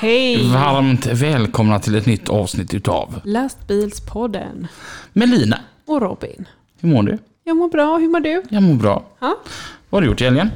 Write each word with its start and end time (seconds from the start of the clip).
Hej! 0.00 0.52
Varmt 0.52 1.06
välkomna 1.06 1.78
till 1.78 1.94
ett 1.94 2.06
nytt 2.06 2.28
avsnitt 2.28 2.74
utav 2.74 3.20
Lastbilspodden. 3.24 4.68
Melina. 5.12 5.60
Och 5.86 6.00
Robin. 6.00 6.48
Hur 6.80 6.88
mår 6.88 7.02
du? 7.02 7.18
Jag 7.44 7.56
mår 7.56 7.68
bra, 7.68 7.98
hur 7.98 8.08
mår 8.08 8.20
du? 8.20 8.42
Jag 8.48 8.62
mår 8.62 8.74
bra. 8.74 9.06
Ja. 9.18 9.36
Vad 9.90 9.96
har 9.96 10.00
du 10.00 10.06
gjort 10.06 10.20
i 10.20 10.24
helgen? 10.24 10.50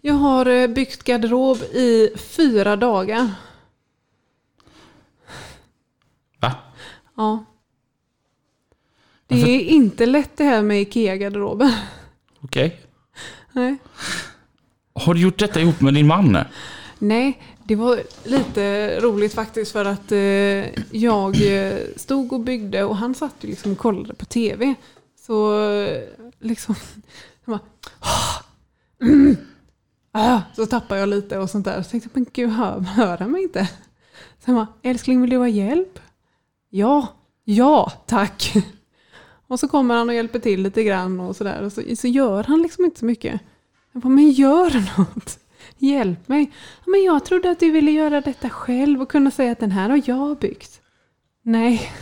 Jag 0.00 0.14
har 0.14 0.46
eh, 0.46 0.66
byggt 0.66 1.04
garderob 1.04 1.56
i 1.58 2.10
fyra 2.16 2.76
dagar. 2.76 3.30
Va? 6.40 6.54
Ja. 7.16 7.44
Det 9.26 9.34
är 9.34 9.60
inte 9.60 10.06
lätt 10.06 10.36
det 10.36 10.44
här 10.44 10.62
med 10.62 10.80
IKEA-garderoben. 10.80 11.72
Okej. 12.40 12.80
Nej. 13.52 13.76
Har 14.92 15.14
du 15.14 15.20
gjort 15.20 15.38
detta 15.38 15.60
ihop 15.60 15.80
med 15.80 15.94
din 15.94 16.06
man? 16.06 16.38
Nej, 16.98 17.40
det 17.68 17.76
var 17.76 18.02
lite 18.24 19.00
roligt 19.00 19.34
faktiskt 19.34 19.72
för 19.72 19.84
att 19.84 20.12
eh, 20.12 20.82
jag 20.90 21.56
eh, 21.56 21.78
stod 21.96 22.32
och 22.32 22.40
byggde 22.40 22.84
och 22.84 22.96
han 22.96 23.14
satt 23.14 23.34
ju 23.40 23.48
liksom 23.48 23.72
och 23.72 23.78
kollade 23.78 24.14
på 24.14 24.24
tv. 24.24 24.74
Så 25.26 25.62
eh, 25.70 26.02
liksom, 26.38 26.74
bara, 27.44 27.60
ah, 28.00 28.42
mm, 29.02 29.36
ah", 30.12 30.40
så 30.56 30.66
tappade 30.66 31.00
jag 31.00 31.08
lite 31.08 31.38
och 31.38 31.50
sånt 31.50 31.64
där. 31.64 31.82
Så 31.82 31.90
tänkte 31.90 32.10
jag, 32.12 32.20
men 32.20 32.26
gud, 32.32 32.50
hör, 32.50 32.80
hör 32.80 33.18
han 33.18 33.30
mig 33.30 33.42
inte? 33.42 33.70
Sen 34.44 34.54
bara, 34.54 34.66
älskling 34.82 35.20
vill 35.20 35.30
du 35.30 35.36
ha 35.36 35.48
hjälp? 35.48 35.98
Ja, 36.70 37.06
ja, 37.44 37.92
tack. 38.06 38.52
Och 39.46 39.60
så 39.60 39.68
kommer 39.68 39.94
han 39.94 40.08
och 40.08 40.14
hjälper 40.14 40.38
till 40.38 40.62
lite 40.62 40.84
grann 40.84 41.20
och 41.20 41.36
sådär. 41.36 41.62
Och 41.62 41.72
så, 41.72 41.82
så 41.96 42.06
gör 42.06 42.44
han 42.44 42.62
liksom 42.62 42.84
inte 42.84 42.98
så 42.98 43.04
mycket. 43.04 43.40
Jag 43.92 44.02
bara, 44.02 44.08
men 44.08 44.30
gör 44.30 44.98
något. 44.98 45.38
Hjälp 45.78 46.28
mig. 46.28 46.50
"Ja, 46.84 46.90
Men 46.90 47.02
jag 47.02 47.24
trodde 47.24 47.50
att 47.50 47.60
du 47.60 47.70
ville 47.70 47.90
göra 47.90 48.20
detta 48.20 48.50
själv 48.50 49.02
och 49.02 49.10
kunna 49.10 49.30
säga 49.30 49.52
att 49.52 49.60
den 49.60 49.70
här 49.70 49.88
har 49.90 50.02
jag 50.04 50.38
byggt. 50.38 50.80
Nej. 51.42 51.92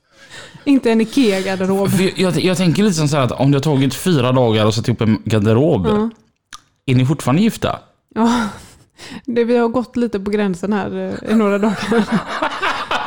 Inte 0.64 0.92
en 0.92 1.00
IKEA-garderob. 1.00 1.90
Jag, 2.16 2.40
jag, 2.40 2.56
tänker 2.56 2.82
lite 2.82 2.94
som 2.94 3.08
så 3.08 3.16
här 3.16 3.24
att 3.24 3.32
om 3.32 3.50
det 3.50 3.56
har 3.56 3.62
tagit 3.62 3.94
fyra 3.94 4.32
dagar 4.32 4.66
att 4.66 4.74
sätta 4.74 4.90
ihop 4.90 5.00
en 5.00 5.22
garderob. 5.24 5.86
Ja. 5.86 6.10
Är 6.86 6.94
ni 6.94 7.06
fortfarande 7.06 7.42
gifta? 7.42 7.78
Ja, 8.14 8.48
det, 9.24 9.44
vi 9.44 9.56
har 9.56 9.68
gått 9.68 9.96
lite 9.96 10.20
på 10.20 10.30
gränsen 10.30 10.72
här 10.72 11.18
eh, 11.24 11.32
i 11.32 11.34
några 11.34 11.58
dagar. 11.58 12.04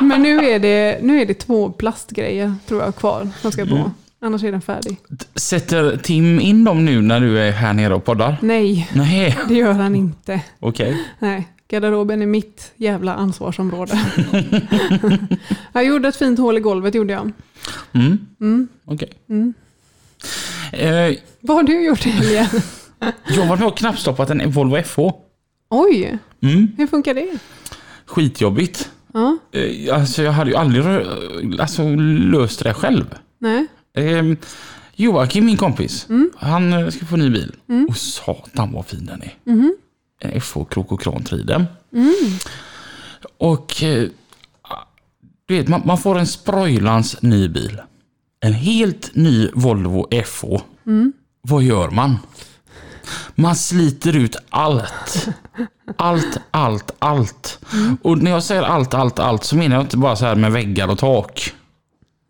Men 0.00 0.22
nu 0.22 0.50
är, 0.50 0.58
det, 0.58 0.98
nu 1.02 1.20
är 1.20 1.26
det 1.26 1.34
två 1.34 1.70
plastgrejer 1.70 2.54
tror 2.68 2.82
jag 2.82 2.96
kvar 2.96 3.28
som 3.40 3.52
ska 3.52 3.66
på. 3.66 3.90
Annars 4.24 4.44
är 4.44 4.52
den 4.52 4.60
färdig. 4.62 4.96
Sätter 5.34 5.96
Tim 5.96 6.40
in 6.40 6.64
dem 6.64 6.84
nu 6.84 7.02
när 7.02 7.20
du 7.20 7.38
är 7.38 7.50
här 7.52 7.72
nere 7.72 7.94
och 7.94 8.04
poddar? 8.04 8.36
Nej, 8.42 8.90
Nej, 8.94 9.38
det 9.48 9.54
gör 9.54 9.72
han 9.72 9.94
inte. 9.94 10.40
okej. 10.60 11.02
Nej, 11.18 11.48
garderoben 11.68 12.22
är 12.22 12.26
mitt 12.26 12.72
jävla 12.76 13.14
ansvarsområde. 13.14 14.00
jag 15.72 15.84
gjorde 15.84 16.08
ett 16.08 16.16
fint 16.16 16.38
hål 16.38 16.56
i 16.56 16.60
golvet 16.60 16.94
gjorde 16.94 17.12
jag. 17.12 17.32
Mm. 17.92 18.18
Mm. 18.40 18.68
Okej. 18.84 19.12
Mm. 19.28 19.54
Eh, 20.72 21.16
Vad 21.40 21.56
har 21.56 21.62
du 21.62 21.84
gjort 21.86 22.06
i 22.06 22.10
helgen? 22.10 22.46
jag 23.28 23.34
har 23.42 23.46
varit 23.46 23.60
med 23.60 23.68
och 23.68 23.76
knappstoppat 23.78 24.30
en 24.30 24.50
Volvo 24.50 24.82
FH. 24.82 24.98
Oj, 25.70 26.18
Mm. 26.42 26.68
hur 26.76 26.86
funkar 26.86 27.14
det? 27.14 27.28
Skitjobbigt. 28.06 28.90
Ja, 29.12 29.36
Eh, 29.52 29.94
alltså 29.96 30.22
jag 30.22 30.32
hade 30.32 30.50
ju 30.50 30.56
aldrig 30.56 30.84
alltså, 31.60 31.82
löst 32.32 32.62
det 32.64 32.74
själv. 32.74 33.04
nej. 33.38 33.66
Eh, 33.96 34.24
Joakim, 34.96 35.46
min 35.46 35.56
kompis, 35.56 36.06
Mm. 36.08 36.30
han 36.36 36.72
eh, 36.72 36.88
ska 36.90 37.06
få 37.06 37.16
ny 37.16 37.30
bil. 37.30 37.52
Och 37.88 37.96
satan 37.96 38.72
vad 38.72 38.86
fin 38.86 39.06
den 39.06 39.22
är. 39.22 39.34
Mhm. 39.44 39.76
En 40.20 40.40
FH 40.40 40.64
krok 40.70 40.92
och 40.92 41.00
krantriden. 41.00 41.64
Mm. 41.92 42.14
Och 43.38 43.82
eh, 43.82 44.08
du 45.46 45.56
vet, 45.56 45.68
man, 45.68 45.82
man 45.84 45.98
får 45.98 46.18
en 46.18 46.26
sproilans 46.26 47.22
ny 47.22 47.48
bil. 47.48 47.80
En 48.40 48.52
helt 48.52 49.14
ny 49.14 49.50
Volvo 49.54 50.06
FH. 50.24 50.44
Mm. 50.86 51.12
Vad 51.42 51.62
gör 51.62 51.90
man? 51.90 52.18
Man 53.34 53.56
sliter 53.56 54.16
ut 54.16 54.36
allt. 54.50 55.28
Allt, 55.96 56.38
allt, 56.50 56.90
allt. 56.98 57.58
Mm. 57.72 57.96
Och 58.02 58.18
när 58.22 58.30
jag 58.30 58.42
säger 58.42 58.62
allt, 58.62 58.94
allt, 58.94 59.18
allt 59.18 59.44
så 59.44 59.56
menar 59.56 59.76
jag 59.76 59.84
inte 59.84 59.96
bara 59.96 60.16
så 60.16 60.24
här 60.24 60.34
med 60.34 60.52
väggar 60.52 60.88
och 60.88 60.98
tak. 60.98 61.52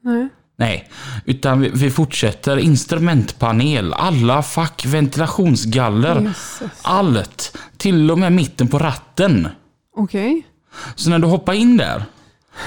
Nej. 0.03 0.29
Nej, 0.57 0.91
utan 1.25 1.61
vi, 1.61 1.71
vi 1.75 1.91
fortsätter. 1.91 2.57
Instrumentpanel, 2.57 3.93
alla 3.93 4.43
fack, 4.43 4.87
ventilationsgaller. 4.87 6.21
Jösses. 6.21 6.71
Allt. 6.83 7.57
Till 7.77 8.11
och 8.11 8.19
med 8.19 8.33
mitten 8.33 8.69
på 8.69 8.79
ratten. 8.79 9.49
Okej. 9.97 10.47
Så 10.95 11.11
när 11.11 11.19
du 11.19 11.27
hoppade 11.27 11.59
in 11.59 11.77
där 11.77 12.05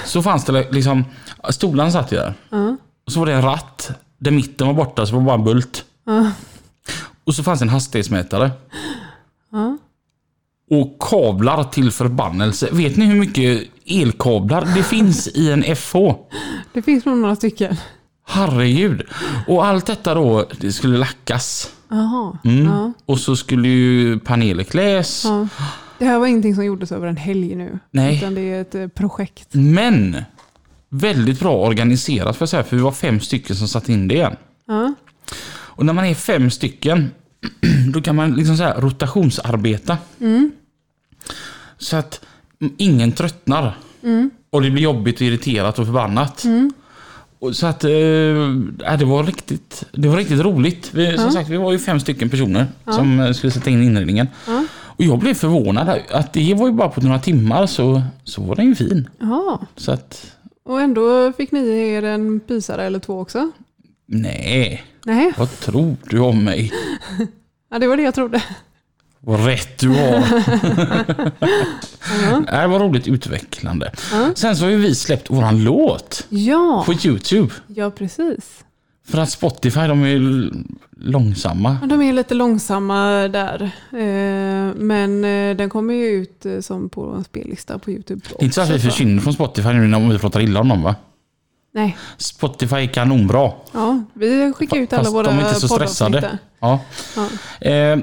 så 0.04 0.22
fanns 0.22 0.44
det 0.44 0.72
liksom, 0.72 1.04
stolarna 1.50 1.90
satt 1.90 2.12
ju 2.12 2.16
där. 2.16 2.34
Ja. 2.50 2.76
Och 3.06 3.12
så 3.12 3.18
var 3.18 3.26
det 3.26 3.32
en 3.32 3.42
ratt 3.42 3.90
där 4.18 4.30
mitten 4.30 4.66
var 4.66 4.74
borta 4.74 5.06
så 5.06 5.12
var 5.12 5.20
det 5.20 5.26
bara 5.26 5.34
en 5.34 5.44
bult. 5.44 5.84
Ja. 6.06 6.30
Och 7.24 7.34
så 7.34 7.42
fanns 7.42 7.60
det 7.60 7.64
en 7.64 7.68
hastighetsmätare. 7.68 8.50
Ja. 9.52 9.77
Och 10.70 10.96
kablar 11.00 11.64
till 11.64 11.90
förbannelse. 11.90 12.68
Vet 12.72 12.96
ni 12.96 13.04
hur 13.06 13.20
mycket 13.20 13.68
elkablar 13.86 14.68
det 14.74 14.82
finns 14.82 15.28
i 15.28 15.50
en 15.50 15.76
FH? 15.76 15.96
Det 16.72 16.82
finns 16.82 17.04
nog 17.04 17.18
några 17.18 17.36
stycken. 17.36 17.76
Herregud. 18.26 19.02
Och 19.46 19.66
allt 19.66 19.86
detta 19.86 20.14
då, 20.14 20.46
det 20.60 20.72
skulle 20.72 20.98
lackas. 20.98 21.72
Jaha. 21.88 22.38
Mm. 22.44 22.64
Ja. 22.66 22.92
Och 23.06 23.18
så 23.18 23.36
skulle 23.36 23.68
ju 23.68 24.18
paneler 24.18 24.64
kläs. 24.64 25.24
Ja. 25.24 25.48
Det 25.98 26.04
här 26.04 26.18
var 26.18 26.26
ingenting 26.26 26.54
som 26.54 26.64
gjordes 26.64 26.92
över 26.92 27.06
en 27.06 27.16
helg 27.16 27.54
nu. 27.54 27.78
Nej. 27.90 28.16
Utan 28.16 28.34
det 28.34 28.40
är 28.40 28.60
ett 28.60 28.74
eh, 28.74 28.86
projekt. 28.86 29.48
Men 29.50 30.16
väldigt 30.88 31.40
bra 31.40 31.66
organiserat 31.66 32.36
för, 32.36 32.42
jag 32.42 32.48
säga, 32.48 32.64
för 32.64 32.76
vi 32.76 32.82
var 32.82 32.92
fem 32.92 33.20
stycken 33.20 33.56
som 33.56 33.68
satt 33.68 33.88
in 33.88 34.08
det 34.08 34.14
igen. 34.14 34.36
Ja. 34.66 34.94
Och 35.50 35.86
när 35.86 35.92
man 35.92 36.04
är 36.04 36.14
fem 36.14 36.50
stycken, 36.50 37.10
då 37.92 38.00
kan 38.02 38.16
man 38.16 38.34
liksom 38.34 38.56
så 38.56 38.62
här 38.62 38.80
rotationsarbeta. 38.80 39.98
Mm. 40.20 40.52
Så 41.78 41.96
att 41.96 42.20
ingen 42.76 43.12
tröttnar. 43.12 43.78
Mm. 44.02 44.30
Och 44.50 44.62
det 44.62 44.70
blir 44.70 44.82
jobbigt 44.82 45.16
och 45.16 45.22
irriterat 45.22 45.78
och 45.78 45.86
förbannat. 45.86 46.44
Mm. 46.44 46.72
Och 47.38 47.56
så 47.56 47.66
att, 47.66 47.84
eh, 47.84 47.90
det, 48.98 49.04
var 49.06 49.24
riktigt, 49.24 49.84
det 49.92 50.08
var 50.08 50.16
riktigt 50.16 50.40
roligt. 50.40 50.90
Vi, 50.94 51.16
Som 51.16 51.24
Ja. 51.24 51.30
sagt, 51.30 51.48
vi 51.48 51.56
var 51.56 51.72
ju 51.72 51.78
fem 51.78 52.00
stycken 52.00 52.30
personer 52.30 52.66
Ja. 52.84 52.92
som 52.92 53.20
eh, 53.20 53.32
skulle 53.32 53.50
sätta 53.50 53.70
in 53.70 53.82
inredningen. 53.82 54.28
Ja. 54.46 54.64
Och 54.80 55.04
jag 55.04 55.18
blev 55.18 55.34
förvånad 55.34 55.88
att 56.10 56.32
det 56.32 56.54
var 56.54 56.66
ju 56.66 56.72
bara 56.72 56.88
på 56.88 57.00
några 57.00 57.18
timmar 57.18 57.66
så, 57.66 58.02
så 58.24 58.42
var 58.42 58.56
den 58.56 58.66
ju 58.66 58.74
fin. 58.74 59.08
Ja. 59.20 59.60
Så 59.76 59.92
att, 59.92 60.32
Och 60.64 60.80
ändå 60.80 61.32
fick 61.32 61.52
ni 61.52 61.78
er 61.78 62.02
en 62.02 62.40
pysare 62.40 62.84
eller 62.84 62.98
två 62.98 63.20
också? 63.20 63.50
Nej, 64.08 64.84
Nej, 65.04 65.32
vad 65.38 65.60
tror 65.60 65.96
du 66.04 66.18
om 66.18 66.44
mig? 66.44 66.72
ja, 67.70 67.78
det 67.78 67.86
var 67.86 67.96
det 67.96 68.02
jag 68.02 68.14
trodde. 68.14 68.42
Vad 69.20 69.44
rätt 69.46 69.78
du 69.78 69.88
har. 69.88 70.24
Ja. 72.22 72.40
Det 72.46 72.56
här 72.56 72.68
var 72.68 72.78
roligt 72.80 73.08
utvecklande. 73.08 73.92
Ja. 74.12 74.30
Sen 74.34 74.56
så 74.56 74.64
har 74.64 74.70
ju 74.70 74.76
vi 74.76 74.94
släppt 74.94 75.30
våran 75.30 75.64
låt 75.64 76.26
Ja. 76.28 76.82
på 76.86 76.92
Youtube. 76.92 77.52
ja, 77.66 77.90
precis. 77.90 78.64
För 79.08 79.18
att 79.18 79.30
Spotify, 79.30 79.80
de 79.80 80.02
är 80.04 80.50
långsamma. 80.96 81.78
Ja, 81.80 81.86
De 81.86 82.02
är 82.02 82.12
lite 82.12 82.34
långsamma 82.34 83.28
där. 83.28 83.62
Eh, 83.92 84.74
Men 84.76 85.24
eh, 85.24 85.56
den 85.56 85.70
kommer 85.70 85.94
ju 85.94 86.06
ut 86.06 86.46
eh, 86.46 86.60
som 86.60 86.88
på 86.88 87.10
en 87.10 87.24
spellista 87.24 87.78
på 87.78 87.90
YouTube. 87.90 88.20
Det 88.30 88.42
är 88.42 88.44
inte 88.44 88.54
så 88.54 88.60
att 88.60 88.70
vi 88.70 88.78
försvinner 88.78 89.22
från 89.22 89.32
Spotify 89.32 89.68
nu 89.72 89.86
när 89.86 90.08
vi 90.12 90.18
pratar 90.18 90.40
illa 90.40 90.60
om 90.60 90.68
dem 90.68 90.82
va? 90.82 90.94
Nej, 91.78 91.96
Spotify 92.16 92.76
är 92.76 92.86
kanonbra. 92.86 93.52
ja, 93.72 94.02
vi 94.14 94.52
skickar 94.56 94.76
ut 94.76 94.92
alla 94.92 95.02
Fast 95.02 95.14
våra 95.14 95.22
de 95.30 95.38
är 95.38 95.48
inte 95.48 95.60
så 95.60 95.68
stressade. 95.68 96.38
Ja. 96.60 96.80
Ja. 97.16 97.68
Eh, 97.68 97.98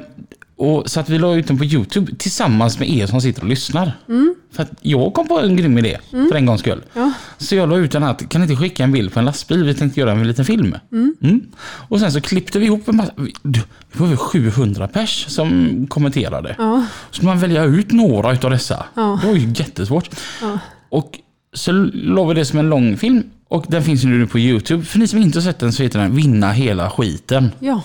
Och, 0.57 0.89
så 0.89 0.99
att 0.99 1.09
vi 1.09 1.17
la 1.19 1.35
ut 1.35 1.47
den 1.47 1.57
på 1.57 1.65
Youtube 1.65 2.15
tillsammans 2.17 2.79
med 2.79 2.89
er 2.89 3.07
som 3.07 3.21
sitter 3.21 3.41
och 3.41 3.47
lyssnar. 3.49 3.91
För 4.51 4.63
att 4.63 4.71
jag 4.81 5.13
kom 5.13 5.27
på 5.27 5.39
en 5.39 5.55
grym 5.55 5.77
idé 5.77 5.97
för 6.11 6.35
en 6.35 6.45
gångs 6.45 6.61
skull. 6.61 6.83
Ja. 6.93 7.11
Så 7.37 7.55
jag 7.55 7.69
la 7.69 7.77
ut 7.77 7.91
den 7.91 8.03
här, 8.03 8.13
kan 8.13 8.41
ni 8.41 8.47
inte 8.51 8.61
skicka 8.63 8.83
en 8.83 8.91
bild 8.91 9.13
på 9.13 9.19
en 9.19 9.25
lastbil? 9.25 9.63
Vi 9.63 9.73
tänkte 9.73 9.99
göra 9.99 10.11
en 10.11 10.27
liten 10.27 10.45
film. 10.45 10.75
Mm. 10.91 11.41
Och 11.89 11.99
sen 11.99 12.11
så 12.11 12.21
klippte 12.21 12.59
vi 12.59 12.65
ihop 12.65 12.87
en 12.87 12.95
massa, 12.95 13.11
det 13.43 13.61
var 13.93 14.07
över 14.07 14.15
700 14.17 14.87
pers 14.87 15.25
som 15.27 15.85
kommenterade. 15.89 16.55
Ja. 16.57 16.85
Så 17.11 17.25
man 17.25 17.39
välja 17.39 17.63
ut 17.63 17.91
några 17.91 18.33
utav 18.33 18.51
dessa. 18.51 18.85
Ja. 18.93 19.19
Det 19.21 19.27
var 19.27 19.35
ju 19.35 19.53
jättesvårt. 19.55 20.09
Ja. 20.41 20.59
Och 20.89 21.19
så 21.53 21.71
la 21.93 22.25
vi 22.25 22.33
det 22.33 22.45
som 22.45 22.59
en 22.59 22.69
lång 22.69 22.97
film. 22.97 23.23
Och 23.47 23.65
den 23.67 23.83
finns 23.83 24.03
ju 24.03 24.07
nu 24.07 24.27
på 24.27 24.39
Youtube. 24.39 24.85
För 24.85 24.99
ni 24.99 25.07
som 25.07 25.19
inte 25.19 25.37
har 25.37 25.43
sett 25.43 25.59
den 25.59 25.73
så 25.73 25.83
heter 25.83 25.99
den 25.99 26.15
Vinna 26.15 26.51
hela 26.51 26.89
skiten. 26.89 27.51
Ja. 27.59 27.81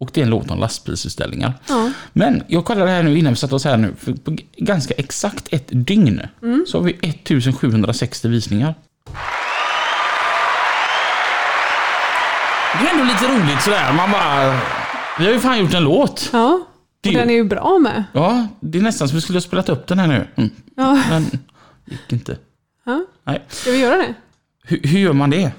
Och 0.00 0.10
det 0.14 0.20
är 0.20 0.24
en 0.24 0.30
låt 0.30 0.50
om 0.50 0.58
lastbilsutställningar. 0.58 1.52
Ja. 1.68 1.92
Men 2.12 2.42
jag 2.48 2.64
kollade 2.64 2.90
här 2.90 3.02
nu 3.02 3.18
innan 3.18 3.32
vi 3.32 3.36
satte 3.36 3.54
oss 3.54 3.64
här 3.64 3.76
nu. 3.76 3.94
För 3.98 4.12
på 4.12 4.36
ganska 4.56 4.94
exakt 4.94 5.48
ett 5.50 5.68
dygn 5.68 6.20
så 6.66 6.78
har 6.78 6.84
vi 6.84 6.92
1760 6.92 8.28
visningar. 8.28 8.74
Det 12.80 12.86
är 12.88 12.92
ändå 12.92 13.04
lite 13.04 13.26
roligt 13.26 13.62
sådär. 13.62 13.92
Man 13.92 14.10
bara... 14.10 14.60
Vi 15.18 15.24
har 15.26 15.32
ju 15.32 15.40
fan 15.40 15.58
gjort 15.58 15.74
en 15.74 15.84
låt. 15.84 16.30
Ja. 16.32 16.60
Det 17.00 17.08
Och 17.08 17.14
den 17.14 17.30
är 17.30 17.34
ju 17.34 17.44
bra 17.44 17.78
med. 17.78 18.04
Ja, 18.12 18.46
det 18.60 18.78
är 18.78 18.82
nästan 18.82 19.08
som 19.08 19.14
vi 19.14 19.20
skulle 19.20 19.36
ha 19.36 19.42
spelat 19.42 19.68
upp 19.68 19.86
den 19.86 19.98
här 19.98 20.06
nu. 20.06 20.28
Mm. 20.36 20.50
Ja. 20.76 21.02
Men 21.10 21.26
gick 21.84 22.12
inte. 22.12 22.38
ja. 22.84 23.04
Nej. 23.24 23.44
Ska 23.48 23.70
vi 23.70 23.78
göra 23.78 23.96
det? 23.96 24.14
Hur, 24.68 24.80
hur 24.82 24.98
gör 24.98 25.12
man 25.12 25.30
det? 25.30 25.52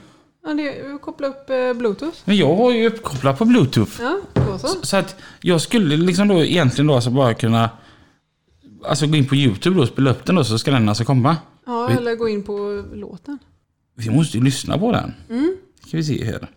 Ja, 0.43 0.53
det 0.53 0.97
koppla 1.01 1.27
upp 1.27 1.49
eh, 1.49 1.73
bluetooth. 1.73 2.17
Men 2.25 2.37
jag 2.37 2.55
har 2.55 2.71
ju 2.71 2.87
uppkopplat 2.87 3.37
på 3.37 3.45
bluetooth. 3.45 3.91
Ja, 4.01 4.19
då 4.33 4.59
så. 4.59 4.67
Så 4.67 4.97
att 4.97 5.15
jag 5.41 5.61
skulle 5.61 5.97
liksom 5.97 6.27
då 6.27 6.43
egentligen 6.43 6.87
då 6.87 6.95
alltså 6.95 7.09
bara 7.09 7.33
kunna 7.33 7.69
Alltså 8.85 9.07
gå 9.07 9.15
in 9.15 9.27
på 9.27 9.35
Youtube 9.35 9.75
då 9.75 9.81
och 9.81 9.87
spela 9.87 10.11
upp 10.11 10.25
den 10.25 10.35
då 10.35 10.43
så 10.43 10.57
ska 10.59 10.71
den 10.71 10.89
alltså 10.89 11.05
komma. 11.05 11.37
Ja, 11.65 11.87
Vi- 11.87 11.95
eller 11.97 12.15
gå 12.15 12.29
in 12.29 12.43
på 12.43 12.83
låten. 12.93 13.39
Vi 13.95 14.09
måste 14.09 14.37
ju 14.37 14.43
lyssna 14.43 14.77
på 14.77 14.91
den. 14.91 15.13
Mm. 15.29 15.55
Ska 15.87 15.97
vi 15.97 16.03
se 16.03 16.25
här. 16.25 16.47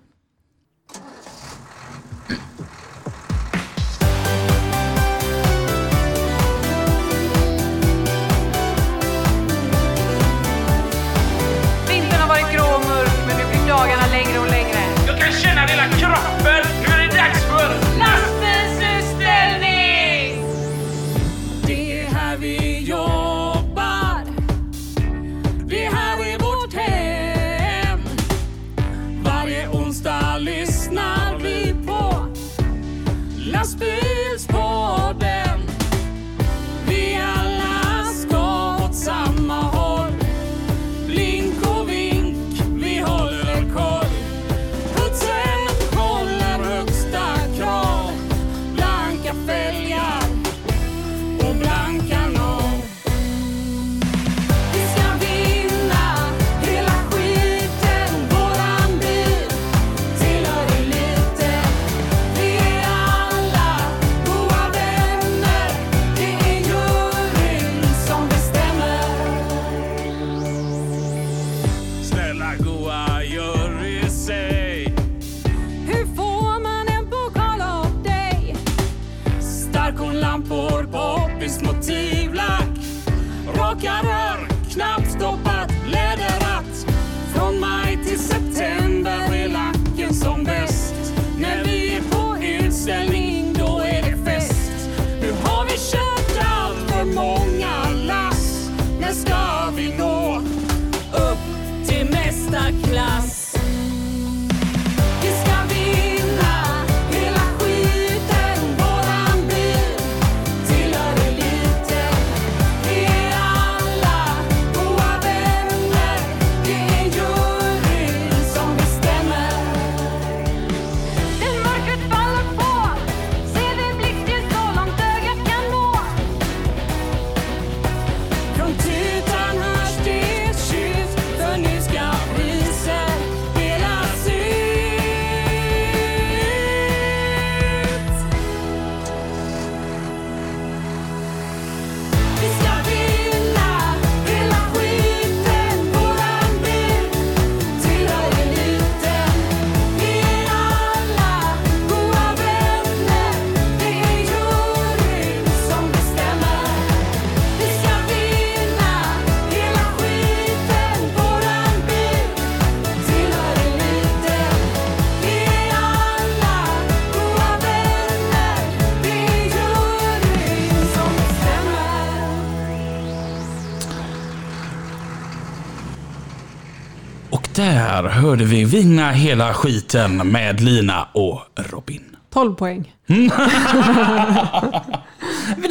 Hörde 178.13 178.45
vi 178.45 178.65
Vinna 178.65 179.11
hela 179.11 179.55
skiten 179.55 180.17
med 180.17 180.61
Lina 180.61 181.09
och 181.13 181.41
Robin. 181.55 182.17
12 182.31 182.55
poäng. 182.55 182.95
Men 183.07 183.29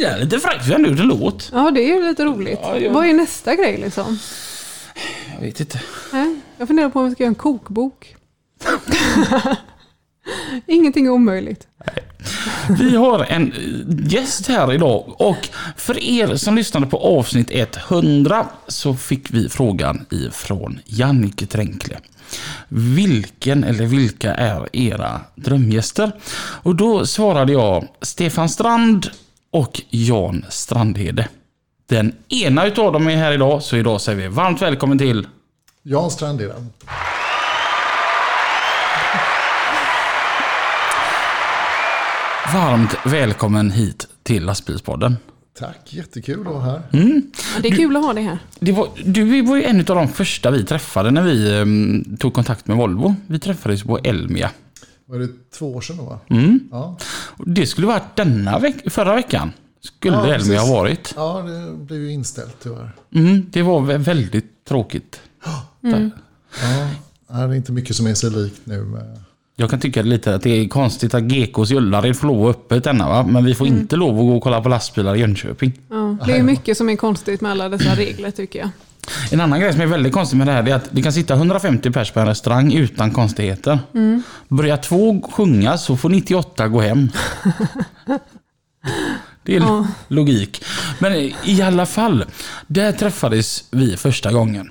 det 0.00 0.04
är 0.06 0.18
lite 0.24 0.38
fräckt, 0.38 0.66
vi 0.66 0.72
har 0.72 0.78
en 0.80 0.96
låt. 0.96 1.50
Ja, 1.52 1.70
det 1.70 1.80
är 1.80 1.96
ju 1.96 2.08
lite 2.08 2.24
roligt. 2.24 2.58
Ja, 2.62 2.78
ja. 2.78 2.92
Vad 2.92 3.06
är 3.06 3.12
nästa 3.12 3.54
grej 3.54 3.76
liksom? 3.76 4.18
Jag 5.34 5.40
vet 5.40 5.60
inte. 5.60 5.80
Nej, 6.12 6.40
Jag 6.56 6.68
funderar 6.68 6.88
på 6.88 7.00
om 7.00 7.08
vi 7.08 7.14
ska 7.14 7.22
göra 7.22 7.28
en 7.28 7.34
kokbok. 7.34 8.16
Ingenting 10.66 11.06
är 11.06 11.10
omöjligt. 11.10 11.66
Vi 12.78 12.96
har 12.96 13.26
en 13.28 13.52
eh, 13.52 14.12
gäst 14.12 14.46
här 14.46 14.72
idag 14.72 15.14
och 15.20 15.48
för 15.76 15.98
er 15.98 16.36
som 16.36 16.56
lyssnade 16.56 16.86
på 16.86 16.98
avsnitt 16.98 17.50
100 17.76 18.46
så 18.68 18.94
fick 18.94 19.30
vi 19.30 19.48
frågan 19.48 20.06
ifrån 20.10 20.80
Jannike 20.84 21.46
Tränkle. 21.46 21.98
Vilken 22.68 23.64
eller 23.64 23.86
vilka 23.86 24.34
är 24.34 24.76
era 24.76 25.20
drömgäster? 25.34 26.12
Och 26.62 26.76
då 26.76 27.06
svarade 27.06 27.52
jag 27.52 27.88
Stefan 28.02 28.48
Strand 28.48 29.10
och 29.50 29.82
Jan 29.90 30.44
Strandhede. 30.48 31.28
Den 31.88 32.14
ena 32.28 32.66
utav 32.66 32.92
dem 32.92 33.08
är 33.08 33.16
här 33.16 33.32
idag, 33.32 33.62
så 33.62 33.76
idag 33.76 34.00
säger 34.00 34.18
vi 34.18 34.28
varmt 34.28 34.62
välkommen 34.62 34.98
till 34.98 35.26
Jan 35.82 36.10
Strandhede. 36.10 36.54
Varmt 42.54 42.90
välkommen 43.06 43.70
hit 43.70 44.08
till 44.22 44.44
Lastbilspodden. 44.44 45.16
Tack, 45.58 45.78
jättekul 45.92 46.40
att 46.40 46.46
vara 46.54 46.62
här. 46.64 46.82
Ja, 46.92 47.60
det 47.62 47.68
är 47.68 47.76
kul 47.76 47.96
att 47.96 48.04
ha 48.04 48.12
det 48.12 48.20
här. 48.20 48.38
Det 48.60 48.72
var, 48.72 48.88
du 49.04 49.42
var 49.42 49.56
ju 49.56 49.64
en 49.64 49.78
av 49.78 49.84
de 49.84 50.08
första 50.08 50.50
vi 50.50 50.64
träffade 50.64 51.10
när 51.10 51.22
vi 51.22 51.58
em, 51.60 52.16
tog 52.20 52.34
kontakt 52.34 52.66
med 52.66 52.76
Volvo. 52.76 53.14
Vi 53.26 53.38
träffades 53.38 53.82
på 53.82 53.98
Elmia. 53.98 54.50
Var 55.06 55.18
det 55.18 55.28
två 55.58 55.74
år 55.74 55.80
sedan 55.80 55.96
då? 55.96 56.02
Va? 56.04 56.20
Mm. 56.30 56.60
Ja. 56.70 56.98
Det 57.46 57.66
skulle 57.66 57.86
varit 57.86 58.16
denna 58.16 58.58
veck- 58.58 58.90
förra 58.90 59.14
veckan. 59.14 59.52
Skulle 59.80 60.16
Ja, 60.16 60.34
Elmia 60.34 60.60
ha 60.60 60.74
varit. 60.74 61.12
ja, 61.16 61.42
det 61.42 61.84
blev 61.84 62.00
ju 62.00 62.12
inställt 62.12 62.56
tyvärr. 62.62 62.92
Mm, 63.14 63.46
det 63.50 63.62
var 63.62 63.80
vä- 63.80 63.98
väldigt 63.98 64.64
tråkigt. 64.64 65.20
Där. 65.80 66.10
Ja, 67.28 67.34
det 67.34 67.42
är 67.42 67.54
inte 67.54 67.72
mycket 67.72 67.96
som 67.96 68.06
är 68.06 68.14
sig 68.14 68.30
likt 68.30 68.60
nu. 68.64 68.82
Med... 68.82 69.20
Jag 69.56 69.70
kan 69.70 69.80
tycka 69.80 70.02
lite 70.02 70.34
att 70.34 70.42
det 70.42 70.50
är 70.50 70.68
konstigt 70.68 71.14
att 71.14 71.22
GKs 71.22 71.70
i 71.70 71.74
Ullared 71.76 72.16
får 72.16 72.26
lov 72.28 72.48
att 72.48 72.56
öppet 72.56 72.84
denna 72.84 73.08
va? 73.08 73.26
Men 73.28 73.44
vi 73.44 73.54
får 73.54 73.66
inte 73.66 73.96
lov 73.96 74.10
att 74.10 74.26
gå 74.26 74.36
och 74.36 74.42
kolla 74.42 74.60
på 74.60 74.68
lastbilar 74.68 75.14
i 75.16 75.20
Jönköping. 75.20 75.72
Ja, 75.90 76.16
det 76.26 76.36
är 76.36 76.42
mycket 76.42 76.76
som 76.76 76.88
är 76.88 76.96
konstigt 76.96 77.40
med 77.40 77.50
alla 77.50 77.68
dessa 77.68 77.94
regler 77.94 78.30
tycker 78.30 78.58
jag. 78.58 78.68
En 79.30 79.40
annan 79.40 79.60
grej 79.60 79.72
som 79.72 79.80
är 79.80 79.86
väldigt 79.86 80.12
konstig 80.12 80.36
med 80.36 80.46
det 80.46 80.52
här 80.52 80.68
är 80.68 80.74
att 80.74 80.88
det 80.90 81.02
kan 81.02 81.12
sitta 81.12 81.34
150 81.34 81.90
pers 81.90 82.10
på 82.10 82.20
en 82.20 82.26
restaurang 82.26 82.72
utan 82.72 83.10
konstigheter. 83.10 83.78
Börjar 84.48 84.76
två 84.76 85.22
sjunga 85.32 85.78
så 85.78 85.96
får 85.96 86.08
98 86.08 86.68
gå 86.68 86.80
hem. 86.80 87.08
Det 89.44 89.56
är 89.56 89.60
Ja. 89.60 89.86
logik. 90.08 90.64
Men 90.98 91.12
i 91.44 91.62
alla 91.62 91.86
fall, 91.86 92.24
där 92.66 92.92
träffades 92.92 93.64
vi 93.70 93.96
första 93.96 94.32
gången. 94.32 94.70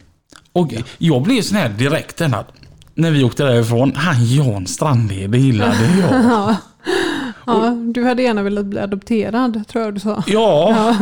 Och 0.53 0.73
jag 0.97 1.21
blev 1.21 1.41
sån 1.41 1.57
här 1.57 1.69
direkt 1.69 2.21
att 2.21 2.47
när 2.95 3.11
vi 3.11 3.23
åkte 3.23 3.43
därifrån, 3.43 3.95
han 3.95 4.25
Jan 4.25 4.67
Strandhed 4.67 5.35
gillade 5.35 5.97
jag. 6.01 6.55
Ja, 7.45 7.77
du 7.93 8.03
hade 8.03 8.21
gärna 8.21 8.43
velat 8.43 8.65
bli 8.65 8.79
adopterad, 8.79 9.63
tror 9.67 9.83
jag 9.83 9.93
du 9.93 9.99
sa. 9.99 10.23
Ja, 10.27 10.95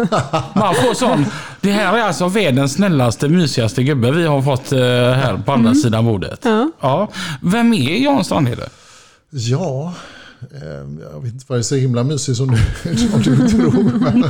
man 0.55 0.75
får 0.75 0.93
sån. 0.93 1.25
Det 1.61 1.71
här 1.71 1.97
är 1.97 2.01
alltså 2.01 2.27
världens 2.27 2.73
snällaste, 2.73 3.29
mysigaste 3.29 3.83
gubbe 3.83 4.11
vi 4.11 4.25
har 4.25 4.41
fått 4.41 4.71
eh, 4.71 4.79
här 4.79 5.41
på 5.45 5.51
andra 5.51 5.75
sidan 5.75 6.05
bordet. 6.05 6.39
Ja. 6.43 6.71
Ja. 6.79 7.09
Vem 7.41 7.73
är 7.73 8.03
Jan 8.03 8.23
Strandhede? 8.25 8.69
Ja, 9.29 9.93
eh, 10.51 11.09
jag 11.13 11.23
vet 11.23 11.33
inte 11.33 11.45
vad 11.47 11.57
det 11.57 11.61
är 11.61 11.63
så 11.63 11.75
himla 11.75 12.03
mysigt 12.03 12.37
som 12.37 12.47
du, 12.83 12.97
som 12.97 13.21
du 13.21 13.49
tror. 13.49 13.99
Men, 13.99 14.25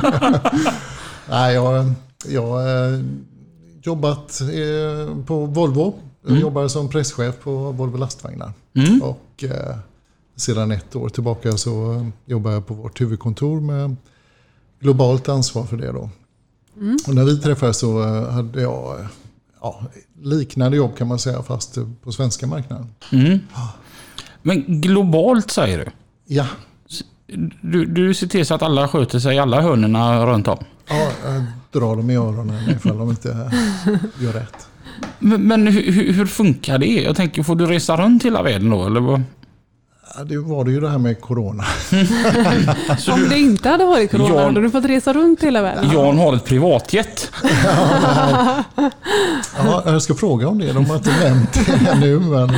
nej, 1.30 1.54
jag 2.28 2.46
har 2.46 2.92
eh, 2.94 3.00
jobbat 3.82 4.40
på 5.26 5.46
Volvo. 5.46 5.94
Jag 6.26 6.38
jobbar 6.38 6.68
som 6.68 6.88
presschef 6.88 7.40
på 7.42 7.72
Volvo 7.72 7.96
lastvagnar. 7.96 8.52
Mm. 8.74 9.02
Och 9.02 9.44
eh, 9.44 9.76
sedan 10.36 10.70
ett 10.70 10.96
år 10.96 11.08
tillbaka 11.08 11.56
så 11.56 12.06
jobbar 12.26 12.50
jag 12.50 12.66
på 12.66 12.74
vårt 12.74 13.00
huvudkontor 13.00 13.60
med 13.60 13.96
globalt 14.80 15.28
ansvar 15.28 15.64
för 15.64 15.76
det. 15.76 15.92
Då. 15.92 16.10
Och 17.06 17.14
när 17.14 17.24
vi 17.24 17.38
träffades 17.40 17.78
så 17.78 18.02
eh, 18.02 18.30
hade 18.30 18.60
jag 18.62 19.00
eh, 19.00 19.06
ja, 19.60 19.82
liknande 20.22 20.76
jobb 20.76 20.96
kan 20.96 21.08
man 21.08 21.18
säga 21.18 21.42
fast 21.42 21.78
på 22.02 22.12
svenska 22.12 22.46
marknaden. 22.46 22.94
Mm. 23.12 23.38
Men 24.42 24.80
globalt 24.80 25.50
säger 25.50 25.78
du? 25.78 25.90
Ja, 26.34 26.46
Du, 27.62 27.84
du 27.84 28.14
ser 28.14 28.26
till 28.26 28.46
så 28.46 28.54
att 28.54 28.62
alla 28.62 28.88
sköter 28.88 29.18
sig 29.18 29.36
i 29.36 29.38
alla 29.38 29.60
hörnerna 29.60 30.26
runt 30.26 30.48
om. 30.48 30.58
Ja, 30.88 31.10
jag 31.24 31.44
drar 31.72 31.96
dem 31.96 32.10
i 32.10 32.16
öronen 32.16 32.70
ifall 32.70 32.98
de 32.98 33.10
inte 33.10 33.28
gör 34.20 34.32
rätt. 34.32 34.68
Men, 35.18 35.42
men 35.42 35.66
hur, 35.66 36.12
hur- 36.12 36.26
funkar 36.26 36.78
det? 36.78 36.86
Jag 36.86 37.16
tänker, 37.16 37.42
får 37.42 37.56
du 37.56 37.66
resa 37.66 37.96
runt 37.96 38.24
hela 38.24 38.42
världen 38.42 38.70
då? 38.70 38.86
Eller 38.86 39.00
vad? 39.00 39.22
Ja, 40.16 40.24
det 40.24 40.38
var 40.38 40.64
det 40.64 40.70
ju 40.70 40.80
det 40.80 40.88
här 40.90 40.98
med 40.98 41.20
corona. 41.20 41.64
Om 43.12 43.28
det 43.28 43.38
inte 43.38 43.68
hade 43.68 43.84
varit 43.84 44.10
corona 44.10 44.34
Jan- 44.34 44.44
hade 44.44 44.60
du 44.60 44.70
fått 44.70 44.84
resa 44.84 45.12
runt 45.12 45.42
hela 45.42 45.62
världen. 45.62 45.90
Jan 45.92 46.18
har 46.18 46.36
ett 46.36 46.44
privatjet. 46.44 47.32
Ja, 49.56 49.82
jag 49.86 50.02
ska 50.02 50.14
fråga 50.14 50.48
om 50.48 50.58
det, 50.58 50.72
de 50.72 50.86
har 50.86 50.96
inte 50.96 51.24
nämnt 51.24 51.52
det 51.66 51.90
ännu. 51.90 52.18
Men... 52.20 52.52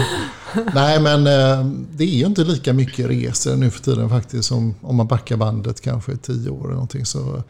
Nej, 0.75 1.01
men 1.01 1.27
eh, 1.27 1.67
det 1.91 2.05
är 2.05 2.09
ju 2.19 2.27
inte 2.27 2.45
lika 2.45 2.73
mycket 2.73 3.07
resor 3.11 3.57
nu 3.57 3.71
för 3.71 3.81
tiden 3.83 4.11
faktiskt. 4.11 4.45
Som 4.49 4.75
om 4.81 4.97
man 4.97 5.07
backar 5.07 5.37
bandet 5.37 5.81
kanske 5.81 6.17
tio 6.17 6.51
år 6.51 6.65
eller 6.65 6.73
någonting 6.73 7.07
så 7.07 7.43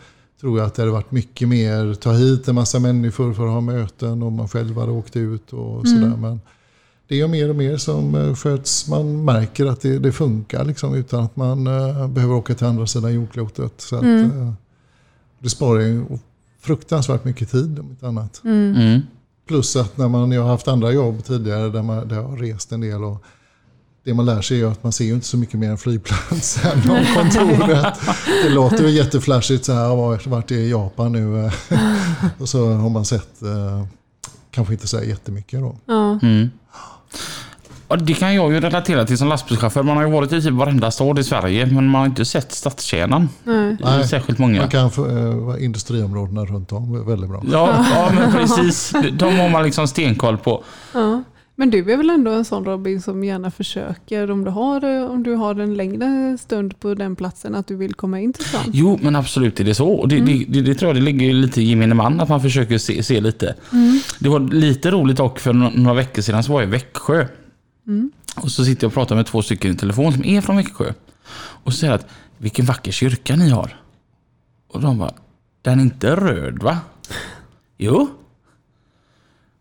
tror 0.43 0.59
jag 0.59 0.67
att 0.67 0.75
det 0.75 0.83
hade 0.83 0.93
varit 0.93 1.11
mycket 1.11 1.49
mer 1.49 1.95
ta 1.95 2.13
hit 2.13 2.49
en 2.49 2.55
massa 2.55 2.79
människor 2.79 3.33
för 3.33 3.47
att 3.47 3.53
ha 3.53 3.61
möten 3.61 4.23
och 4.23 4.33
man 4.33 4.49
själv 4.49 4.79
hade 4.79 4.93
åkt 4.93 5.17
ut 5.17 5.53
och 5.53 5.89
sådär. 5.89 6.17
Men 6.17 6.41
det 7.09 7.21
är 7.21 7.29
mer 7.29 7.49
och 7.49 7.57
mer 7.57 7.77
som 7.77 8.15
eh, 8.15 8.35
sköts. 8.35 8.89
Man 8.89 9.25
märker 9.25 9.67
att 9.67 9.81
det, 9.81 9.99
det 9.99 10.13
funkar 10.13 10.65
liksom, 10.65 10.95
utan 10.95 11.25
att 11.25 11.37
man 11.37 11.67
eh, 11.67 12.09
behöver 12.09 12.35
åka 12.35 12.55
till 12.55 12.67
andra 12.67 12.87
sidan 12.87 13.15
jordklotet. 13.15 13.81
Så 13.81 13.97
att, 13.97 14.03
eh, 14.03 14.53
det 15.39 15.51
sparar 15.51 15.81
ju 15.81 16.05
fruktansvärt 16.61 17.25
mycket 17.25 17.51
tid 17.51 17.79
om 17.79 17.91
inte 17.91 18.09
annat. 18.09 18.41
Mm. 18.45 19.01
Plus 19.49 19.77
att 19.77 19.97
när 19.97 20.09
man, 20.09 20.33
jag 20.33 20.43
har 20.43 20.49
haft 20.49 20.69
andra 20.69 20.93
jobb 20.93 21.25
tidigare 21.25 21.69
där, 21.69 21.83
man, 21.83 22.09
där 22.09 22.17
jag 22.17 22.23
har 22.23 22.37
rest 22.37 22.73
en 22.73 22.81
del. 22.81 23.05
Och 23.05 23.25
det 24.05 24.15
man 24.15 24.27
lär 24.27 24.41
sig 24.41 24.61
är 24.61 24.67
att 24.67 24.83
man 24.83 24.93
ser 24.93 25.05
ju 25.05 25.15
inte 25.15 25.27
så 25.27 25.37
mycket 25.37 25.61
mer 25.61 25.71
än 25.71 25.79
flygplatsen 25.79 26.79
och 26.91 27.15
kontoret. 27.17 28.01
Det 28.43 28.49
låter 28.49 28.85
ju 28.85 28.91
jätteflashigt 28.91 29.65
så 29.65 29.73
här, 29.73 30.29
varit 30.29 30.51
i 30.51 30.71
Japan 30.71 31.13
nu. 31.13 31.51
Och 32.39 32.49
så 32.49 32.73
har 32.73 32.91
man 32.91 33.05
sett, 33.05 33.43
eh, 33.43 33.87
kanske 34.51 34.75
inte 34.75 34.89
så 34.89 34.99
här 34.99 35.05
jättemycket 35.05 35.61
då. 35.61 35.77
Mm. 36.23 36.51
Det 37.99 38.15
kan 38.15 38.35
jag 38.35 38.53
ju 38.53 38.61
relatera 38.61 39.05
till 39.05 39.19
som 39.19 39.29
lastbilschaufför. 39.29 39.83
Man 39.83 39.97
har 39.97 40.05
ju 40.05 40.11
varit 40.11 40.33
i 40.33 40.43
typ 40.43 40.53
varenda 40.53 40.91
stad 40.91 41.19
i 41.19 41.25
Sverige 41.25 41.67
men 41.67 41.89
man 41.89 42.01
har 42.01 42.07
inte 42.07 42.25
sett 42.25 42.53
stadskärnan. 42.53 43.29
Nej. 43.45 43.77
Nej. 43.81 44.09
Särskilt 44.09 44.39
många. 44.39 44.61
Man 44.61 44.69
kan 44.69 44.91
få 44.91 45.07
eh, 45.07 45.65
industriområdena 45.65 46.45
runt 46.45 46.73
om, 46.73 46.95
är 46.95 46.99
väldigt 46.99 47.31
bra. 47.31 47.43
Ja, 47.53 47.87
ja, 47.95 48.13
men 48.15 48.33
precis. 48.47 48.93
De 49.13 49.39
har 49.39 49.49
man 49.49 49.63
liksom 49.63 49.89
stenkoll 49.89 50.39
på. 50.39 50.65
Ja. 50.93 51.12
Men 51.63 51.71
du 51.71 51.93
är 51.93 51.97
väl 51.97 52.11
ändå 52.11 52.31
en 52.31 52.45
sån 52.45 52.65
Robin 52.65 53.03
som 53.03 53.25
gärna 53.25 53.51
försöker 53.51 54.31
om 54.31 54.45
du 54.45 54.51
har, 54.51 54.85
eh, 54.85 55.11
om 55.11 55.23
du 55.23 55.35
har 55.35 55.55
en 55.61 55.75
längre 55.75 56.39
stund 56.39 56.81
på 56.81 56.95
den 56.95 57.17
platsen 57.17 57.55
att 57.55 57.67
du 57.67 57.77
vill 57.77 57.95
komma 57.95 58.21
in 58.21 58.33
till 58.33 58.45
stan? 58.45 58.61
Jo, 58.73 58.99
men 59.03 59.17
absolut 59.17 59.61
är 59.61 59.65
det 59.65 59.75
så. 59.75 60.07
Det, 60.07 60.21
det, 60.21 60.45
det, 60.49 60.61
det 60.63 60.75
tror 60.75 60.89
jag 60.89 60.97
det 60.97 61.01
ligger 61.01 61.33
lite 61.35 61.63
i 61.63 61.65
gemene 61.65 61.95
man 61.95 62.21
att 62.21 62.29
man 62.29 62.41
försöker 62.41 62.79
se, 62.79 63.03
se 63.03 63.21
lite. 63.21 63.55
Det 64.19 64.29
var 64.29 64.41
lite 64.41 64.91
roligt 64.91 65.21
och 65.21 65.41
för 65.41 65.53
nå- 65.53 65.71
några 65.75 65.95
veckor 65.95 66.23
sedan 66.23 66.43
så 66.45 66.53
var 66.53 66.61
jag 66.61 66.69
i 66.69 66.71
Växjö. 66.71 67.27
Och 68.37 68.51
så 68.51 68.65
sitter 68.65 68.85
jag 68.85 68.89
och 68.89 68.95
pratar 68.95 69.17
med 69.17 69.27
två 69.27 69.43
stycken 69.43 69.73
i 69.73 69.77
telefon 69.77 70.13
som 70.13 70.25
är 70.25 70.41
från 70.41 70.57
Växjö. 70.57 70.93
Och 71.65 71.75
säger 71.75 71.93
att 71.93 72.07
vilken 72.39 72.65
vacker 72.65 72.93
kyrka 72.93 73.37
ni 73.37 73.51
har. 73.51 73.81
Och 74.69 74.81
de 74.81 74.99
bara, 74.99 75.15
den 75.63 75.79
är 75.79 75.83
inte 75.83 76.17
röd 76.17 76.63
va? 76.63 76.79
Jo. 77.79 78.09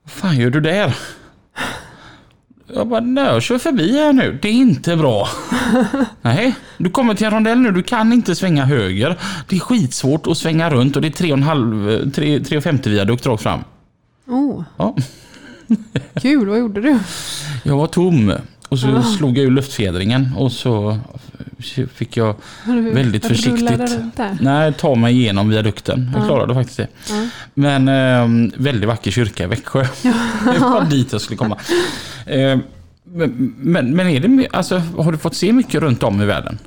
Vad 0.03 0.11
fan 0.11 0.37
gör 0.37 0.49
du 0.49 0.59
där? 0.61 0.95
Jag 2.75 2.87
bara, 2.87 2.99
nej 2.99 3.23
jag 3.23 3.41
kör 3.43 3.57
förbi 3.57 3.97
här 3.97 4.13
nu. 4.13 4.39
Det 4.41 4.47
är 4.47 4.53
inte 4.53 4.95
bra. 4.97 5.27
Nej, 6.21 6.55
du 6.77 6.89
kommer 6.89 7.13
till 7.13 7.25
en 7.25 7.31
rondell 7.33 7.59
nu. 7.59 7.71
Du 7.71 7.83
kan 7.83 8.13
inte 8.13 8.35
svänga 8.35 8.65
höger. 8.65 9.17
Det 9.47 9.55
är 9.55 9.59
skitsvårt 9.59 10.27
att 10.27 10.37
svänga 10.37 10.69
runt 10.69 10.95
och 10.95 11.01
det 11.01 11.07
är 11.07 11.25
3,5 11.25 12.11
tre- 12.11 12.39
3,50 12.39 12.89
viadukt 12.89 13.25
rakt 13.25 13.43
fram. 13.43 13.59
Oh, 14.27 14.63
Ja, 14.77 14.95
kul, 16.21 16.47
vad 16.49 16.59
gjorde 16.59 16.81
du? 16.81 16.99
jag 17.63 17.77
var 17.77 17.87
tom. 17.87 18.33
Och 18.69 18.79
så 18.79 19.01
slog 19.03 19.37
jag 19.37 19.45
ur 19.45 19.51
luftfjädringen 19.51 20.29
och 20.37 20.51
så 20.51 20.99
fick 21.93 22.17
jag 22.17 22.35
Hur- 22.65 22.93
väldigt 22.93 23.25
försiktigt 23.25 23.79
nej, 24.41 24.73
ta 24.73 24.95
mig 24.95 25.13
igenom 25.13 25.49
viadukten. 25.49 26.11
Jag 26.15 26.25
klarade 26.25 26.53
faktiskt 26.53 26.77
det. 26.77 26.87
Ja. 27.09 27.27
Men 27.53 27.87
eh, 27.87 28.51
väldigt 28.57 28.87
vacker 28.87 29.11
kyrka 29.11 29.43
i 29.43 29.47
Växjö. 29.47 29.79
det 30.43 30.59
var 30.59 30.85
dit 30.89 31.11
jag 31.11 31.21
skulle 31.21 31.37
komma. 31.37 31.57
Eh, 32.25 32.59
men, 33.03 33.55
men, 33.57 33.95
men 33.95 34.07
är 34.07 34.19
det, 34.19 34.47
alltså, 34.51 34.77
har 34.77 35.11
du 35.11 35.17
fått 35.17 35.35
se 35.35 35.53
mycket 35.53 35.81
runt 35.81 36.03
om 36.03 36.21
i 36.21 36.25
världen? 36.25 36.57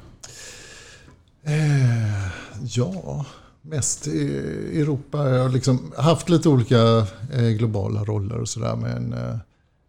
Eh, 1.46 2.28
ja, 2.64 3.26
mest 3.62 4.06
i 4.06 4.80
Europa. 4.80 5.30
Jag 5.30 5.42
har 5.42 5.48
liksom 5.48 5.92
haft 5.96 6.28
lite 6.28 6.48
olika 6.48 7.06
eh, 7.32 7.48
globala 7.58 8.04
roller 8.04 8.40
och 8.40 8.48
sådär. 8.48 8.76
Men 8.76 9.12
eh, 9.12 9.36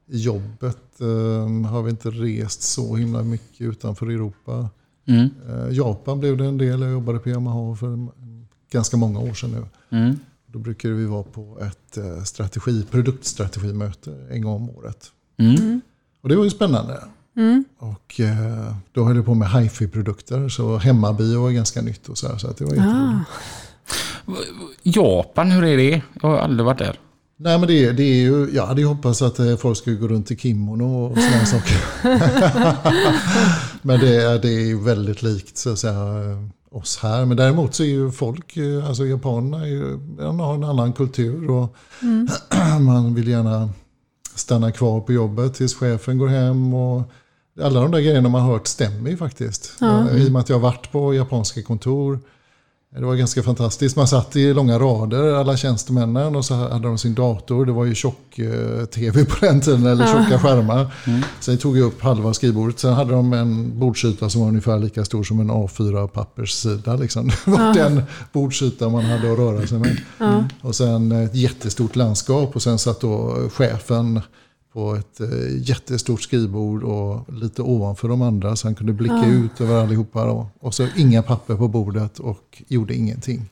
i 0.07 0.17
jobbet 0.17 1.01
eh, 1.01 1.69
har 1.71 1.81
vi 1.81 1.89
inte 1.89 2.09
rest 2.09 2.61
så 2.61 2.95
himla 2.95 3.23
mycket 3.23 3.61
utanför 3.61 4.05
Europa. 4.05 4.69
Mm. 5.05 5.29
Eh, 5.49 5.77
Japan 5.77 6.19
blev 6.19 6.37
det 6.37 6.45
en 6.45 6.57
del. 6.57 6.81
Jag 6.81 6.91
jobbade 6.91 7.19
på 7.19 7.29
Yamaha 7.29 7.75
för 7.75 8.07
ganska 8.71 8.97
många 8.97 9.19
år 9.19 9.33
sedan 9.33 9.51
nu. 9.51 9.97
Mm. 9.97 10.19
Då 10.47 10.59
brukade 10.59 10.93
vi 10.93 11.05
vara 11.05 11.23
på 11.23 11.59
ett 11.61 11.97
eh, 11.97 12.23
strategi, 12.23 12.85
produktstrategimöte 12.91 14.27
en 14.31 14.41
gång 14.41 14.55
om 14.55 14.69
året. 14.69 15.11
Mm. 15.37 15.81
Och 16.21 16.29
det 16.29 16.35
var 16.35 16.43
ju 16.43 16.49
spännande. 16.49 17.03
Mm. 17.37 17.65
Och 17.77 18.19
eh, 18.19 18.75
då 18.91 19.03
höll 19.03 19.15
jag 19.15 19.25
på 19.25 19.33
med 19.33 19.49
hifi-produkter. 19.49 20.49
Så 20.49 20.77
hemmabio 20.77 21.41
var 21.41 21.51
ganska 21.51 21.81
nytt 21.81 22.09
och 22.09 22.17
så 22.17 22.27
här. 22.27 22.37
Så 22.37 22.47
att 22.47 22.57
det 22.57 22.65
var 22.65 22.73
jätteroligt. 22.73 23.29
Ah, 24.27 24.41
Japan, 24.83 25.51
hur 25.51 25.63
är 25.63 25.77
det? 25.77 26.01
Jag 26.21 26.29
har 26.29 26.37
aldrig 26.37 26.65
varit 26.65 26.79
där. 26.79 26.99
Nej 27.37 27.59
men 27.59 27.67
det, 27.67 27.91
det 27.91 28.03
är 28.03 28.21
ju, 28.21 28.49
jag 28.53 28.65
hade 28.65 28.81
ju 28.81 28.87
hoppats 28.87 29.21
att 29.21 29.59
folk 29.59 29.77
skulle 29.77 29.95
gå 29.95 30.07
runt 30.07 30.31
i 30.31 30.37
kimono 30.37 31.05
och 31.05 31.17
sådana 31.17 31.45
saker. 31.45 31.77
men 33.85 33.99
det, 33.99 34.23
är- 34.23 34.39
det 34.39 34.49
är 34.53 34.65
ju 34.65 34.79
väldigt 34.79 35.21
likt 35.23 35.57
så 35.57 35.69
att 35.71 35.79
säga. 35.79 36.03
oss 36.71 36.97
här. 37.01 37.25
Men 37.25 37.37
däremot 37.37 37.73
så 37.75 37.83
är 37.83 37.87
ju 37.87 38.11
folk, 38.11 38.57
eh, 38.57 38.87
alltså 38.87 39.05
japanerna, 39.05 39.61
är 39.61 39.69
ju, 39.69 39.97
de 40.17 40.39
har 40.39 40.53
en 40.53 40.63
annan 40.63 40.93
kultur 40.93 41.49
och 41.49 41.75
man 42.81 43.15
vill 43.15 43.27
gärna 43.27 43.69
stanna 44.35 44.71
kvar 44.71 45.01
på 45.01 45.13
jobbet 45.13 45.53
tills 45.53 45.75
chefen 45.75 46.17
går 46.17 46.27
hem. 46.27 46.73
Och 46.73 47.03
alla 47.61 47.81
de 47.81 47.91
där 47.91 47.99
grejerna 47.99 48.29
man 48.29 48.41
har 48.41 48.51
hört 48.51 48.67
stämmer 48.67 49.09
ju 49.09 49.17
faktiskt. 49.17 49.73
Eh, 50.11 50.17
I 50.23 50.27
och 50.27 50.31
med 50.31 50.39
att 50.39 50.49
jag 50.49 50.55
har 50.55 50.61
varit 50.61 50.91
på 50.91 51.13
japanska 51.13 51.61
kontor. 51.63 52.19
Det 52.97 53.05
var 53.05 53.15
ganska 53.15 53.43
fantastiskt. 53.43 53.95
Man 53.95 54.07
satt 54.07 54.35
i 54.35 54.53
långa 54.53 54.79
rader, 54.79 55.33
alla 55.33 55.57
tjänstemännen, 55.57 56.35
och 56.35 56.45
så 56.45 56.53
hade 56.53 56.87
de 56.87 56.97
sin 56.97 57.13
dator. 57.13 57.65
Det 57.65 57.71
var 57.71 57.85
ju 57.85 57.95
tjock-tv 57.95 59.25
på 59.25 59.45
den 59.45 59.61
tiden, 59.61 59.85
eller 59.85 60.07
tjocka 60.07 60.39
skärmar. 60.39 60.87
Så 61.39 61.51
det 61.51 61.57
tog 61.57 61.77
ju 61.77 61.83
upp 61.83 62.01
halva 62.01 62.33
skrivbordet. 62.33 62.79
Sen 62.79 62.93
hade 62.93 63.11
de 63.11 63.33
en 63.33 63.79
bordsyta 63.79 64.29
som 64.29 64.41
var 64.41 64.47
ungefär 64.47 64.79
lika 64.79 65.05
stor 65.05 65.23
som 65.23 65.39
en 65.39 65.51
A4-papperssida. 65.51 66.97
Liksom. 66.99 67.27
Det 67.45 67.51
var 67.51 67.73
den 67.73 68.03
bordsyta 68.33 68.89
man 68.89 69.05
hade 69.05 69.31
att 69.31 69.39
röra 69.39 69.67
sig 69.67 69.79
med. 69.79 69.97
Och 70.61 70.75
sen 70.75 71.11
ett 71.11 71.35
jättestort 71.35 71.95
landskap 71.95 72.55
och 72.55 72.61
sen 72.61 72.79
satt 72.79 73.01
då 73.01 73.35
chefen 73.53 74.21
på 74.75 74.95
ett 74.95 75.19
eh, 75.21 75.69
jättestort 75.69 76.21
skrivbord 76.21 76.83
och 76.83 77.33
lite 77.33 77.61
ovanför 77.61 78.07
de 78.07 78.21
andra 78.21 78.55
så 78.55 78.67
han 78.67 78.75
kunde 78.75 78.93
blicka 78.93 79.25
ut 79.25 79.61
över 79.61 79.83
allihopa. 79.83 80.25
Då. 80.25 80.47
Och 80.59 80.73
så 80.73 80.87
inga 80.95 81.23
papper 81.23 81.55
på 81.55 81.67
bordet 81.67 82.19
och 82.19 82.63
gjorde 82.67 82.95
ingenting. 82.95 83.49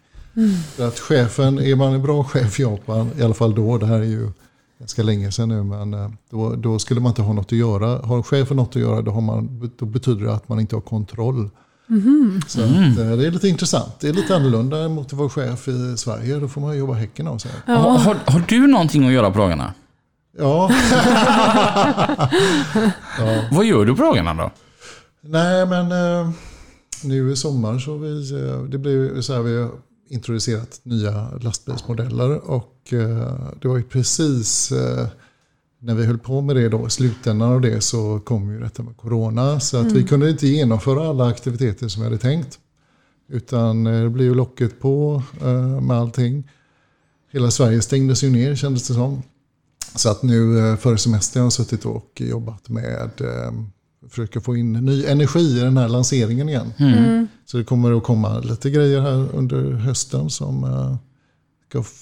För 0.75 0.87
att 0.87 0.99
chefen, 0.99 1.59
är 1.59 1.75
man 1.75 1.93
en 1.93 2.01
bra 2.01 2.23
chef 2.23 2.59
i 2.59 2.63
Japan, 2.63 3.09
i 3.19 3.23
alla 3.23 3.33
fall 3.33 3.55
då, 3.55 3.77
det 3.77 3.85
här 3.85 3.99
är 3.99 4.03
ju 4.03 4.31
ganska 4.79 5.03
länge 5.03 5.31
sedan 5.31 5.49
nu, 5.49 5.63
men 5.63 5.93
eh, 5.93 6.09
då, 6.29 6.55
då 6.55 6.79
skulle 6.79 6.99
man 6.99 7.09
inte 7.09 7.21
ha 7.21 7.33
något 7.33 7.45
att 7.45 7.51
göra. 7.51 8.05
Har 8.07 8.23
chefen 8.23 8.57
något 8.57 8.75
att 8.75 8.81
göra 8.81 9.01
då, 9.01 9.11
har 9.11 9.21
man, 9.21 9.71
då 9.79 9.85
betyder 9.85 10.25
det 10.25 10.33
att 10.33 10.49
man 10.49 10.59
inte 10.59 10.75
har 10.75 10.81
kontroll. 10.81 11.49
Så 12.47 12.61
att, 12.61 12.69
eh, 12.69 13.17
det 13.17 13.27
är 13.27 13.31
lite 13.31 13.47
intressant. 13.47 13.99
Det 13.99 14.09
är 14.09 14.13
lite 14.13 14.35
annorlunda 14.35 14.89
mot 14.89 15.05
att 15.05 15.13
vara 15.13 15.29
chef 15.29 15.67
i 15.67 15.97
Sverige. 15.97 16.39
Då 16.39 16.47
får 16.47 16.61
man 16.61 16.77
jobba 16.77 16.93
häcken 16.93 17.27
av 17.27 17.37
sig. 17.37 17.51
Har, 17.65 17.97
har, 17.97 18.17
har 18.25 18.43
du 18.47 18.67
någonting 18.67 19.07
att 19.07 19.13
göra 19.13 19.31
på 19.31 19.39
dagarna? 19.39 19.73
Ja, 20.37 20.69
Vad 23.51 23.65
gör 23.65 23.85
du 23.85 23.95
på 23.95 24.03
dagarna 24.03 24.33
då? 24.33 24.51
Nej, 25.21 25.65
men 25.65 25.91
eh, 25.91 26.29
nu 27.03 27.31
i 27.31 27.35
sommar 27.35 27.79
så 27.79 27.97
vi, 27.97 28.31
det 28.69 28.77
blev 28.77 29.21
så 29.21 29.33
här, 29.33 29.41
vi 29.41 29.61
har 29.61 29.71
introducerat 30.09 30.79
nya 30.83 31.29
lastbilsmodeller 31.41 32.49
och 32.49 32.93
eh, 32.93 33.33
det 33.61 33.67
var 33.67 33.77
ju 33.77 33.83
precis 33.83 34.71
eh, 34.71 35.07
när 35.79 35.95
vi 35.95 36.05
höll 36.05 36.17
på 36.17 36.41
med 36.41 36.55
det 36.55 36.69
då, 36.69 36.87
i 36.87 36.89
slutändan 36.89 37.51
av 37.51 37.61
det 37.61 37.81
så 37.81 38.19
kom 38.19 38.51
ju 38.51 38.59
detta 38.59 38.83
med 38.83 38.97
corona. 38.97 39.59
Så 39.59 39.77
att 39.77 39.91
vi 39.91 40.03
kunde 40.03 40.29
inte 40.29 40.47
genomföra 40.47 41.09
alla 41.09 41.27
aktiviteter 41.27 41.87
som 41.87 42.01
vi 42.01 42.07
hade 42.09 42.17
tänkt. 42.21 42.59
Utan 43.29 43.83
det 43.83 44.09
blev 44.09 44.27
ju 44.27 44.35
locket 44.35 44.79
på 44.79 45.23
med 45.81 45.97
allting. 45.97 46.49
Hela 47.31 47.51
Sverige 47.51 47.81
stängdes 47.81 48.23
ju 48.23 48.29
ner 48.29 48.55
kändes 48.55 48.87
det 48.87 48.93
som. 48.93 49.23
Så 49.95 50.09
att 50.09 50.23
nu 50.23 50.59
eh, 50.59 50.75
före 50.75 50.97
semestern 50.97 51.39
har 51.39 51.45
jag 51.45 51.53
suttit 51.53 51.85
och 51.85 52.21
jobbat 52.21 52.69
med 52.69 53.11
eh, 53.21 53.51
försöka 54.09 54.41
få 54.41 54.55
in 54.57 54.73
ny 54.73 55.05
energi 55.05 55.57
i 55.57 55.59
den 55.59 55.77
här 55.77 55.87
lanseringen 55.87 56.49
igen. 56.49 56.73
Så 57.45 57.57
det 57.57 57.63
kommer 57.63 57.97
att 57.97 58.03
komma 58.03 58.39
lite 58.39 58.69
grejer 58.69 59.01
här 59.01 59.35
under 59.35 59.71
hösten 59.71 60.29
som 60.29 60.63
eh, 60.63 60.95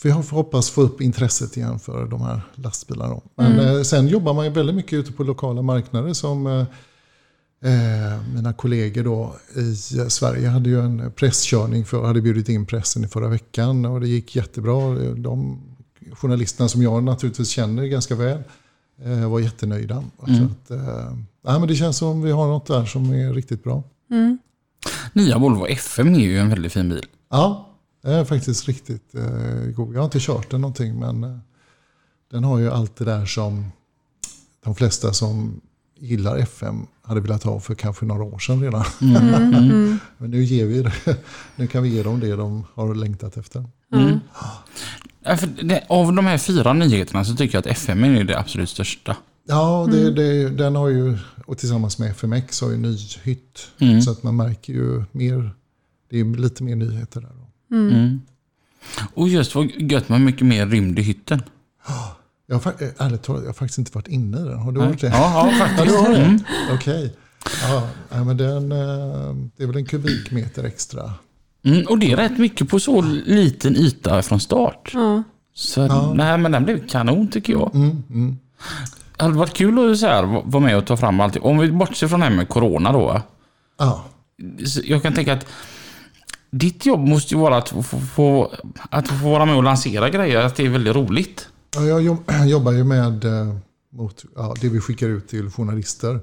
vi 0.04 0.10
hoppas 0.10 0.70
få 0.70 0.82
upp 0.82 1.02
intresset 1.02 1.58
igen 1.58 1.80
för 1.80 2.06
de 2.06 2.22
här 2.22 2.42
lastbilarna. 2.56 3.22
Men 3.36 3.60
eh, 3.60 3.82
sen 3.82 4.08
jobbar 4.08 4.34
man 4.34 4.46
ju 4.46 4.52
väldigt 4.52 4.76
mycket 4.76 4.94
ute 4.94 5.12
på 5.12 5.24
lokala 5.24 5.62
marknader 5.62 6.14
som 6.14 6.48
eh, 6.48 6.66
mina 8.34 8.54
kollegor 8.54 9.04
då 9.04 9.36
i 9.56 9.76
Sverige 10.10 10.48
hade 10.48 10.70
ju 10.70 10.82
en 10.82 11.12
presskörning 11.12 11.86
för 11.86 12.04
hade 12.04 12.22
bjudit 12.22 12.50
in 12.50 12.66
pressen 12.66 13.04
i 13.04 13.08
förra 13.08 13.28
veckan 13.28 13.86
och 13.86 14.02
det 14.02 14.08
gick 14.08 14.36
jättebra. 14.36 14.96
De 15.16 15.62
journalisterna 16.14 16.70
som 16.70 16.82
jag 16.82 17.04
naturligtvis 17.04 17.50
känner 17.50 17.86
ganska 17.86 18.16
väl 18.16 18.44
eh, 19.04 19.30
var 19.30 19.40
jättenöjda. 19.40 20.04
Så 20.18 20.44
att, 20.46 20.72
eh, 20.72 21.18
ja, 21.44 21.60
men 21.60 21.68
det 21.68 21.76
känns 21.76 21.98
som 21.98 22.22
vi 22.22 22.32
har 22.32 22.48
något 22.48 22.66
där 22.66 22.86
som 22.86 23.14
är 23.14 23.34
riktigt 23.34 23.64
bra. 23.64 23.84
Nya 25.14 25.38
Volvo 25.38 25.66
FM 25.68 26.16
är 26.16 26.20
ju 26.20 26.40
en 26.40 26.50
väldigt 26.50 26.74
fin 26.74 26.90
bil. 26.90 27.06
Ja, 27.30 27.70
det 28.02 28.12
är 28.12 28.26
faktiskt 28.26 28.68
riktigt 28.68 29.16
eh, 29.16 29.74
god. 29.76 29.96
Jag 29.96 30.00
har 30.00 30.06
inte 30.06 30.20
kört 30.20 30.52
den 30.52 30.62
någonting 30.62 31.00
men 31.00 31.24
eh, 31.24 31.38
den 32.32 32.44
har 32.44 32.60
ju 32.60 32.72
allt 32.72 32.96
det 32.96 33.06
där 33.06 33.26
som 33.26 33.66
de 34.64 34.76
flesta 34.76 35.14
som 35.14 35.62
gillar 36.00 36.38
FM 36.38 36.88
hade 37.02 37.22
velat 37.22 37.44
ha 37.44 37.60
för 37.60 37.76
kanske 37.76 38.06
några 38.06 38.24
år 38.24 38.40
sedan 38.40 38.62
redan. 38.62 38.86
men 40.18 40.32
nu 40.32 40.44
ger 40.44 40.66
vi 40.66 40.82
det. 40.82 40.94
Nu 41.56 41.68
kan 41.68 41.84
vi 41.84 41.90
ge 41.90 42.04
dem 42.04 42.20
det 42.20 42.36
de 42.36 42.66
har 42.74 42.96
längtat 42.96 43.38
efter. 43.38 43.66
Ja, 45.24 45.38
för 45.38 45.48
det, 45.48 45.84
av 45.90 46.14
de 46.14 46.26
här 46.26 46.38
fyra 46.38 46.74
nyheterna 46.74 47.26
så 47.26 47.36
tycker 47.36 47.56
jag 47.56 47.60
att 47.60 47.78
FM 47.78 48.04
är 48.04 48.24
det 48.24 48.40
absolut 48.40 48.70
största. 48.70 49.18
Ja, 49.48 49.88
det, 49.92 50.12
det, 50.12 50.50
den 50.50 50.76
har 50.76 50.90
ju, 50.90 51.18
och 51.46 51.58
tillsammans 51.58 51.98
med 52.00 52.12
FMX 52.12 52.62
har 52.62 52.70
ju 52.70 52.78
ny 52.78 52.98
hytt. 53.24 53.68
Så 54.06 54.12
att 54.12 54.24
man 54.24 54.36
märker 54.36 54.74
ju 54.74 55.04
mer, 55.12 55.52
det 56.10 56.20
är 56.20 56.26
lite 56.26 56.64
mer 56.64 56.76
nyheter 56.76 57.22
där. 57.22 57.30
Då. 57.30 57.76
Mm. 57.76 58.22
Och 59.14 59.30
just 59.30 59.56
vad 59.56 59.66
gött 59.66 60.10
med 60.10 60.22
mycket 60.22 60.46
mer 60.48 60.66
rymd 60.66 61.00
i 61.00 61.02
hytten. 61.02 61.42
Jag 62.48 62.60
har, 62.60 62.72
eh, 62.80 62.90
ärligt 62.98 63.24
talat, 63.24 63.42
jag 63.42 63.50
har 63.50 63.54
faktiskt 63.54 63.78
inte 63.78 63.92
varit 63.94 64.08
inne 64.08 64.38
i 64.38 64.44
den. 64.44 64.60
Har 64.60 64.72
du 64.72 64.80
varit 64.80 65.02
det? 65.02 65.08
Ja, 65.08 65.14
ja 65.14 65.52
Ja, 65.60 65.66
faktiskt. 65.66 66.06
det? 66.06 66.18
Mm. 66.18 66.40
Okej. 66.74 67.16
Ja, 68.10 68.24
men 68.24 68.38
den, 68.38 68.72
eh, 68.72 69.36
det 69.58 69.64
är 69.64 69.68
väl 69.68 69.78
en 69.78 69.86
kubikmeter 69.86 70.64
extra. 70.64 71.14
Mm, 71.64 71.86
och 71.88 72.00
det 72.00 72.12
är 72.12 72.16
rätt 72.16 72.38
mycket 72.38 72.70
på 72.70 72.80
så 72.80 73.02
liten 73.26 73.76
yta 73.76 74.22
från 74.22 74.40
start. 74.40 74.92
Ja. 74.94 75.24
Så 75.54 76.14
nej, 76.14 76.38
men 76.38 76.52
den 76.52 76.64
blev 76.66 76.88
kanon 76.88 77.28
tycker 77.28 77.54
jag. 77.54 77.76
Mm, 77.76 78.04
mm. 78.10 78.38
Det 79.18 79.24
hade 79.24 79.38
varit 79.38 79.54
kul 79.54 79.92
att 79.92 79.98
så 80.00 80.08
här, 80.08 80.24
vara 80.46 80.64
med 80.64 80.78
och 80.78 80.86
ta 80.86 80.98
fram 80.98 81.20
allt. 81.20 81.38
Om 81.38 81.58
vi 81.58 81.72
bortser 81.72 82.08
från 82.08 82.20
det 82.20 82.26
här 82.26 82.36
med 82.36 82.50
corona 82.50 82.92
då. 82.92 83.22
Ja, 83.80 84.04
Jag 84.84 85.04
kan 85.04 85.14
tänka 85.14 85.34
att 85.34 85.46
ditt 86.52 86.86
jobb 86.86 87.00
måste 87.00 87.34
ju 87.34 87.40
vara 87.40 87.58
att 87.58 87.70
få, 87.70 87.84
få, 87.84 88.54
att 88.90 89.08
få 89.08 89.16
vara 89.30 89.46
med 89.46 89.56
och 89.56 89.64
lansera 89.64 90.10
grejer. 90.10 90.42
Att 90.46 90.56
det 90.56 90.66
är 90.66 90.70
väldigt 90.70 90.96
roligt. 90.96 91.50
Ja, 91.76 91.82
jag 91.82 92.02
jobb- 92.02 92.32
jobbar 92.48 92.72
ju 92.72 92.84
med 92.84 93.26
eh, 93.26 93.56
mot, 93.94 94.26
ja, 94.36 94.56
det 94.62 94.70
vi 94.70 94.80
skickar 94.80 95.08
ut 95.08 95.28
till 95.28 95.50
journalister. 95.50 96.20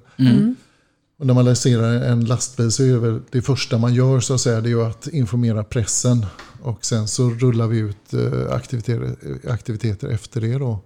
Och 1.19 1.27
när 1.27 1.35
man 1.35 1.45
lanserar 1.45 1.95
en 1.95 2.25
lastbil 2.25 2.73
så 2.73 2.83
är 2.83 3.01
det 3.01 3.21
det 3.31 3.43
första 3.43 3.79
man 3.79 3.95
gör 3.95 4.21
så 4.21 4.35
att 4.35 4.41
säga, 4.41 4.61
det 4.61 4.71
är 4.71 4.89
att 4.89 5.07
informera 5.09 5.65
pressen. 5.65 6.27
Och 6.63 6.85
sen 6.85 7.09
så 7.09 7.31
rullar 7.31 7.67
vi 7.67 7.79
ut 7.79 8.15
eh, 8.15 8.53
aktiviteter, 8.53 9.17
aktiviteter 9.51 10.09
efter 10.09 10.41
det. 10.41 10.59
Då. 10.59 10.79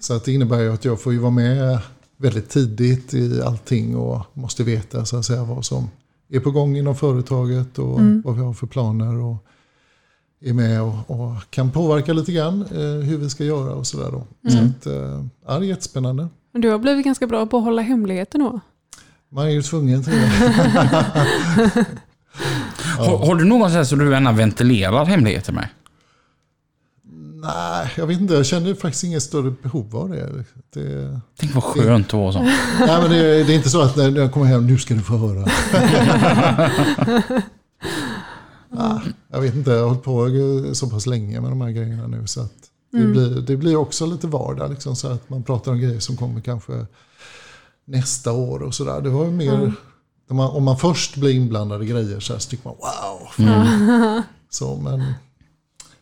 Så 0.00 0.14
att 0.14 0.24
det 0.24 0.32
innebär 0.32 0.60
ju 0.60 0.72
att 0.72 0.84
jag 0.84 1.00
får 1.00 1.12
ju 1.12 1.18
vara 1.18 1.30
med 1.30 1.78
väldigt 2.16 2.48
tidigt 2.48 3.14
i 3.14 3.42
allting 3.42 3.96
och 3.96 4.20
måste 4.32 4.64
veta 4.64 5.04
så 5.04 5.16
att 5.16 5.24
säga, 5.24 5.44
vad 5.44 5.64
som 5.64 5.90
är 6.30 6.40
på 6.40 6.50
gång 6.50 6.76
inom 6.76 6.96
företaget 6.96 7.78
och 7.78 8.00
vad 8.24 8.34
vi 8.36 8.42
har 8.42 8.52
för 8.52 8.66
planer. 8.66 9.14
Och 9.20 9.36
är 10.40 10.52
med 10.52 10.82
och, 10.82 11.10
och 11.10 11.34
kan 11.50 11.70
påverka 11.70 12.12
lite 12.12 12.32
grann 12.32 12.62
eh, 12.62 13.06
hur 13.08 13.18
vi 13.18 13.30
ska 13.30 13.44
göra 13.44 13.74
och 13.74 13.86
sådär. 13.86 14.10
Då. 14.10 14.50
Så 14.50 14.58
att, 14.58 14.86
eh, 14.86 15.24
ja, 15.46 15.58
det 15.58 15.66
är 15.66 15.68
jättespännande. 15.68 16.28
Men 16.52 16.62
du 16.62 16.70
har 16.70 16.78
blivit 16.78 17.04
ganska 17.04 17.26
bra 17.26 17.46
på 17.46 17.56
att 17.56 17.64
hålla 17.64 17.82
hemligheter 17.82 18.38
då. 18.38 18.60
Man 19.30 19.46
är 19.46 19.50
ju 19.50 19.62
tvungen 19.62 20.04
till 20.04 20.12
det. 20.12 21.86
Har, 22.98 23.18
har 23.18 23.34
du 23.34 23.44
någon 23.44 23.70
sån 23.70 23.86
som 23.86 23.98
du 23.98 24.10
gärna 24.10 24.32
ventilerar 24.32 25.04
hemligheter 25.04 25.52
med? 25.52 25.68
Nej, 27.42 27.92
jag 27.96 28.06
vet 28.06 28.20
inte. 28.20 28.34
Jag 28.34 28.46
känner 28.46 28.74
faktiskt 28.74 29.04
inget 29.04 29.22
större 29.22 29.54
behov 29.62 29.96
av 29.96 30.08
det. 30.10 30.44
det 30.74 31.20
Tänk 31.40 31.54
vad 31.54 31.64
skönt 31.64 32.06
att 32.06 32.12
vara 32.12 32.32
sån. 32.32 32.44
nej, 32.78 33.00
men 33.00 33.10
det, 33.10 33.44
det 33.44 33.52
är 33.52 33.56
inte 33.56 33.70
så 33.70 33.82
att 33.82 33.96
när 33.96 34.16
jag 34.16 34.32
kommer 34.32 34.46
hem, 34.46 34.66
nu 34.66 34.78
ska 34.78 34.94
du 34.94 35.00
få 35.00 35.16
höra. 35.16 35.40
ah, 38.76 39.00
jag 39.32 39.40
vet 39.40 39.54
inte, 39.54 39.70
jag 39.70 39.80
har 39.80 39.88
hållit 39.88 40.02
på 40.02 40.30
så 40.74 40.90
pass 40.90 41.06
länge 41.06 41.40
med 41.40 41.50
de 41.50 41.60
här 41.60 41.70
grejerna 41.70 42.06
nu. 42.06 42.26
Så 42.26 42.40
att 42.40 42.52
det, 42.92 43.06
blir, 43.06 43.40
det 43.40 43.56
blir 43.56 43.76
också 43.76 44.06
lite 44.06 44.26
vardag. 44.26 44.70
Liksom, 44.70 44.96
så 44.96 45.08
att 45.08 45.30
man 45.30 45.42
pratar 45.42 45.72
om 45.72 45.80
grejer 45.80 46.00
som 46.00 46.16
kommer 46.16 46.40
kanske 46.40 46.86
nästa 47.88 48.32
år 48.32 48.62
och 48.62 48.74
sådär. 48.74 49.00
Det 49.00 49.10
var 49.10 49.24
ju 49.24 49.30
mer, 49.30 49.72
om, 50.28 50.36
man, 50.36 50.50
om 50.50 50.64
man 50.64 50.78
först 50.78 51.16
blir 51.16 51.30
inblandad 51.30 51.82
i 51.82 51.86
grejer 51.86 52.20
så, 52.20 52.32
här, 52.32 52.40
så 52.40 52.50
tycker 52.50 52.68
man 52.68 52.76
wow. 52.76 54.22
Så, 54.50 54.76
men 54.76 55.12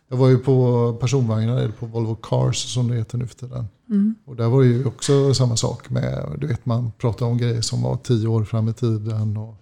jag 0.09 0.17
var 0.17 0.29
ju 0.29 0.39
på 0.39 0.93
personvagnar, 1.01 1.57
eller 1.57 1.73
på 1.73 1.87
Volvo 1.87 2.15
Cars 2.15 2.75
som 2.75 2.89
det 2.89 2.97
heter 2.97 3.19
nu 3.19 3.27
för 3.27 3.35
tiden. 3.35 3.69
Och 4.25 4.37
där 4.37 4.49
var 4.49 4.61
det 4.61 4.67
ju 4.67 4.85
också 4.85 5.35
samma 5.35 5.57
sak 5.57 5.91
med, 5.91 6.37
du 6.39 6.47
vet 6.47 6.67
man 6.67 6.93
pratar 6.99 7.27
om 7.27 7.39
grejer 7.39 7.61
som 7.61 7.83
var 7.83 7.97
tio 7.97 8.29
år 8.29 8.45
fram 8.45 8.69
i 8.69 8.73
tiden 8.73 9.37
och 9.37 9.57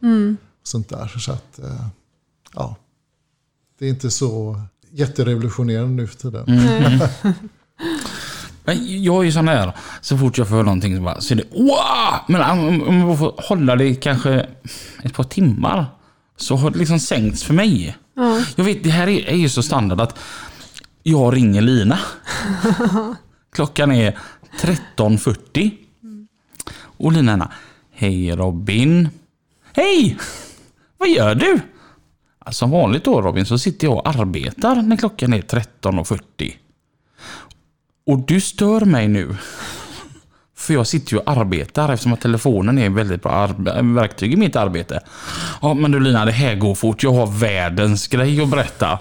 sånt 0.63 0.89
där. 0.89 1.07
Så 1.07 1.33
att, 1.33 1.59
eh, 1.59 1.87
ja, 2.55 2.77
det 3.79 3.87
är 3.87 3.91
inte 3.91 4.11
så 4.11 4.61
jätterevolutionerande 4.91 6.03
nu 6.03 6.07
för 6.07 6.17
tiden. 6.17 6.47
Men 8.65 9.03
Jag 9.03 9.21
är 9.21 9.23
ju 9.23 9.33
sån 9.33 9.49
här, 9.49 9.73
så 10.01 10.19
fort 10.19 10.39
jag 10.39 10.49
får 10.49 10.55
höra 10.55 10.65
någonting 10.65 10.97
så, 10.97 11.03
bara, 11.03 11.21
så 11.21 11.35
är 11.35 11.37
det 11.37 11.45
wow! 11.53 12.21
Men 12.29 12.51
om, 12.89 13.09
jag 13.09 13.19
får 13.19 13.35
hålla 13.49 13.77
det 13.77 13.95
kanske 13.95 14.47
ett 15.03 15.15
par 15.15 15.25
timmar. 15.25 15.87
så 16.37 16.57
har 16.57 16.71
det 16.71 16.79
liksom 16.79 17.01
sänkts 17.01 17.45
för 17.45 17.55
mig. 17.55 17.97
Ja. 18.17 18.41
Jag 18.57 18.65
vet, 18.65 18.85
det 18.85 18.91
här 18.91 19.09
är, 19.09 19.29
är 19.29 19.37
ju 19.37 19.49
så 19.49 19.63
standard 19.63 20.01
att 20.01 20.19
jag 21.03 21.37
ringer 21.37 21.61
Lina. 21.61 21.99
Klockan 23.53 23.93
är 23.93 24.19
13.40. 24.61 25.71
Och 26.77 27.13
Lina 27.13 27.33
är 27.33 27.49
Hej 27.97 28.37
Robin. 28.37 29.09
Hej! 29.73 30.19
Vad 30.99 31.09
gör 31.09 31.35
du? 31.35 31.61
Ja, 32.45 32.53
Som 32.53 32.71
vanligt 32.71 33.05
då 33.05 33.23
Robin 33.23 33.47
så 33.47 33.59
sitter 33.59 33.87
jag 33.87 33.97
och 33.97 34.09
arbetar 34.09 34.83
när 34.83 34.97
klockan 34.97 35.33
är 35.33 35.41
13.40. 35.43 36.53
Och 38.07 38.19
du 38.19 38.41
stör 38.41 38.81
mig 38.81 39.09
nu. 39.09 39.37
För 40.57 40.75
jag 40.75 40.87
sitter 40.87 41.13
ju 41.13 41.19
och 41.19 41.31
arbetar 41.31 41.93
eftersom 41.93 42.13
att 42.13 42.21
telefonen 42.21 42.79
är 42.79 42.87
ett 42.87 42.93
väldigt 42.93 43.23
bra 43.23 43.47
verktyg 43.83 44.33
i 44.33 44.37
mitt 44.37 44.57
arbete. 44.57 45.01
Ja 45.63 45.75
men 45.75 45.91
du 45.91 46.01
Lina, 46.01 46.25
det 46.25 46.33
här 46.33 46.55
går 46.55 46.75
fort. 46.75 47.03
Jag 47.03 47.13
har 47.13 47.27
världens 47.27 48.09
grej 48.09 48.43
att 48.43 48.51
berätta. 48.51 48.99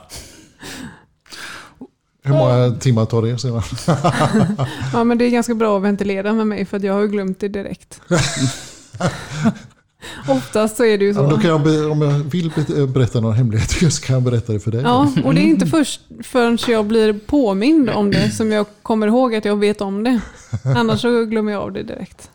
Hur 2.23 2.33
många 2.33 2.71
timmar 2.71 3.05
tar 3.05 3.21
det 3.21 3.37
sedan? 3.37 3.61
ja, 4.93 5.03
men 5.03 5.17
det 5.17 5.25
är 5.25 5.29
ganska 5.29 5.55
bra 5.55 5.77
att 5.77 5.83
ventilera 5.83 6.33
med 6.33 6.47
mig 6.47 6.65
för 6.65 6.77
att 6.77 6.83
jag 6.83 6.93
har 6.93 7.07
glömt 7.07 7.39
det 7.39 7.47
direkt. 7.47 8.01
Oftast 10.29 10.77
så 10.77 10.85
är 10.85 10.97
det 10.97 11.05
ju 11.05 11.11
Ja, 11.11 11.21
men 11.21 11.29
då 11.29 11.35
så. 11.35 11.41
kan 11.41 11.49
jag, 11.49 11.63
be- 11.63 11.85
om 11.85 12.01
jag 12.01 12.11
vill 12.11 12.51
be- 12.67 12.87
berätta 12.87 13.19
några 13.19 13.35
hemligheter 13.35 13.89
så 13.89 14.01
kan 14.05 14.13
jag 14.13 14.23
berätta 14.23 14.53
det 14.53 14.59
för 14.59 14.71
dig. 14.71 14.81
Ja, 14.81 15.11
och 15.23 15.33
det 15.33 15.41
är 15.41 15.45
inte 15.45 15.65
först 15.67 16.01
förrän 16.23 16.57
jag 16.67 16.85
blir 16.85 17.13
påmind 17.13 17.89
om 17.89 18.11
det 18.11 18.31
som 18.31 18.51
jag 18.51 18.65
kommer 18.81 19.07
ihåg 19.07 19.35
att 19.35 19.45
jag 19.45 19.55
vet 19.59 19.81
om 19.81 20.03
det. 20.03 20.19
Annars 20.77 21.01
så 21.01 21.25
glömmer 21.25 21.51
jag 21.51 21.61
av 21.61 21.71
det 21.71 21.83
direkt. 21.83 22.29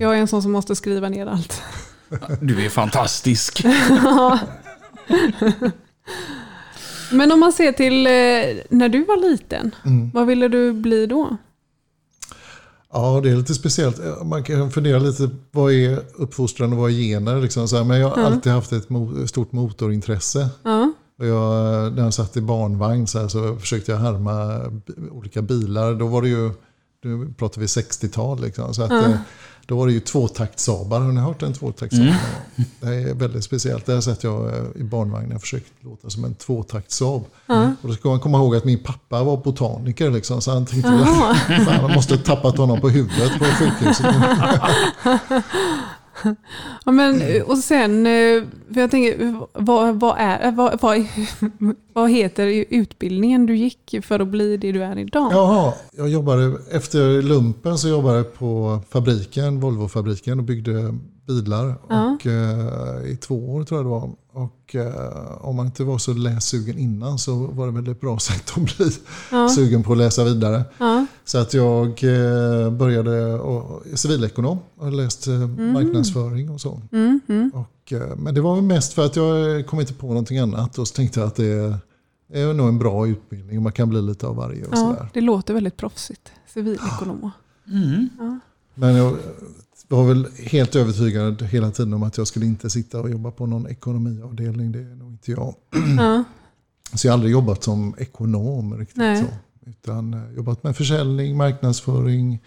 Jag 0.00 0.14
är 0.16 0.18
en 0.20 0.28
sån 0.28 0.42
som 0.42 0.52
måste 0.52 0.76
skriva 0.76 1.08
ner 1.08 1.26
allt. 1.26 1.62
Du 2.40 2.64
är 2.64 2.68
fantastisk. 2.68 3.64
Men 7.12 7.32
om 7.32 7.40
man 7.40 7.52
ser 7.52 7.72
till 7.72 8.06
eh, 8.06 8.12
när 8.68 8.88
du 8.88 9.04
var 9.04 9.30
liten, 9.30 9.74
Mm. 9.84 10.10
vad 10.14 10.26
ville 10.26 10.48
du 10.48 10.72
bli 10.72 11.06
då? 11.06 11.36
Ja, 12.94 13.20
det 13.22 13.30
är 13.30 13.36
lite 13.36 13.54
speciellt. 13.54 14.00
Man 14.24 14.42
kan 14.44 14.70
fundera 14.70 14.98
lite, 14.98 15.30
vad 15.50 15.72
är 15.72 16.00
uppfostran 16.14 16.72
och 16.72 16.78
vad 16.78 16.90
är 16.90 16.94
gener? 16.94 17.40
Liksom 17.40 17.68
så 17.68 17.76
här. 17.76 17.84
Men 17.84 18.00
jag 18.00 18.08
har 18.08 18.22
alltid 18.22 18.52
haft 18.52 18.72
ett 18.72 18.88
mo- 18.88 19.26
stort 19.26 19.52
motorintresse. 19.52 20.48
Ja, 20.62 20.92
Och 21.18 21.26
jag, 21.26 21.92
när 21.94 22.02
jag 22.04 22.14
satt 22.14 22.36
i 22.36 22.40
barnvagn 22.40 23.06
så, 23.06 23.18
här, 23.18 23.28
så 23.28 23.56
försökte 23.56 23.92
jag 23.92 23.98
härma 23.98 24.60
olika 25.10 25.42
bilar. 25.42 25.94
Då 25.94 26.06
var 26.06 26.22
det 26.22 26.28
ju, 26.28 26.50
nu 27.04 27.34
pratar 27.38 27.60
vi 27.60 27.66
60-tal 27.66 28.40
liksom. 28.40 28.74
Så 28.74 28.82
att, 28.82 28.90
Då 29.66 29.76
var 29.76 29.86
det 29.86 29.92
ju 29.92 30.00
tvåtaktsabar. 30.00 31.00
Har 31.00 31.12
ni 31.12 31.20
hört 31.20 31.42
en 31.42 31.52
tvåtaktsabar? 31.52 32.16
Det 32.80 32.86
är 32.86 33.14
väldigt 33.14 33.44
speciellt. 33.44 33.86
Där 33.86 34.00
satt 34.00 34.24
jag 34.24 34.46
eh, 34.46 34.64
i 34.76 34.84
barnvagnen 34.84 35.36
och 35.36 35.40
försökte 35.40 35.70
låta 35.80 36.10
som 36.10 36.24
en 36.24 36.34
tvåtaktsab. 36.34 37.24
Och 37.82 37.88
då 37.88 37.94
ska 37.94 38.08
man 38.08 38.20
komma 38.20 38.38
ihåg 38.38 38.56
att 38.56 38.64
min 38.64 38.82
pappa 38.82 39.22
var 39.22 39.36
botaniker. 39.36 40.10
Liksom, 40.10 40.40
så 40.40 40.50
han 40.50 40.66
tänkte 40.66 40.90
fan, 41.66 41.82
man 41.82 41.92
måste 41.94 42.14
ha 42.14 42.22
tappat 42.22 42.58
honom 42.58 42.80
på 42.80 42.88
huvudet 42.88 43.38
på 43.38 43.44
sjukhuset. 43.44 44.06
ja 46.84 46.92
men, 46.92 47.22
och 47.46 47.58
sen, 47.58 48.06
eh, 48.06 48.42
för 48.74 48.80
jag 48.80 48.90
tänker, 48.90 49.36
vad, 49.52 50.00
vad, 50.00 50.14
är, 50.18 50.52
vad, 50.52 50.80
vad, 50.80 51.06
vad 51.92 52.10
heter 52.10 52.64
utbildningen 52.70 53.46
du 53.46 53.56
gick 53.56 53.94
för 54.02 54.20
att 54.20 54.28
bli 54.28 54.56
det 54.56 54.72
du 54.72 54.82
är 54.84 54.98
idag? 54.98 55.32
Jaha, 55.32 55.72
jag 55.96 56.08
jobbade, 56.08 56.56
efter 56.70 57.22
lumpen 57.22 57.78
så 57.78 57.88
jobbade 57.88 58.16
jag 58.16 58.34
på 58.34 58.80
fabriken, 58.90 59.60
Volvo-fabriken 59.60 60.38
och 60.38 60.44
byggde 60.44 60.94
bilar. 61.26 61.74
Ja. 61.88 62.14
Och, 62.14 62.26
eh, 62.26 63.12
I 63.12 63.16
två 63.16 63.54
år 63.54 63.64
tror 63.64 63.78
jag 63.78 63.86
det 63.86 63.90
var. 63.90 64.10
Och 64.32 64.74
eh, 64.74 65.46
om 65.46 65.56
man 65.56 65.66
inte 65.66 65.84
var 65.84 65.98
så 65.98 66.12
lässugen 66.12 66.78
innan 66.78 67.18
så 67.18 67.34
var 67.34 67.66
det 67.66 67.72
väl 67.72 67.88
ett 67.88 68.00
bra 68.00 68.18
sätt 68.28 68.52
att 68.56 68.76
bli 68.76 68.90
Ja. 69.30 69.48
sugen 69.48 69.82
på 69.82 69.92
att 69.92 69.98
läsa 69.98 70.24
vidare. 70.24 70.62
Ja, 70.78 71.06
Så 71.24 71.38
att 71.38 71.54
jag 71.54 71.88
eh, 71.88 72.70
började 72.70 73.40
civilekonom 73.96 74.58
och 74.76 74.92
läst 74.92 75.26
eh, 75.26 75.46
marknadsföring 75.48 76.50
och 76.50 76.60
så. 76.60 76.82
mm, 76.92 77.20
mm. 77.28 77.50
Och, 77.54 77.92
eh, 77.92 78.16
men 78.16 78.34
det 78.34 78.40
var 78.40 78.54
väl 78.54 78.64
mest 78.64 78.92
för 78.92 79.06
att 79.06 79.16
jag 79.16 79.66
kom 79.66 79.80
inte 79.80 79.94
på 79.94 80.06
någonting 80.06 80.38
annat 80.38 80.78
och 80.78 80.88
så 80.88 80.94
tänkte 80.94 81.20
jag 81.20 81.26
att 81.26 81.36
det 81.36 81.78
är 82.32 82.52
nog 82.52 82.68
en 82.68 82.78
bra 82.78 83.06
utbildning 83.06 83.56
och 83.56 83.62
man 83.62 83.72
kan 83.72 83.88
bli 83.88 84.02
lite 84.02 84.26
av 84.26 84.36
varje 84.36 84.64
och 84.64 84.72
ja, 84.72 84.76
sådär. 84.76 85.08
det 85.12 85.20
låter 85.20 85.54
väldigt 85.54 85.76
proffsigt. 85.76 86.32
Civilekonom. 86.54 87.30
Mm. 87.68 88.08
Men 88.74 88.94
jag 88.94 89.16
var 89.88 90.04
väl 90.04 90.26
helt 90.38 90.76
övertygad 90.76 91.42
hela 91.42 91.70
tiden 91.70 91.94
om 91.94 92.02
att 92.02 92.18
jag 92.18 92.26
skulle 92.26 92.46
inte 92.46 92.70
sitta 92.70 93.00
och 93.00 93.10
jobba 93.10 93.30
på 93.30 93.46
någon 93.46 93.66
ekonomiavdelning. 93.66 94.72
Det 94.72 94.78
är 94.78 94.94
nog 94.96 95.10
inte 95.10 95.30
jag. 95.30 95.54
Ja, 95.98 96.24
Så 96.94 97.06
jag 97.06 97.12
har 97.12 97.14
aldrig 97.14 97.32
jobbat 97.32 97.62
som 97.62 97.94
ekonom 97.98 98.78
riktigt 98.78 98.96
Nej. 98.96 99.22
så. 99.22 99.26
Utan 99.66 100.14
eh, 100.14 100.36
jobbat 100.36 100.64
med 100.64 100.76
försäljning, 100.76 101.36
marknadsföring, 101.36 102.40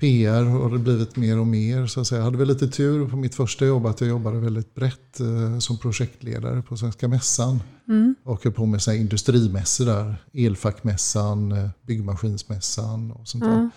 PR 0.00 0.44
har 0.44 0.70
det 0.70 0.78
blivit 0.78 1.16
mer 1.16 1.38
och 1.38 1.46
mer. 1.46 1.86
Så 1.86 2.00
att 2.00 2.06
säga. 2.06 2.18
Jag 2.18 2.24
hade 2.24 2.38
väl 2.38 2.48
lite 2.48 2.68
tur 2.68 3.08
på 3.08 3.16
mitt 3.16 3.34
första 3.34 3.66
jobb 3.66 3.86
att 3.86 4.00
jag 4.00 4.10
jobbade 4.10 4.38
väldigt 4.38 4.74
brett 4.74 5.20
eh, 5.20 5.58
som 5.58 5.78
projektledare 5.78 6.62
på 6.62 6.76
Svenska 6.76 7.08
Mässan. 7.08 7.62
mm. 7.88 8.14
Och 8.24 8.44
höll 8.44 8.52
på 8.52 8.66
med 8.66 8.82
så 8.82 8.92
industrimässor 8.92 9.86
där. 9.86 10.16
Elfackmässan, 10.32 11.52
eh, 11.52 11.68
byggmaskinsmässan 11.82 13.10
och 13.10 13.28
sånt 13.28 13.44
där. 13.44 13.50
ja, 13.50 13.70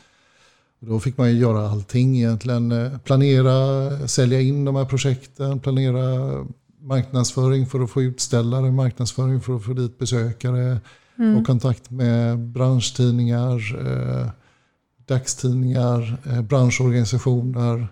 Och 0.82 0.88
Då 0.88 1.00
fick 1.00 1.18
man 1.18 1.32
ju 1.32 1.38
göra 1.38 1.70
allting 1.70 2.18
egentligen. 2.18 2.72
Eh, 2.72 2.98
Planera, 2.98 4.08
sälja 4.08 4.42
in 4.42 4.66
de 4.66 4.76
här 4.76 4.86
projekten, 4.86 5.60
planera 5.60 6.46
marknadsföring 6.82 7.68
för 7.68 7.80
att 7.80 7.90
få 7.90 8.02
utställare, 8.02 8.72
marknadsföring 8.72 9.42
för 9.42 9.56
att 9.56 9.64
få 9.64 9.74
dit 9.74 10.00
besökare, 10.00 10.80
och 11.38 11.46
kontakt 11.46 11.92
med 11.92 12.40
branschtidningar, 12.40 13.88
eh, 13.88 14.28
dagstidningar, 15.08 16.18
eh, 16.26 16.42
branschorganisationer. 16.42 17.88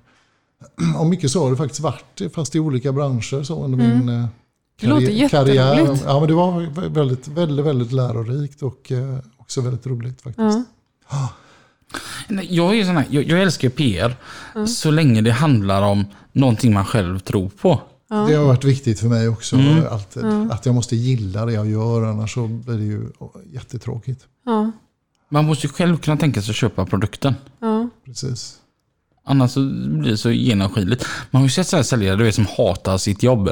Och 1.00 1.06
mycket 1.06 1.32
så 1.32 1.44
har 1.44 1.52
det 1.52 1.58
faktiskt 1.58 1.82
varit, 1.82 2.22
fast 2.36 2.56
i 2.56 2.60
olika 2.60 2.92
branscher 2.92 3.44
så 3.44 3.64
under 3.64 3.78
min 3.78 4.10
eh, 4.10 4.26
Det 4.82 4.88
låter 4.88 5.30
karriär-. 5.30 6.00
Ja, 6.06 6.20
men 6.20 6.28
det 6.28 6.34
var 6.34 6.90
väldigt, 6.90 7.28
väldigt, 7.28 7.66
väldigt 7.66 7.92
lärorikt 7.92 8.64
och 8.64 8.92
eh, 8.92 9.18
också 9.38 9.62
väldigt 9.62 9.88
roligt 9.88 10.22
faktiskt. 10.22 10.58
Nej, 12.28 12.48
Jag, 12.56 12.80
är 12.80 12.84
sån 12.86 12.98
här, 12.98 13.08
jag, 13.10 13.24
jag 13.24 13.42
älskar 13.42 13.70
PR 13.70 14.16
så 14.68 14.92
länge 14.92 15.22
det 15.22 15.32
handlar 15.32 15.82
om 15.82 16.06
någonting 16.32 16.74
man 16.74 16.86
själv 16.86 17.20
tror 17.20 17.50
på. 17.50 17.82
Det 18.12 18.34
har 18.36 18.46
varit 18.46 18.64
viktigt 18.64 19.00
för 19.00 19.08
mig 19.08 19.28
också. 19.28 19.56
Mm. 19.56 19.84
Alltid. 19.92 20.24
Att 20.52 20.66
jag 20.66 20.76
måste 20.76 20.96
gilla 20.96 21.46
det 21.46 21.54
jag 21.54 21.70
gör, 21.70 22.04
annars 22.04 22.34
så 22.34 22.48
blir 22.48 22.78
det 22.78 22.84
ju 22.84 23.10
jättetråkigt. 23.54 24.26
ja, 24.46 24.72
Man 25.30 25.46
måste 25.46 25.68
ju 25.68 25.74
själv 25.74 25.98
kunna 25.98 26.18
tänka 26.18 26.42
sig 26.42 26.50
att 26.52 26.56
köpa 26.56 26.86
produkten. 26.86 27.34
ja. 27.60 27.90
Precis. 28.06 28.58
Annars 29.26 29.52
så 29.52 29.60
blir 30.00 30.12
det 30.12 30.18
så 30.18 30.32
genomskinligt. 30.32 31.06
Man 31.32 31.42
har 31.42 31.48
ju 31.48 31.52
sett 31.52 31.68
sådana 31.68 31.84
säljare 31.84 32.16
du 32.16 32.24
vet, 32.24 32.36
som 32.36 32.46
hatar 32.58 32.98
sitt 32.98 33.24
jobb. 33.24 33.50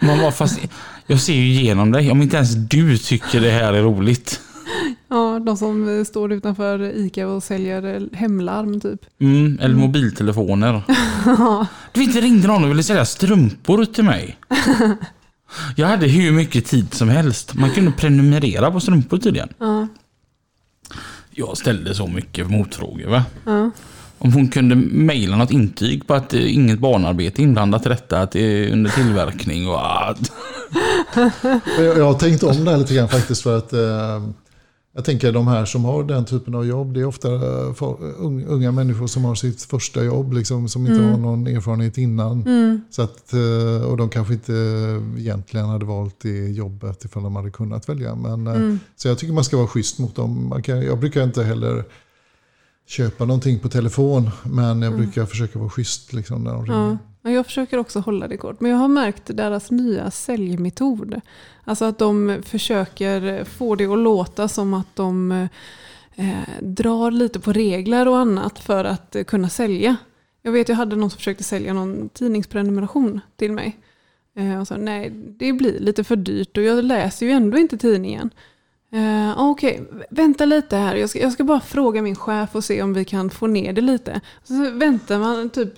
Man 0.00 0.18
bara, 0.18 0.32
fast 0.32 0.58
jag 1.06 1.20
ser 1.20 1.32
ju 1.34 1.46
igenom 1.52 1.92
dig. 1.92 2.10
Om 2.10 2.22
inte 2.22 2.36
ens 2.36 2.54
du 2.54 2.98
tycker 2.98 3.40
det 3.40 3.50
här 3.50 3.72
är 3.72 3.82
roligt. 3.82 4.40
Ja, 5.14 5.38
de 5.38 5.56
som 5.56 5.98
eh, 5.98 6.04
står 6.04 6.32
utanför 6.32 6.82
ICA 6.82 7.28
och 7.28 7.42
säljer 7.42 7.94
eh, 7.94 8.18
hemlarm 8.18 8.80
typ. 8.80 9.00
Mm, 9.20 9.58
eller 9.60 9.74
mobiltelefoner. 9.74 10.82
Du 11.92 12.00
vet, 12.00 12.14
det 12.14 12.20
ringde 12.20 12.48
någon 12.48 12.64
och 12.64 12.70
ville 12.70 12.82
sälja 12.82 13.04
strumpor 13.04 13.84
till 13.84 14.04
mig. 14.04 14.36
Jag 15.76 15.86
hade 15.86 16.06
hur 16.06 16.32
mycket 16.32 16.66
tid 16.66 16.94
som 16.94 17.08
helst. 17.08 17.54
Man 17.54 17.70
kunde 17.70 17.90
prenumerera 17.90 18.70
på 18.70 18.80
strumpor 18.80 19.18
tydligen. 19.18 19.48
Ja, 19.58 19.88
Jag 21.30 21.56
ställde 21.56 21.94
så 21.94 22.06
mycket 22.06 22.50
motfrågor. 22.50 23.08
Va? 23.08 23.24
ja. 23.44 23.70
Om 24.18 24.32
hon 24.32 24.48
kunde 24.48 24.74
mejla 24.76 25.36
något 25.36 25.50
intyg 25.50 26.06
på 26.06 26.14
att 26.14 26.28
det 26.28 26.38
är 26.38 26.46
inget 26.46 26.78
barnarbete 26.78 27.42
inblandat 27.42 27.86
i 27.86 27.88
detta, 27.88 28.20
att 28.20 28.30
det 28.30 28.40
är 28.40 28.72
under 28.72 28.90
tillverkning 28.90 29.68
och... 29.68 29.80
Jag, 31.78 31.98
jag 31.98 32.04
har 32.04 32.14
tänkt 32.18 32.42
om 32.42 32.64
det 32.64 32.70
här 32.70 32.78
lite 32.78 32.94
grann 32.94 33.08
faktiskt 33.08 33.42
för 33.42 33.58
att 33.58 33.72
eh, 33.72 34.22
jag 34.94 35.04
tänker 35.04 35.32
de 35.32 35.46
här 35.48 35.64
som 35.64 35.84
har 35.84 36.04
den 36.04 36.24
typen 36.24 36.54
av 36.54 36.66
jobb, 36.66 36.94
det 36.94 37.00
är 37.00 37.04
ofta 37.04 37.34
eh, 37.34 37.72
unga 38.46 38.72
människor 38.72 39.06
som 39.06 39.24
har 39.24 39.34
sitt 39.34 39.62
första 39.62 40.04
jobb, 40.04 40.32
liksom, 40.32 40.68
som 40.68 40.86
inte 40.86 41.02
har 41.02 41.16
någon 41.18 41.46
erfarenhet 41.46 41.98
innan. 41.98 42.44
Så 42.90 43.02
att, 43.02 43.32
eh, 43.32 43.84
och 43.90 43.96
de 43.96 44.08
kanske 44.08 44.34
inte 44.34 44.52
egentligen 45.18 45.66
hade 45.66 45.84
valt 45.84 46.20
det 46.20 46.48
jobbet 46.50 47.04
ifall 47.04 47.22
de 47.22 47.36
hade 47.36 47.50
kunnat 47.50 47.88
välja. 47.88 48.14
Men, 48.14 48.46
eh, 48.46 48.76
Så 48.96 49.08
jag 49.08 49.18
tycker 49.18 49.32
man 49.34 49.44
ska 49.44 49.56
vara 49.56 49.66
schysst 49.66 49.98
mot 49.98 50.14
dem. 50.16 50.48
Man 50.48 50.62
kan, 50.62 50.82
jag 50.82 50.98
brukar 50.98 51.24
inte 51.24 51.42
heller 51.42 51.84
köpa 52.86 53.24
någonting 53.24 53.58
på 53.58 53.68
telefon, 53.68 54.30
men 54.42 54.82
jag 54.82 54.96
brukar 54.96 55.26
försöka 55.26 55.58
vara 55.58 55.70
schysst 55.70 56.12
liksom, 56.12 56.44
när 56.44 56.52
de 56.52 56.66
ringer. 56.66 56.98
Ja. 57.24 57.30
Jag 57.30 57.46
försöker 57.46 57.78
också 57.78 58.00
hålla 58.00 58.28
det 58.28 58.36
kort. 58.36 58.60
Men 58.60 58.70
jag 58.70 58.78
har 58.78 58.88
märkt 58.88 59.36
deras 59.36 59.70
nya 59.70 60.10
säljmetod. 60.10 61.20
Alltså 61.64 61.84
att 61.84 61.98
de 61.98 62.42
försöker 62.46 63.44
få 63.44 63.74
det 63.74 63.86
att 63.86 63.98
låta 63.98 64.48
som 64.48 64.74
att 64.74 64.96
de 64.96 65.32
eh, 66.14 66.60
drar 66.60 67.10
lite 67.10 67.40
på 67.40 67.52
regler 67.52 68.08
och 68.08 68.18
annat 68.18 68.58
för 68.58 68.84
att 68.84 69.16
eh, 69.16 69.24
kunna 69.24 69.48
sälja. 69.48 69.96
Jag 70.42 70.52
vet 70.52 70.68
jag 70.68 70.76
hade 70.76 70.96
någon 70.96 71.10
som 71.10 71.16
försökte 71.16 71.44
sälja 71.44 71.72
någon 71.72 72.08
tidningsprenumeration 72.08 73.20
till 73.36 73.52
mig. 73.52 73.76
Eh, 74.36 74.60
och 74.60 74.68
sa 74.68 74.76
nej, 74.76 75.10
det 75.10 75.52
blir 75.52 75.80
lite 75.80 76.04
för 76.04 76.16
dyrt 76.16 76.56
och 76.56 76.62
jag 76.62 76.84
läser 76.84 77.26
ju 77.26 77.32
ändå 77.32 77.58
inte 77.58 77.76
tidningen. 77.76 78.30
Eh, 78.92 79.40
ah, 79.40 79.50
Okej, 79.50 79.82
vänta 80.10 80.44
lite 80.44 80.76
här. 80.76 80.96
Jag 80.96 81.10
ska, 81.10 81.18
jag 81.18 81.32
ska 81.32 81.44
bara 81.44 81.60
fråga 81.60 82.02
min 82.02 82.16
chef 82.16 82.54
och 82.54 82.64
se 82.64 82.82
om 82.82 82.94
vi 82.94 83.04
kan 83.04 83.30
få 83.30 83.46
ner 83.46 83.72
det 83.72 83.80
lite. 83.80 84.20
Så 84.44 84.70
väntar 84.70 85.18
man 85.18 85.50
typ 85.50 85.74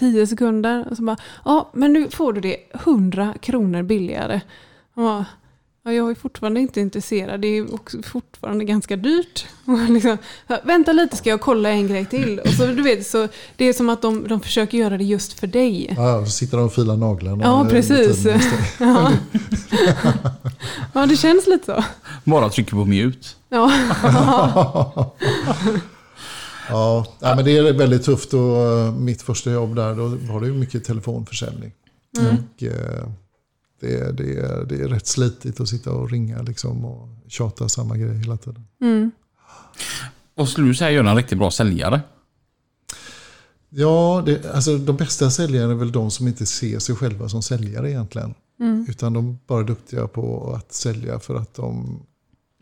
10 0.00 0.26
sekunder 0.26 0.86
och 0.90 0.96
så 0.96 1.02
bara, 1.02 1.16
ja 1.44 1.70
men 1.72 1.92
nu 1.92 2.10
får 2.10 2.32
du 2.32 2.40
det 2.40 2.56
100 2.72 3.34
kronor 3.40 3.82
billigare. 3.82 4.40
Och 4.94 5.02
bara, 5.02 5.26
ja, 5.84 5.92
jag 5.92 6.10
är 6.10 6.14
fortfarande 6.14 6.60
inte 6.60 6.80
intresserad, 6.80 7.40
det 7.40 7.48
är 7.48 7.74
också 7.74 8.02
fortfarande 8.02 8.64
ganska 8.64 8.96
dyrt. 8.96 9.46
Och 9.64 9.90
liksom, 9.90 10.18
vänta 10.64 10.92
lite 10.92 11.16
ska 11.16 11.30
jag 11.30 11.40
kolla 11.40 11.68
en 11.68 11.88
grej 11.88 12.06
till. 12.06 12.38
Och 12.38 12.48
så, 12.48 12.66
du 12.66 12.82
vet, 12.82 13.06
så 13.06 13.28
det 13.56 13.64
är 13.64 13.72
som 13.72 13.88
att 13.88 14.02
de, 14.02 14.28
de 14.28 14.40
försöker 14.40 14.78
göra 14.78 14.98
det 14.98 15.04
just 15.04 15.40
för 15.40 15.46
dig. 15.46 15.94
Ja, 15.96 16.24
så 16.24 16.30
sitter 16.30 16.56
de 16.56 16.66
och 16.66 16.74
filar 16.74 16.96
naglarna. 16.96 17.44
Ja, 17.44 17.66
precis. 17.70 18.26
Ja. 18.78 19.12
ja, 20.94 21.06
det 21.06 21.16
känns 21.16 21.46
lite 21.46 21.66
så. 21.66 21.84
Bara 22.24 22.48
trycker 22.48 22.72
på 22.72 22.84
mute. 22.84 23.28
Ja, 23.48 23.72
Ja, 26.70 27.06
nej, 27.20 27.36
men 27.36 27.44
det 27.44 27.58
är 27.58 27.72
väldigt 27.72 28.04
tufft 28.04 28.34
och 28.34 28.56
eh, 28.56 28.94
mitt 28.94 29.22
första 29.22 29.50
jobb 29.50 29.76
där 29.76 29.94
då 29.94 30.06
var 30.08 30.40
det 30.40 30.46
ju 30.46 30.54
mycket 30.54 30.84
telefonförsäljning. 30.84 31.72
Och, 32.18 32.62
eh, 32.62 33.08
det, 33.80 34.16
det, 34.16 34.38
är, 34.38 34.64
det 34.64 34.74
är 34.74 34.88
rätt 34.88 35.06
slitigt 35.06 35.60
att 35.60 35.68
sitta 35.68 35.92
och 35.92 36.10
ringa 36.10 36.42
liksom 36.42 36.84
och 36.84 37.08
tjata 37.28 37.68
samma 37.68 37.96
grej 37.96 38.18
hela 38.18 38.36
tiden. 38.36 38.66
mm. 38.80 39.10
Vad 40.34 40.48
skulle 40.48 40.66
du 40.66 40.74
säga 40.74 40.90
gör 40.90 41.04
en 41.04 41.16
riktigt 41.16 41.38
bra 41.38 41.50
säljare? 41.50 42.00
Ja, 43.68 44.22
det, 44.26 44.50
alltså 44.54 44.78
de 44.78 44.96
bästa 44.96 45.30
säljarna 45.30 45.72
är 45.72 45.76
väl 45.76 45.92
de 45.92 46.10
som 46.10 46.28
inte 46.28 46.46
ser 46.46 46.78
sig 46.78 46.96
själva 46.96 47.28
som 47.28 47.42
säljare 47.42 47.90
egentligen. 47.90 48.34
Utan 48.88 49.12
de 49.12 49.28
är 49.28 49.36
bara 49.46 49.62
duktiga 49.62 50.08
på 50.08 50.54
att 50.54 50.72
sälja 50.72 51.18
för 51.18 51.34
att 51.34 51.54
de 51.54 52.02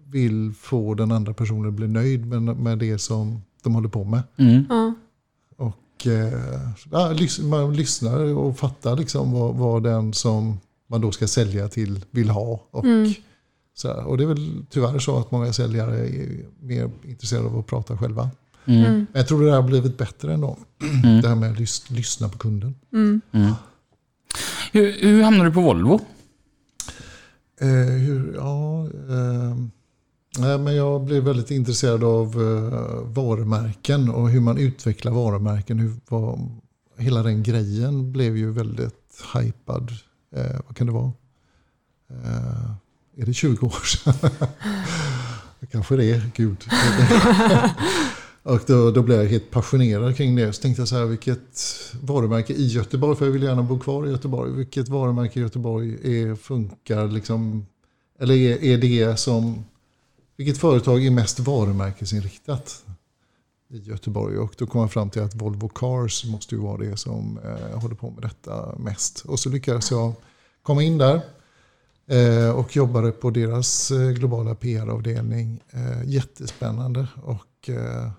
vill 0.06 0.52
få 0.60 0.94
den 0.94 1.12
andra 1.12 1.34
personen 1.34 1.68
att 1.68 1.74
bli 1.74 1.88
nöjd 1.88 2.26
med, 2.26 2.42
med 2.42 2.78
det 2.78 2.98
som 2.98 3.42
de 3.62 3.74
håller 3.74 3.88
på 3.88 4.04
med. 4.04 4.22
Mm. 4.36 4.64
ja. 4.68 4.94
Och 5.56 6.06
eh, 6.06 6.68
ja, 6.90 7.16
man 7.42 7.76
lyssnar 7.76 8.18
och 8.20 8.58
fattar 8.58 8.96
liksom 8.96 9.32
vad, 9.32 9.54
vad 9.54 9.82
den 9.82 10.12
som 10.12 10.58
man 10.86 11.00
då 11.00 11.12
ska 11.12 11.26
sälja 11.26 11.68
till 11.68 12.04
vill 12.10 12.28
ha. 12.30 12.60
Och, 12.70 12.84
så 13.74 13.88
här. 13.88 14.04
och 14.04 14.18
det 14.18 14.24
är 14.24 14.28
väl 14.28 14.64
tyvärr 14.70 14.98
så 14.98 15.18
att 15.18 15.30
många 15.30 15.52
säljare 15.52 16.08
är 16.08 16.44
mer 16.60 16.90
intresserade 17.04 17.46
av 17.46 17.58
att 17.58 17.66
prata 17.66 17.98
själva. 17.98 18.30
Mm. 18.64 18.82
Men 18.82 19.06
jag 19.12 19.28
tror 19.28 19.44
det 19.44 19.52
har 19.52 19.62
blivit 19.62 19.98
bättre 19.98 20.34
ändå. 20.34 20.56
Det 21.22 21.28
här 21.28 21.34
med 21.34 21.52
att 21.52 21.58
lys- 21.58 21.92
lyssna 21.92 22.28
på 22.28 22.38
kunden. 22.38 22.74
Hur, 24.72 24.92
hur 25.02 25.22
hamnade 25.22 25.50
du 25.50 25.54
på 25.54 25.60
Volvo? 25.60 26.00
Eh, 27.60 27.68
hur, 27.92 28.34
ja, 28.34 28.84
eh, 28.84 29.56
nej, 30.38 30.58
men 30.58 30.76
jag 30.76 31.04
blev 31.04 31.22
väldigt 31.22 31.50
intresserad 31.50 32.04
av 32.04 32.26
eh, 32.26 33.12
varumärken 33.12 34.08
och 34.08 34.30
hur 34.30 34.40
man 34.40 34.58
utvecklar 34.58 35.12
varumärken. 35.12 35.78
Hur, 35.78 35.94
vad, 36.08 36.50
hela 36.96 37.22
den 37.22 37.42
grejen 37.42 38.12
blev 38.12 38.36
ju 38.36 38.50
väldigt 38.50 39.24
hypad. 39.34 39.92
Eh, 40.36 40.60
vad 40.66 40.76
kan 40.76 40.86
det 40.86 40.92
vara? 40.92 41.12
Eh, 42.10 42.70
är 43.16 43.26
det 43.26 43.34
20 43.34 43.66
år 43.66 43.86
sedan? 43.86 44.30
Kanske 45.72 45.96
det 45.96 46.04
är, 46.04 46.30
gud. 46.34 46.64
Och 48.42 48.60
då, 48.66 48.90
då 48.90 49.02
blev 49.02 49.18
jag 49.18 49.28
helt 49.28 49.50
passionerad 49.50 50.16
kring 50.16 50.36
det. 50.36 50.52
Så 50.52 50.62
tänkte 50.62 50.80
jag 50.80 50.88
så 50.88 50.96
här, 50.96 51.04
vilket 51.04 51.64
varumärke 52.00 52.52
i 52.52 52.66
Göteborg, 52.66 53.16
för 53.16 53.24
jag 53.24 53.32
vill 53.32 53.42
gärna 53.42 53.62
bo 53.62 53.78
kvar 53.78 54.06
i 54.06 54.10
Göteborg. 54.10 54.52
Vilket 54.52 54.88
varumärke 54.88 55.40
i 55.40 55.42
Göteborg 55.42 56.20
är, 56.20 56.34
funkar 56.34 57.08
liksom, 57.08 57.66
eller 58.18 58.34
är, 58.34 58.64
är 58.64 58.78
det 58.78 59.18
som, 59.18 59.64
vilket 60.38 60.58
företag 60.58 61.06
är 61.06 61.10
mest 61.10 61.40
varumärkesinriktat 61.40 62.84
i 63.68 63.78
Göteborg? 63.78 64.38
Och 64.38 64.54
då 64.58 64.66
kom 64.66 64.80
jag 64.80 64.92
fram 64.92 65.10
till 65.10 65.22
att 65.22 65.34
Volvo 65.34 65.68
Cars 65.68 66.24
måste 66.24 66.54
ju 66.54 66.60
vara 66.60 66.76
det 66.76 66.96
som 66.96 67.38
eh, 67.44 67.80
håller 67.80 67.94
på 67.94 68.10
med 68.10 68.22
detta 68.22 68.74
mest. 68.78 69.24
Och 69.24 69.38
så 69.38 69.48
lyckades 69.48 69.90
jag 69.90 70.12
komma 70.62 70.82
in 70.82 70.98
där. 70.98 71.20
Eh, 72.06 72.50
och 72.50 72.76
jobbade 72.76 73.12
på 73.12 73.30
deras 73.30 73.90
eh, 73.90 74.10
globala 74.10 74.54
PR-avdelning. 74.54 75.60
Eh, 75.70 76.04
jättespännande 76.04 77.06
och 77.22 77.68
eh, 77.68 78.10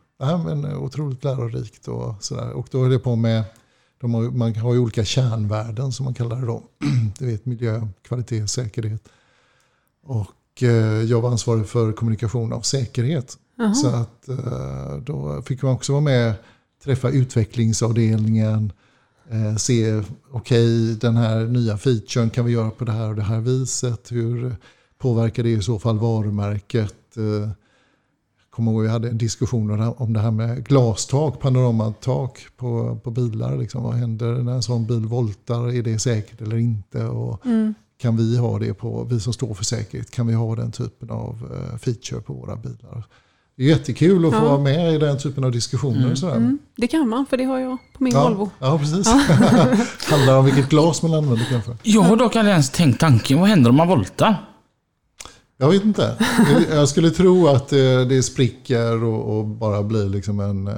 men, 0.46 0.66
otroligt 0.66 1.24
lärorikt. 1.24 1.88
Och, 1.88 2.24
sådär. 2.24 2.52
och 2.52 2.68
då 2.72 2.84
höll 2.84 2.92
jag 2.92 3.04
på 3.04 3.16
med, 3.16 3.44
de 3.98 4.14
har, 4.14 4.22
man 4.22 4.56
har 4.56 4.74
ju 4.74 4.80
olika 4.80 5.06
kärnvärden 5.06 5.92
som 5.92 6.04
man 6.04 6.14
kallar 6.14 6.36
det 6.36 6.46
då. 6.46 6.64
Du 7.20 7.26
vet 7.26 7.46
miljö, 7.46 7.88
kvalitet, 8.02 8.48
säkerhet. 8.48 9.10
Och 10.04 10.28
eh, 10.64 11.02
jag 11.04 11.22
var 11.22 11.30
ansvarig 11.32 11.68
för 11.68 11.92
kommunikation 11.92 12.54
av 12.54 12.62
säkerhet. 12.62 13.38
Så 13.76 13.88
att 13.88 14.30
eh, 14.30 14.98
då 15.06 15.42
fick 15.42 15.62
man 15.62 15.72
också 15.74 15.92
vara 15.92 16.02
med, 16.02 16.34
träffa 16.84 17.10
utvecklingsavdelningen, 17.10 18.72
eh, 19.30 19.56
se, 19.56 20.04
okej 20.32 20.96
den 20.96 21.18
här 21.18 21.46
nya 21.46 21.78
featuren 21.78 22.30
kan 22.30 22.46
vi 22.46 22.52
göra 22.52 22.70
på 22.70 22.86
det 22.86 22.92
här 22.92 23.10
och 23.10 23.16
det 23.16 23.22
här 23.22 23.40
viset. 23.40 24.12
Hur 24.12 24.56
påverkar 24.98 25.44
det 25.44 25.50
i 25.50 25.62
så 25.62 25.80
fall 25.80 26.00
varumärket? 26.00 27.18
Eh, 27.18 27.50
kommer 28.50 28.72
ihåg 28.72 28.82
vi 28.82 28.88
hade 28.90 29.10
en 29.10 29.18
diskussion 29.18 29.72
om 29.98 30.14
det 30.14 30.20
här- 30.20 30.32
med 30.32 30.66
glastak, 30.68 31.40
panoramatak 31.40 32.40
på, 32.58 33.00
på 33.04 33.12
bilar. 33.12 33.58
Liksom. 33.58 33.84
Vad 33.84 33.94
händer 33.94 34.34
när 34.44 34.54
en 34.54 34.64
sån 34.64 34.88
bil 34.88 35.06
voltar? 35.06 35.68
Är 35.74 35.84
det 35.84 36.00
säkert 36.00 36.42
eller 36.42 36.58
inte? 36.58 37.06
Och 37.06 37.46
Kan 38.02 38.18
vi 38.18 38.38
ha 38.38 38.60
det 38.60 38.74
på, 38.74 39.04
vi 39.04 39.20
som 39.20 39.34
står 39.34 39.54
för 39.54 39.64
säkerhet, 39.64 40.12
kan 40.12 40.28
vi 40.28 40.34
ha 40.34 40.56
den 40.56 40.72
typen 40.72 41.10
av 41.10 41.52
eh, 41.72 41.78
feature 41.78 42.22
på 42.22 42.34
våra 42.34 42.56
bilar? 42.56 43.04
Det 43.58 43.64
är 43.64 43.68
jättekul 43.68 44.26
att 44.26 44.32
få 44.32 44.38
Ja. 44.38 44.44
vara 44.44 44.58
med 44.60 44.94
i 44.94 44.98
den 44.98 45.18
typen 45.18 45.44
av 45.44 45.52
diskussioner. 45.52 46.16
Sådär. 46.16 46.36
Mm, 46.36 46.60
det 46.76 46.88
kan 46.88 47.10
man, 47.10 47.26
för 47.26 47.38
det 47.38 47.44
har 47.44 47.60
jag 47.60 47.78
på 47.98 48.04
min 48.04 48.14
Ja, 48.14 48.24
Volvo. 48.30 48.50
ja, 48.60 48.80
precis. 48.80 49.08
Handlar 50.10 50.38
om 50.38 50.46
vilket 50.46 50.70
glas 50.70 51.02
man 51.02 51.14
använder 51.14 51.46
kanske. 51.50 51.78
Jag 51.84 52.02
har 52.02 52.16
dock 52.16 52.36
aldrig 52.36 52.52
ens 52.52 52.70
tänkt 52.70 53.00
tanken, 53.00 53.40
vad 53.40 53.50
händer 53.50 53.70
om 53.70 53.76
man 53.76 53.88
voltar? 53.88 54.46
Jag 55.58 55.70
vet 55.70 55.84
inte. 55.84 56.18
Jag 56.70 56.90
skulle 56.90 57.10
tro 57.10 57.48
att 57.48 57.74
eh, 57.74 57.80
det 58.10 58.24
spricker 58.24 59.04
och, 59.04 59.38
och 59.38 59.46
bara 59.46 59.84
blir 59.84 60.10
liksom 60.10 60.40
en... 60.40 60.70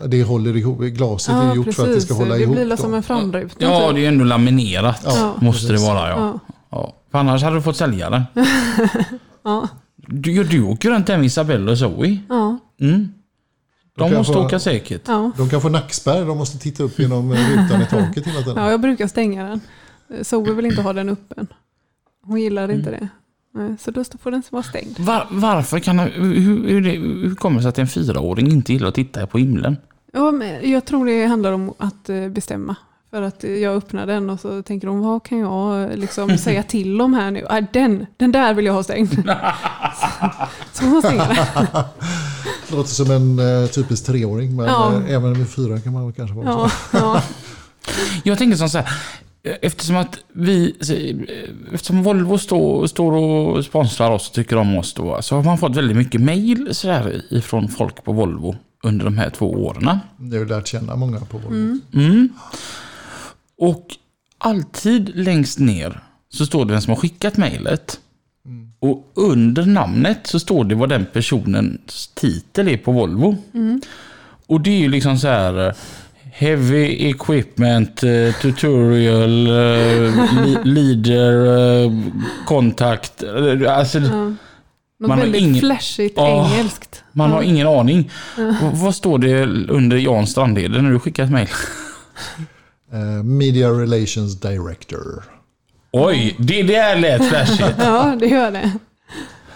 Ja, 0.00 0.06
det 0.06 0.22
håller 0.22 0.56
ihop. 0.56 0.78
Glaset 0.80 1.34
är 1.34 1.54
gjort 1.54 1.74
för 1.74 1.82
att 1.88 1.94
det 1.94 2.00
ska 2.00 2.14
hålla 2.14 2.34
det 2.34 2.42
ihop. 2.42 2.54
blir 2.56 2.70
då. 2.70 2.76
som 2.76 2.94
en 2.94 3.02
framruta. 3.02 3.54
Ja, 3.58 3.86
typ. 3.86 3.94
det 3.94 4.00
är 4.00 4.02
ju 4.02 4.06
ändå 4.06 4.24
laminerat. 4.24 5.02
Ja, 5.04 5.34
måste 5.40 5.66
precis. 5.68 5.86
det 5.86 5.92
vara 5.94 6.08
ja. 6.08 6.16
Ja. 6.18 6.38
ja. 6.70 6.94
För 7.10 7.18
annars 7.18 7.42
hade 7.42 7.56
du 7.56 7.62
fått 7.62 7.76
sälja 7.76 8.10
den. 8.10 8.22
Ja. 9.44 9.68
Du, 9.96 10.44
du 10.44 10.62
åker 10.62 10.90
runt 10.90 11.06
där 11.06 11.16
med 11.16 11.26
Isabelle 11.26 11.70
och 11.70 11.78
Zoe. 11.78 12.18
Ja. 12.28 12.58
Mm. 12.80 13.08
De 13.96 14.08
kan 14.08 14.18
måste 14.18 14.32
få- 14.32 14.44
åka 14.44 14.58
säkert. 14.58 15.02
Ja. 15.06 15.30
De 15.36 15.48
kan 15.50 15.60
få 15.60 15.68
nackspärr, 15.68 16.24
de 16.24 16.38
måste 16.38 16.58
titta 16.58 16.82
upp 16.82 16.98
genom 16.98 17.32
eh, 17.32 17.38
rutan 17.50 17.82
i 17.82 17.86
taket 17.90 18.26
hela 18.26 18.38
tiden. 18.42 18.56
ja, 18.64 18.70
jag 18.70 18.80
brukar 18.80 19.06
stänga 19.06 19.44
den. 19.48 19.60
Zoe 20.24 20.52
vill 20.52 20.66
inte 20.66 20.82
ha 20.82 20.92
den 20.92 21.08
öppen. 21.08 21.46
Hon 22.26 22.40
gillar 22.40 22.64
Mm. 22.64 22.76
inte 22.78 22.90
det. 22.90 23.08
Nej, 23.54 23.76
Så 23.80 23.90
då 23.90 24.04
får 24.22 24.30
den 24.30 24.42
vara 24.50 24.62
stängd. 24.62 24.98
Var, 25.00 25.26
varför 25.30 25.78
kan 25.78 25.98
hur, 25.98 26.10
hur, 26.34 26.68
hur, 26.68 26.80
det, 26.80 26.90
hur 26.90 27.34
kommer 27.34 27.56
det 27.56 27.62
sig 27.62 27.68
att 27.68 27.78
en 27.78 27.86
fyraåring 27.88 28.50
inte 28.52 28.72
gillar 28.72 28.88
att 28.88 28.94
titta 28.94 29.26
på 29.26 29.38
himlen? 29.38 29.76
Ja, 30.12 30.30
men 30.30 30.70
jag 30.70 30.84
tror 30.84 31.06
det 31.06 31.26
handlar 31.26 31.52
om 31.52 31.74
att 31.78 32.08
eh, 32.08 32.28
bestämma. 32.28 32.76
För 33.10 33.22
att 33.22 33.44
eh, 33.44 33.50
jag 33.50 33.74
öppnar 33.76 34.06
den 34.06 34.30
och 34.30 34.40
så 34.40 34.62
tänker 34.62 34.86
de, 34.86 35.00
vad 35.00 35.22
kan 35.24 35.38
jag 35.38 35.82
eh, 35.82 35.96
liksom 35.96 36.38
säga 36.38 36.62
till 36.62 37.00
om 37.00 37.14
här 37.14 37.30
nu? 37.30 37.46
Ah, 37.50 37.60
den, 37.72 38.06
den 38.16 38.32
där 38.32 38.54
vill 38.54 38.66
jag 38.66 38.72
ha 38.72 38.82
stängd. 38.82 39.10
så, 39.24 39.24
så 40.72 40.84
hon 40.84 41.02
stänger 41.02 41.26
den. 41.54 41.84
Låter 42.76 42.90
som 42.90 43.10
en 43.10 43.38
eh, 43.62 43.66
typisk 43.68 44.06
treåring, 44.06 44.56
men 44.56 44.66
Ja. 44.66 44.92
eh, 44.94 45.14
även 45.14 45.32
med 45.38 45.48
fyra 45.48 45.80
kan 45.80 45.92
man 45.92 46.04
väl 46.04 46.12
kanske 46.14 46.36
vara 46.36 46.46
Ja, 46.46 46.70
så. 46.90 46.96
ja. 46.96 47.22
Jag 48.24 48.38
tänker 48.38 48.56
som 48.56 48.68
så 48.68 48.78
här. 48.78 48.88
Eftersom 49.62 49.96
att 49.96 50.18
vi, 50.32 50.74
eftersom 51.72 52.02
Volvo 52.02 52.38
står, 52.38 52.86
står 52.86 53.12
och 53.12 53.64
sponsrar 53.64 54.10
oss 54.10 54.28
och 54.28 54.34
tycker 54.34 54.56
om 54.56 54.76
oss 54.76 54.94
då, 54.94 55.22
så 55.22 55.36
har 55.36 55.42
man 55.42 55.58
fått 55.58 55.76
väldigt 55.76 55.96
mycket 55.96 56.20
mail 56.20 56.68
sådär 56.74 57.22
ifrån 57.30 57.68
folk 57.68 58.04
på 58.04 58.12
Volvo 58.12 58.56
under 58.82 59.04
de 59.04 59.18
här 59.18 59.30
två 59.30 59.52
åren. 59.52 59.98
Jag 60.30 60.38
har 60.38 60.46
lärt 60.46 60.66
känna 60.66 60.96
många 60.96 61.20
på 61.20 61.38
Volvo. 61.38 61.78
Mm. 61.94 62.28
Och 63.58 63.86
alltid 64.38 65.16
längst 65.16 65.58
ner 65.58 66.00
så 66.28 66.46
står 66.46 66.64
det 66.64 66.72
vem 66.72 66.80
som 66.80 66.90
har 66.90 67.00
skickat 67.00 67.36
mejlet. 67.36 68.00
Och 68.80 69.12
under 69.14 69.66
namnet 69.66 70.26
så 70.26 70.40
står 70.40 70.64
det 70.64 70.74
vad 70.74 70.88
den 70.88 71.06
personens 71.12 72.10
titel 72.14 72.68
är 72.68 72.76
på 72.76 72.92
Volvo. 72.92 73.36
Och 74.46 74.60
det 74.60 74.70
är 74.70 74.78
ju 74.78 74.88
liksom 74.88 75.18
så 75.18 75.28
här 75.28 75.74
Heavy 76.38 77.08
equipment, 77.10 78.02
eh, 78.02 78.34
tutorial, 78.42 79.46
eh, 79.46 80.44
li- 80.44 80.58
leader, 80.64 81.46
eh, 81.84 81.92
contact. 82.46 83.22
eh, 83.22 83.76
Alltså, 83.78 83.98
Ja. 83.98 84.32
Något 85.00 85.08
Man 85.08 85.18
har 85.18 85.34
ingen- 85.34 85.60
flashigt 85.60 86.18
Åh. 86.18 86.52
engelskt. 86.54 87.02
Man 87.12 87.30
har 87.30 87.42
ingen 87.42 87.66
aning. 87.66 88.10
V- 88.36 88.70
Vad 88.72 88.94
står 88.94 89.18
det 89.18 89.42
under 89.68 89.96
Jan 89.96 90.26
Strandheden 90.26 90.84
när 90.84 90.90
du 90.92 90.98
skickar 90.98 91.24
ett 91.24 91.30
mejl? 91.30 91.48
Eh, 92.92 93.22
Media 93.24 93.68
Relations 93.70 94.40
Director. 94.40 95.24
Oj, 95.92 96.34
det 96.38 96.62
där 96.62 96.96
lät 96.98 97.24
flashigt. 97.28 97.74
Ja, 97.78 98.16
det 98.20 98.26
gör 98.26 98.50
det. 98.50 98.70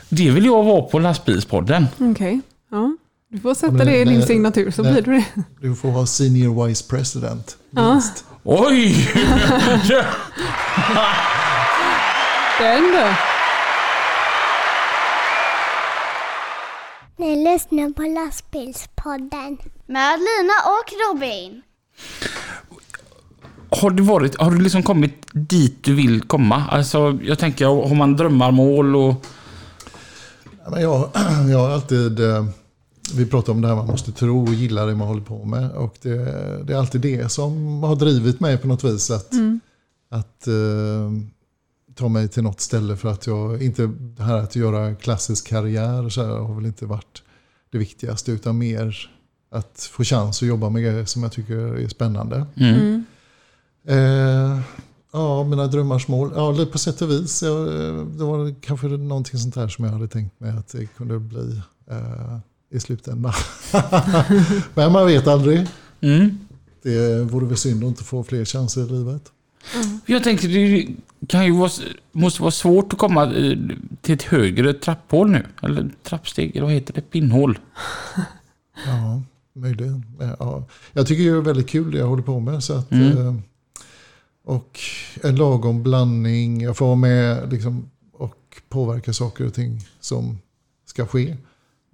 Det 0.08 0.30
vill 0.30 0.44
jag 0.44 0.62
vara 0.62 0.82
på 0.82 0.98
lastbilspodden. 0.98 1.86
Okej. 1.98 2.40
Ja. 2.70 2.96
Du 3.32 3.40
får 3.40 3.54
sätta 3.54 3.72
men 3.72 3.86
det 3.86 3.96
i 3.96 4.04
din 4.04 4.18
nej, 4.18 4.26
signatur 4.26 4.70
så 4.70 4.82
nej. 4.82 4.92
blir 4.92 5.02
det 5.02 5.10
det. 5.10 5.24
Du 5.60 5.74
får 5.74 5.90
vara 5.90 6.06
Senior 6.06 6.66
Vice 6.66 6.84
President. 6.88 7.56
Ja. 7.70 7.92
Minst. 7.92 8.24
Oj! 8.42 9.08
Den 12.58 12.82
då. 12.82 13.08
Ni 17.16 17.52
lyssnar 17.52 17.92
på 17.92 18.02
lastbilspodden. 18.02 19.58
Med 19.86 20.18
Lina 20.18 20.54
och 20.66 20.92
Robin. 21.08 21.62
Har 23.70 23.90
du, 23.90 24.02
varit, 24.02 24.40
har 24.40 24.50
du 24.50 24.60
liksom 24.60 24.82
kommit 24.82 25.26
dit 25.32 25.84
du 25.84 25.94
vill 25.94 26.22
komma? 26.22 26.64
Alltså, 26.70 27.18
jag 27.22 27.38
tänker, 27.38 27.66
har 27.66 27.94
man 27.94 28.16
drömmar, 28.16 28.50
mål 28.50 28.96
och... 28.96 29.26
Ja, 30.66 30.80
jag, 30.80 31.10
jag 31.50 31.58
har 31.58 31.70
alltid, 31.70 32.20
eh, 32.20 32.44
vi 33.14 33.26
pratar 33.26 33.52
om 33.52 33.60
det 33.60 33.68
här 33.68 33.76
man 33.76 33.86
måste 33.86 34.12
tro 34.12 34.42
och 34.42 34.54
gilla 34.54 34.86
det 34.86 34.94
man 34.94 35.08
håller 35.08 35.22
på 35.22 35.44
med. 35.44 35.70
Och 35.70 35.94
det, 36.02 36.16
det 36.64 36.72
är 36.72 36.78
alltid 36.78 37.00
det 37.00 37.32
som 37.32 37.82
har 37.82 37.96
drivit 37.96 38.40
mig 38.40 38.58
på 38.58 38.68
något 38.68 38.84
vis. 38.84 39.10
Att, 39.10 39.32
att 40.08 40.46
eh, 40.46 41.12
ta 41.94 42.08
mig 42.08 42.28
till 42.28 42.42
något 42.42 42.60
ställe 42.60 42.96
för 42.96 43.08
att 43.08 43.26
jag, 43.26 43.62
inte 43.62 43.86
det 43.86 44.22
här 44.22 44.36
att 44.36 44.56
göra 44.56 44.94
klassisk 44.94 45.48
karriär 45.48 46.08
så 46.08 46.22
här, 46.22 46.28
har 46.28 46.54
väl 46.54 46.66
inte 46.66 46.86
varit 46.86 47.22
det 47.70 47.78
viktigaste. 47.78 48.32
Utan 48.32 48.58
mer 48.58 49.10
att 49.50 49.90
få 49.92 50.04
chans 50.04 50.42
att 50.42 50.48
jobba 50.48 50.68
med 50.68 50.82
grejer 50.82 51.04
som 51.04 51.22
jag 51.22 51.32
tycker 51.32 51.56
är 51.56 51.88
spännande. 51.88 52.46
Mm. 52.56 53.04
Eh, 53.84 54.60
ja, 55.12 55.44
mina 55.44 55.66
drömmars 55.66 56.08
mål. 56.08 56.32
Ja, 56.34 56.66
på 56.72 56.78
sätt 56.78 57.02
och 57.02 57.10
vis. 57.10 57.42
Jag, 57.42 57.60
eh, 57.60 58.04
det 58.04 58.24
var 58.24 58.54
kanske 58.60 58.86
någonting 58.86 59.40
sånt 59.40 59.56
här 59.56 59.68
som 59.68 59.84
jag 59.84 59.92
hade 59.92 60.08
tänkt 60.08 60.40
mig 60.40 60.50
att 60.50 60.68
det 60.68 60.86
kunde 60.86 61.18
bli 61.18 61.62
eh, 61.90 62.38
i 62.72 62.80
slutändan. 62.80 63.32
Men 64.74 64.92
man 64.92 65.06
vet 65.06 65.26
aldrig. 65.26 65.66
Mm. 66.00 66.38
Det 66.82 67.22
vore 67.24 67.46
väl 67.46 67.56
synd 67.56 67.84
att 67.84 67.88
inte 67.88 68.04
få 68.04 68.24
fler 68.24 68.44
chanser 68.44 68.80
i 68.82 68.90
livet. 68.90 69.22
Jag 70.06 70.24
tänker, 70.24 70.48
det 70.48 70.86
kan 71.26 71.44
ju 71.44 71.52
vara, 71.52 71.70
måste 72.12 72.42
vara 72.42 72.50
svårt 72.50 72.92
att 72.92 72.98
komma 72.98 73.34
eh, 73.34 73.56
till 74.00 74.14
ett 74.14 74.22
högre 74.22 74.72
trapphål 74.74 75.30
nu. 75.30 75.46
Eller 75.62 75.90
trappsteg, 76.02 76.50
eller 76.56 76.62
vad 76.66 76.72
heter 76.74 76.94
det? 76.94 77.00
Pinnhål. 77.00 77.58
Ja, 78.86 79.22
möjligen. 79.54 80.04
Ja. 80.38 80.64
Jag 80.92 81.06
tycker 81.06 81.22
det 81.22 81.30
är 81.36 81.40
väldigt 81.40 81.68
kul 81.68 81.90
det 81.90 81.98
jag 81.98 82.06
håller 82.06 82.22
på 82.22 82.40
med. 82.40 82.64
Så 82.64 82.72
att, 82.74 82.90
Mm. 82.92 83.18
eh, 83.18 83.34
och 84.44 84.80
en 85.22 85.36
lagom 85.36 85.82
blandning. 85.82 86.60
Jag 86.62 86.76
får 86.76 86.86
vara 86.86 86.96
med 86.96 87.52
liksom, 87.52 87.90
och 88.12 88.36
påverka 88.68 89.12
saker 89.12 89.46
och 89.46 89.54
ting 89.54 89.80
som 90.00 90.38
ska 90.86 91.06
ske. 91.06 91.36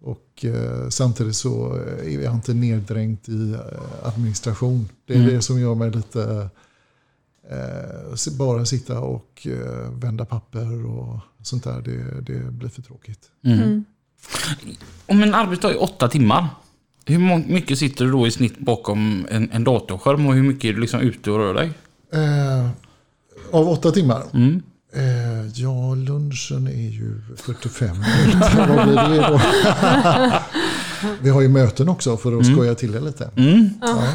Och 0.02 0.44
eh, 0.44 0.88
samtidigt 0.88 1.36
så 1.36 1.74
är 2.04 2.20
jag 2.22 2.34
inte 2.34 2.54
neddränkt 2.54 3.28
i 3.28 3.52
eh, 3.52 4.08
administration. 4.08 4.88
Det 5.06 5.14
är 5.14 5.18
Mm. 5.18 5.34
det 5.34 5.42
som 5.42 5.60
gör 5.60 5.74
mig 5.74 5.90
lite... 5.90 6.48
Eh, 7.50 8.32
bara 8.38 8.64
sitta 8.64 9.00
och 9.00 9.46
eh, 9.46 9.90
vända 9.92 10.24
papper 10.24 10.86
och 10.86 11.18
sånt 11.42 11.64
där. 11.64 11.80
Det, 11.80 12.20
det 12.32 12.52
blir 12.52 12.68
för 12.68 12.82
tråkigt. 12.82 13.20
Mm. 13.44 13.84
Om 15.06 15.22
en 15.22 15.34
arbetsdag 15.34 15.70
är 15.70 15.82
åtta 15.82 16.08
timmar, 16.08 16.46
hur 17.04 17.48
mycket 17.52 17.78
sitter 17.78 18.04
du 18.04 18.10
då 18.10 18.26
i 18.26 18.30
snitt 18.30 18.58
bakom 18.58 19.26
en, 19.30 19.50
en 19.50 19.64
datorskärm 19.64 20.26
och 20.26 20.34
hur 20.34 20.42
mycket 20.42 20.64
är 20.64 20.72
du 20.72 20.80
liksom 20.80 21.00
ute 21.00 21.30
och 21.30 21.38
rör 21.38 21.54
dig? 21.54 21.72
Eh, 22.12 22.68
av 23.50 23.68
åtta 23.68 23.90
timmar? 23.90 24.22
Mm. 24.34 24.62
Eh, 24.92 25.46
ja, 25.54 25.94
lunchen 25.94 26.66
är 26.66 26.90
ju 26.90 27.20
45 27.36 27.88
minuter. 27.88 28.66
Vad 28.76 28.86
blir 28.86 29.20
det 29.20 29.28
då? 29.28 29.40
Vi 31.22 31.30
har 31.30 31.40
ju 31.40 31.48
möten 31.48 31.88
också 31.88 32.16
för 32.16 32.38
att 32.38 32.46
skoja 32.46 32.74
till 32.74 32.92
det 32.92 33.00
lite. 33.00 33.30
Mm. 33.36 33.70
Ja. 33.80 34.14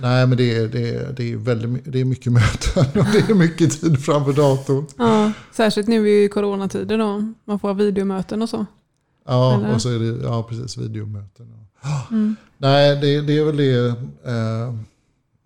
Nej, 0.00 0.26
men 0.26 0.38
det 0.38 0.56
är, 0.56 0.68
det, 0.68 0.94
är, 0.94 1.12
det, 1.12 1.32
är 1.32 1.36
väldigt, 1.36 1.92
det 1.92 2.00
är 2.00 2.04
mycket 2.04 2.32
möten 2.32 3.00
och 3.00 3.06
det 3.12 3.30
är 3.30 3.34
mycket 3.34 3.80
tid 3.80 4.04
framför 4.04 4.32
datorn. 4.32 4.86
Ja, 4.98 5.32
särskilt 5.52 5.88
nu 5.88 6.10
i 6.10 6.28
coronatider 6.28 6.98
då. 6.98 7.32
Man 7.44 7.58
får 7.58 7.68
ha 7.68 7.72
videomöten 7.72 8.42
och 8.42 8.48
så. 8.48 8.66
Ja, 9.26 9.54
Eller? 9.54 9.74
och 9.74 9.82
så 9.82 9.88
är 9.88 9.98
det 9.98 10.26
ja, 10.26 10.42
precis, 10.42 10.76
videomöten. 10.76 11.46
Mm. 12.10 12.36
Nej, 12.58 12.96
det, 12.96 13.20
det 13.20 13.38
är 13.38 13.44
väl 13.44 13.56
det. 13.56 13.88
Eh, 14.30 14.74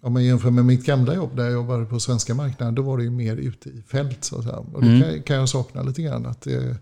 om 0.05 0.13
man 0.13 0.25
jämför 0.25 0.51
med 0.51 0.65
mitt 0.65 0.87
gamla 0.87 1.15
jobb 1.15 1.37
där 1.37 1.45
jag 1.45 1.53
jobbade 1.53 1.85
på 1.85 2.01
svenska 2.01 2.35
marknaden, 2.35 2.75
då 2.75 2.83
var 2.83 2.99
det 2.99 3.05
ju 3.05 3.11
mer 3.11 3.37
ute 3.37 3.69
i 3.69 3.83
fält. 3.83 4.25
Så. 4.25 4.37
Och 4.73 4.81
det 4.83 4.87
Mm. 4.89 5.03
kan, 5.03 5.23
kan 5.23 5.37
jag 5.37 5.49
sakna 5.49 5.83
lite 5.83 6.03
grann. 6.03 6.27
Att 6.27 6.47
eh, 6.47 6.75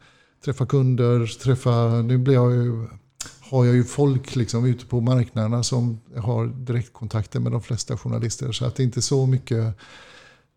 träffa 0.45 0.67
kunder, 0.67 1.27
träffa, 1.43 1.89
nu 2.03 2.19
blir 2.19 2.35
jag 2.35 2.53
ju, 2.53 2.87
har 3.41 3.65
jag 3.65 3.75
ju 3.75 3.85
folk 3.85 4.37
liksom 4.37 4.65
ute 4.65 4.87
på 4.87 5.01
marknaderna 5.01 5.63
som 5.63 6.01
har 6.17 6.47
direktkontakter 6.47 7.41
med 7.41 7.53
de 7.53 7.63
flesta 7.63 7.97
journalister. 7.97 8.53
Så 8.53 8.65
att 8.65 8.77
det 8.77 8.83
är 8.83 8.85
inte 8.85 9.03
så 9.03 9.27
mycket 9.27 9.75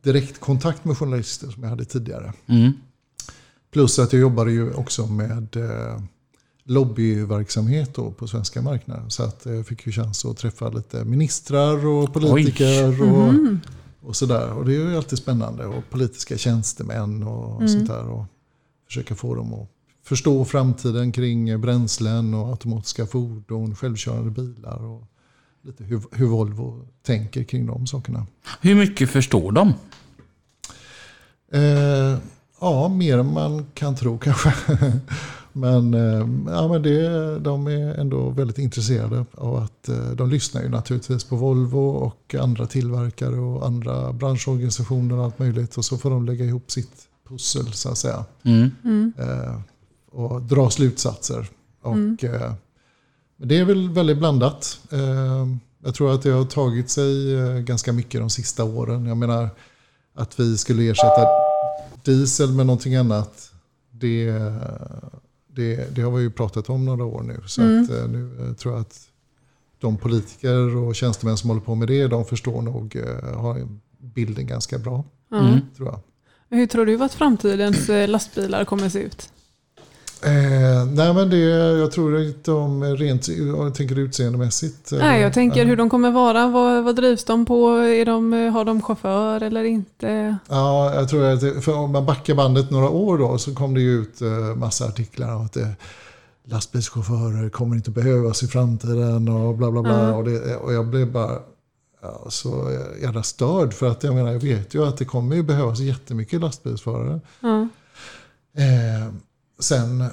direktkontakt 0.03 0.85
med 0.85 0.97
journalister 0.97 1.47
som 1.47 1.63
jag 1.63 1.69
hade 1.69 1.85
tidigare. 1.85 2.33
Mm. 2.47 2.71
Plus 3.73 3.99
att 3.99 4.13
jag 4.13 4.19
jobbade 4.21 4.51
ju 4.51 4.73
också 4.73 5.07
med 5.07 5.55
eh, 5.55 6.01
lobbyverksamhet 6.65 7.95
då 7.95 8.11
på 8.11 8.27
svenska 8.27 8.61
marknaden. 8.61 9.11
Så 9.11 9.23
att 9.23 9.41
jag 9.45 9.67
fick 9.67 9.85
ju 9.85 9.91
chans 9.91 10.25
att 10.25 10.37
träffa 10.37 10.69
lite 10.69 11.05
ministrar 11.05 11.85
och 11.85 12.13
politiker 12.13 13.01
och, 13.01 13.33
och 14.01 14.15
sådär. 14.15 14.51
Och 14.51 14.65
det 14.65 14.75
är 14.75 14.75
ju 14.75 14.97
alltid 14.97 15.17
spännande. 15.17 15.65
Och 15.65 15.89
politiska 15.89 16.37
tjänstemän 16.37 17.23
och 17.23 17.69
sånt 17.69 17.87
där. 17.87 18.09
Och 18.09 18.25
försöka 18.87 19.15
få 19.15 19.35
dem 19.35 19.53
att 19.53 19.69
förstå 20.03 20.45
framtiden 20.45 21.11
kring 21.11 21.61
bränslen 21.61 22.33
och 22.33 22.49
automatiska 22.49 23.05
fordon, 23.05 23.75
självkörande 23.75 24.31
bilar 24.31 24.85
och 24.85 25.03
lite 25.61 25.83
hur, 25.83 26.01
hur 26.11 26.27
Volvo 26.27 26.87
tänker 27.03 27.43
kring 27.43 27.65
de 27.65 27.87
sakerna. 27.87 28.25
Hur 28.61 28.75
mycket 28.75 29.09
förstår 29.09 29.51
de? 29.51 29.73
Eh, 31.51 32.19
ja, 32.61 32.87
mer 32.87 33.17
än 33.17 33.33
man 33.33 33.65
kan 33.73 33.95
tro 33.95 34.17
kanske. 34.17 34.53
men 35.57 35.93
eh, 35.93 36.27
ja, 36.53 36.67
men 36.67 36.81
det, 36.81 37.39
de 37.39 37.67
är 37.67 37.93
ändå 37.93 38.29
väldigt 38.29 38.57
intresserade 38.57 39.25
av 39.33 39.55
att 39.55 39.89
eh, 39.89 40.09
de 40.11 40.29
lyssnar 40.29 40.61
ju 40.61 40.69
naturligtvis 40.69 41.23
på 41.23 41.35
Volvo 41.35 41.89
och 41.89 42.35
andra 42.39 42.67
tillverkare 42.67 43.35
och 43.35 43.65
andra 43.65 44.13
branschorganisationer 44.13 45.17
och 45.17 45.23
allt 45.23 45.39
möjligt. 45.39 45.77
Och 45.77 45.85
så 45.85 45.97
får 45.97 46.09
de 46.09 46.25
lägga 46.25 46.45
ihop 46.45 46.71
sitt 46.71 47.07
pussel 47.29 47.73
så 47.73 47.89
att 47.89 47.97
säga. 47.97 48.25
Mm. 48.43 49.13
Eh, 49.17 49.59
och 50.11 50.41
dra 50.41 50.69
slutsatser. 50.69 51.49
Och, 51.81 51.97
men 51.97 53.47
det 53.47 53.57
är 53.57 53.65
väl 53.65 53.89
väldigt 53.89 54.17
blandat. 54.17 54.79
Jag 55.83 55.95
tror 55.95 56.13
att 56.13 56.21
det 56.21 56.31
har 56.31 56.45
tagit 56.45 56.89
sig 56.89 57.33
ganska 57.63 57.93
mycket 57.93 58.21
de 58.21 58.29
sista 58.29 58.63
åren. 58.63 59.05
Jag 59.05 59.17
menar 59.17 59.49
att 60.15 60.39
vi 60.39 60.57
skulle 60.57 60.89
ersätta 60.91 61.27
diesel 62.03 62.51
med 62.51 62.65
någonting 62.65 62.95
annat. 62.95 63.51
Det, 63.91 64.33
det, 65.55 65.95
det 65.95 66.01
har 66.01 66.11
vi 66.11 66.23
ju 66.23 66.29
pratat 66.29 66.69
om 66.69 66.85
några 66.85 67.05
år 67.05 67.23
nu. 67.23 67.41
Så 67.45 67.61
att, 67.61 67.89
eh, 67.89 68.07
nu 68.07 68.31
eh, 68.39 68.53
tror 68.53 68.73
jag 68.73 68.81
att 68.81 69.07
de 69.79 69.97
politiker 69.97 70.75
och 70.75 70.95
tjänstemän 70.95 71.37
som 71.37 71.49
håller 71.49 71.61
på 71.61 71.75
med 71.75 71.87
det, 71.87 72.07
de 72.07 72.25
förstår 72.25 72.61
nog, 72.61 72.95
eh, 72.95 73.39
har 73.39 73.67
bilden 73.99 74.47
ganska 74.47 74.77
bra. 74.77 75.03
Mm. 75.31 75.59
Tror 75.77 75.87
jag. 75.87 75.99
Hur 76.57 76.67
tror 76.67 76.85
du 76.85 77.03
att 77.03 77.13
framtidens 77.13 77.89
lastbilar 78.07 78.65
kommer 78.65 78.89
se 78.89 78.99
ut? 78.99 79.29
Eh, 80.25 80.85
nej 80.85 81.13
men 81.13 81.29
det, 81.29 81.37
jag 81.79 81.91
tror 81.91 82.21
inte 82.21 82.51
om 82.51 82.83
rent, 82.83 83.27
jag 83.27 83.75
tänker 83.75 83.99
utseendemässigt. 83.99 84.91
Nej, 84.91 85.21
jag 85.21 85.33
tänker 85.33 85.61
eh, 85.61 85.67
hur 85.67 85.75
de 85.75 85.89
kommer 85.89 86.11
vara. 86.11 86.47
Vad, 86.47 86.83
vad 86.83 86.95
drivs 86.95 87.25
de 87.25 87.45
på? 87.45 87.69
Är 87.69 88.05
de, 88.05 88.33
har 88.33 88.65
de 88.65 88.81
chaufför 88.81 89.43
eller 89.43 89.63
inte? 89.63 90.37
Ja, 90.49 90.93
jag 90.95 91.09
tror 91.09 91.23
att 91.25 91.41
det, 91.41 91.61
för 91.61 91.77
om 91.77 91.91
man 91.91 92.05
backar 92.05 92.35
bandet 92.35 92.71
några 92.71 92.89
år 92.89 93.17
då 93.17 93.37
så 93.37 93.55
kom 93.55 93.73
det 93.73 93.81
ju 93.81 94.01
ut 94.01 94.21
eh, 94.21 94.55
massa 94.55 94.85
artiklar 94.85 95.35
om 95.35 95.45
att 95.45 95.57
eh, 95.57 95.67
lastbilschaufförer 96.45 97.49
kommer 97.49 97.75
inte 97.75 97.91
behövas 97.91 98.43
i 98.43 98.47
framtiden 98.47 99.29
och 99.29 99.55
bla 99.55 99.71
bla 99.71 99.81
bla. 99.81 100.15
Och, 100.15 100.23
det, 100.23 100.55
och 100.55 100.73
jag 100.73 100.87
blev 100.87 101.11
bara 101.11 101.39
ja, 102.01 102.25
så 102.29 102.71
jävla 103.01 103.23
störd 103.23 103.73
för 103.73 103.87
att 103.87 104.03
jag 104.03 104.15
menar 104.15 104.31
jag 104.31 104.39
vet 104.39 104.75
ju 104.75 104.87
att 104.87 104.97
det 104.97 105.05
kommer 105.05 105.35
ju 105.35 105.43
behövas 105.43 105.79
jättemycket 105.79 106.41
lastbilsförare. 106.41 107.19
Ja. 107.39 107.67
Eh, 108.57 109.13
sen 109.59 110.03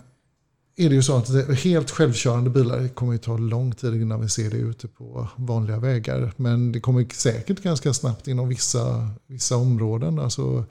är 0.77 0.89
det 0.89 0.95
ju 0.95 1.03
så 1.03 1.17
att 1.17 1.59
helt 1.59 1.91
självkörande 1.91 2.51
bilar 2.51 2.89
kommer 2.89 3.13
ju 3.13 3.19
ta 3.19 3.37
lång 3.37 3.73
tid 3.73 3.95
innan 3.95 4.21
vi 4.21 4.29
ser 4.29 4.51
det 4.51 4.57
ute 4.57 4.89
på 4.89 5.29
vanliga 5.37 5.79
vägar. 5.79 6.33
Men 6.37 6.73
det 6.73 6.81
kommer 6.81 7.07
säkert 7.15 7.63
ganska 7.63 7.93
snabbt 7.93 8.29
inom 8.29 8.49
vissa, 8.49 9.11
vissa 9.27 9.57
områden. 9.57 10.19
Alltså 10.19 10.65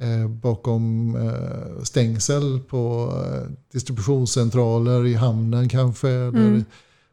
eh, 0.00 0.28
bakom 0.28 1.16
eh, 1.16 1.82
stängsel 1.82 2.60
på 2.60 3.12
eh, 3.26 3.50
distributionscentraler 3.72 5.06
i 5.06 5.14
hamnen 5.14 5.68
kanske. 5.68 6.08
Eller 6.08 6.64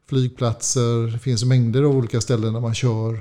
flygplatser. 0.08 1.12
Det 1.12 1.18
finns 1.18 1.44
mängder 1.44 1.82
av 1.82 1.96
olika 1.96 2.20
ställen 2.20 2.52
där 2.52 2.60
man 2.60 2.74
kör 2.74 3.14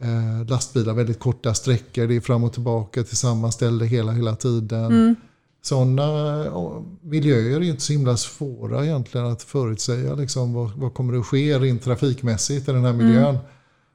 eh, 0.00 0.48
lastbilar 0.48 0.94
väldigt 0.94 1.18
korta 1.18 1.54
sträckor. 1.54 2.06
Det 2.06 2.16
är 2.16 2.20
fram 2.20 2.44
och 2.44 2.52
tillbaka 2.52 3.02
till 3.02 3.16
samma 3.16 3.52
ställe 3.52 3.84
hela, 3.84 4.12
hela 4.12 4.36
tiden. 4.36 5.16
Sådana 5.62 6.44
eh, 6.44 6.82
miljöer 7.02 7.56
är 7.56 7.62
inte 7.62 7.82
så 7.82 7.92
himla 7.92 8.16
svåra 8.16 8.84
egentligen 8.84 9.26
att 9.26 9.42
förutsäga. 9.42 10.14
Liksom, 10.14 10.52
vad, 10.52 10.70
vad 10.70 10.94
kommer 10.94 11.18
att 11.18 11.26
ske 11.26 11.58
rent 11.58 11.84
trafikmässigt 11.84 12.68
i 12.68 12.72
den 12.72 12.84
här 12.84 12.92
miljön? 12.92 13.38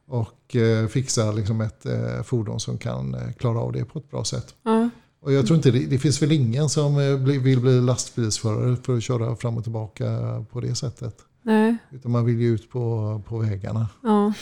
Och 0.08 0.56
eh, 0.56 0.88
fixa 0.88 1.32
liksom, 1.32 1.62
ett 1.62 1.86
eh, 1.86 2.24
fordon 2.24 2.60
som 2.60 2.78
kan 2.78 3.16
eh, 3.16 3.32
klara 3.40 3.60
av 3.60 3.72
det 3.72 3.86
på 3.86 4.00
ett 4.00 4.12
bra 4.12 4.24
sätt. 4.24 4.56
Ja. 4.64 4.90
Och 5.22 5.34
jag 5.34 5.46
tror 5.46 5.58
inte 5.58 5.72
det, 5.72 5.86
det 5.86 6.00
finns 6.00 6.22
väl 6.22 6.32
ingen 6.32 6.70
som 6.70 7.00
eh, 7.00 7.16
vill 7.40 7.60
bli 7.60 7.82
lastbilsförare 7.82 8.76
för 8.84 8.98
att 8.98 9.04
köra 9.04 9.36
fram 9.36 9.58
och 9.58 9.64
tillbaka 9.64 10.06
på 10.52 10.62
det 10.62 10.76
sättet. 10.76 11.16
Nej. 11.44 11.78
Utan 11.92 12.12
man 12.12 12.26
vill 12.26 12.42
ju 12.42 12.54
ut 12.54 12.70
på, 12.70 13.22
på 13.28 13.38
vägarna. 13.38 13.88
Ja. 14.04 14.34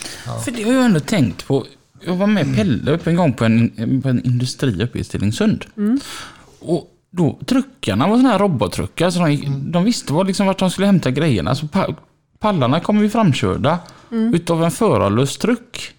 För 0.44 0.50
det 0.50 0.62
har 0.62 0.72
jag 0.72 0.84
ändå 0.84 1.00
tänkt 1.00 1.46
på. 1.46 1.64
Jag 2.00 2.16
var 2.16 2.26
med 2.26 2.56
Pelle 2.56 2.92
upp 2.92 3.06
en 3.06 3.16
gång 3.16 3.32
på 3.32 3.44
en, 3.44 4.00
på 4.02 4.08
en 4.08 4.24
industri 4.24 4.84
uppe 4.84 4.98
i 4.98 5.04
Stenungsund. 5.04 5.64
Och 6.60 6.93
då, 7.16 7.38
truckarna 7.46 8.08
var 8.08 8.16
såna 8.16 8.28
här 8.28 8.38
robottruckar. 8.38 9.10
Så 9.10 9.18
de, 9.18 9.32
gick, 9.32 9.48
de 9.48 9.84
visste 9.84 10.12
var, 10.12 10.24
liksom, 10.24 10.46
vart 10.46 10.58
de 10.58 10.70
skulle 10.70 10.86
hämta 10.86 11.10
grejerna. 11.10 11.54
Så 11.54 11.66
pa, 11.68 11.86
pallarna 12.38 12.80
kom 12.80 12.98
ju 13.02 13.10
framkörda 13.10 13.78
utav 14.10 14.64
en 14.64 14.70
förarlös 14.70 15.36
truck. 15.38 15.94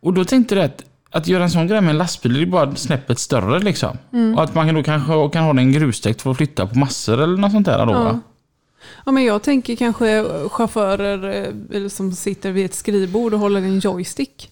Och 0.00 0.14
då 0.14 0.24
tänkte 0.24 0.54
jag 0.54 0.64
att, 0.64 0.82
att 1.10 1.28
göra 1.28 1.42
en 1.42 1.50
sån 1.50 1.66
grej 1.66 1.80
med 1.80 1.90
en 1.90 1.98
lastbil 1.98 2.34
det 2.34 2.42
är 2.42 2.46
bara 2.46 2.74
snäppet 2.76 3.18
större. 3.18 3.58
Liksom. 3.58 3.98
Och 4.36 4.42
att 4.44 4.54
man 4.54 4.66
kan 4.66 4.74
då 4.74 4.82
kanske 4.82 5.28
kan 5.32 5.44
ha 5.44 5.52
den 5.52 5.72
grustäckt 5.72 6.22
för 6.22 6.30
att 6.30 6.36
flytta 6.36 6.66
på 6.66 6.78
massor 6.78 7.20
eller 7.22 7.36
något 7.36 7.52
sånt 7.52 7.66
där. 7.66 7.86
Då, 7.86 7.92
Ja. 7.92 8.04
va? 8.04 8.20
Ja, 9.06 9.12
men 9.12 9.24
jag 9.24 9.42
tänker 9.42 9.76
kanske 9.76 10.24
chaufförer 10.48 11.52
eh, 11.70 11.88
som 11.88 12.12
sitter 12.12 12.52
vid 12.52 12.64
ett 12.64 12.74
skrivbord 12.74 13.34
och 13.34 13.40
håller 13.40 13.60
en 13.60 13.78
joystick. 13.78 14.50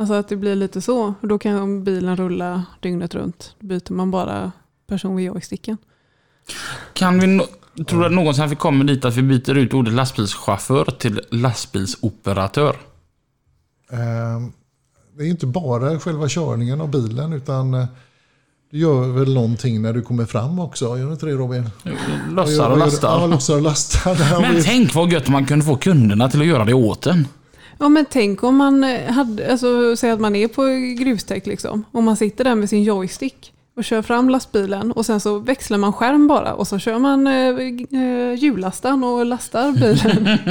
Alltså 0.00 0.14
att 0.14 0.28
det 0.28 0.36
blir 0.36 0.56
lite 0.56 0.80
så. 0.80 1.14
Och 1.20 1.28
då 1.28 1.38
kan 1.38 1.84
bilen 1.84 2.16
rulla 2.16 2.64
dygnet 2.80 3.14
runt. 3.14 3.54
Då 3.60 3.66
byter 3.66 3.92
man 3.92 4.10
bara 4.10 4.52
person 4.86 5.16
vid 5.16 5.26
joysticken. 5.26 5.76
Kan 6.92 7.20
vi 7.20 7.26
no 7.26 7.42
tror 7.86 8.00
du 8.00 8.06
att 8.06 8.12
någonsin 8.12 8.48
vi 8.48 8.56
kommer 8.56 8.84
dit 8.84 9.04
att 9.04 9.16
vi 9.16 9.22
byter 9.22 9.54
ut 9.54 9.74
ordet 9.74 9.94
lastbilschaufför 9.94 10.84
till 10.84 11.20
lastbilsoperatör? 11.30 12.76
Ehm, 13.90 14.52
Det 15.18 15.24
är 15.24 15.28
inte 15.28 15.46
bara 15.46 15.98
själva 16.00 16.28
körningen 16.28 16.80
av 16.80 16.90
bilen 16.90 17.32
utan 17.32 17.74
eh, 17.74 17.86
du 18.70 18.78
gör 18.78 19.08
väl 19.08 19.34
någonting 19.34 19.82
när 19.82 19.92
du 19.92 20.02
kommer 20.02 20.24
fram 20.24 20.58
också. 20.58 20.98
Gör 20.98 21.06
du 21.06 21.12
inte 21.12 21.26
det 21.26 21.32
Robin? 21.32 21.70
Lossar 22.30 22.70
och 22.70 22.78
Ja, 22.78 22.84
lastar. 22.84 23.28
lossar 23.28 23.54
och 23.56 23.62
lastar. 23.62 24.40
Men 24.52 24.62
tänk 24.62 24.94
vad 24.94 25.12
gött 25.12 25.26
om 25.26 25.32
man 25.32 25.46
kunde 25.46 25.64
få 25.64 25.76
kunderna 25.76 26.28
till 26.28 26.40
att 26.40 26.46
göra 26.46 26.64
det 26.64 26.74
åt 26.74 27.06
en. 27.06 27.26
Ja 27.80 27.88
men 27.88 28.04
tänk 28.10 28.42
om 28.42 28.56
man 28.56 28.84
eh, 28.84 29.12
hade, 29.12 29.50
alltså 29.50 29.96
säg 29.96 30.10
att 30.10 30.20
man 30.20 30.36
är 30.36 30.48
på 30.48 30.62
grustäck 31.04 31.46
liksom. 31.46 31.84
Och 31.92 32.02
man 32.02 32.16
sitter 32.16 32.44
där 32.44 32.54
med 32.54 32.68
sin 32.68 32.82
joystick 32.82 33.52
och 33.76 33.84
kör 33.84 34.02
fram 34.02 34.28
lastbilen 34.28 34.92
och 34.92 35.06
sen 35.06 35.20
så 35.20 35.38
växlar 35.38 35.78
man 35.78 35.92
skärm 35.92 36.28
bara 36.28 36.54
och 36.54 36.68
så 36.68 36.78
kör 36.78 36.98
man 36.98 37.26
eh, 37.26 38.02
eh, 38.02 38.34
hjullastaren 38.34 39.04
och 39.04 39.26
lastar 39.26 39.72
bilen. 39.72 40.24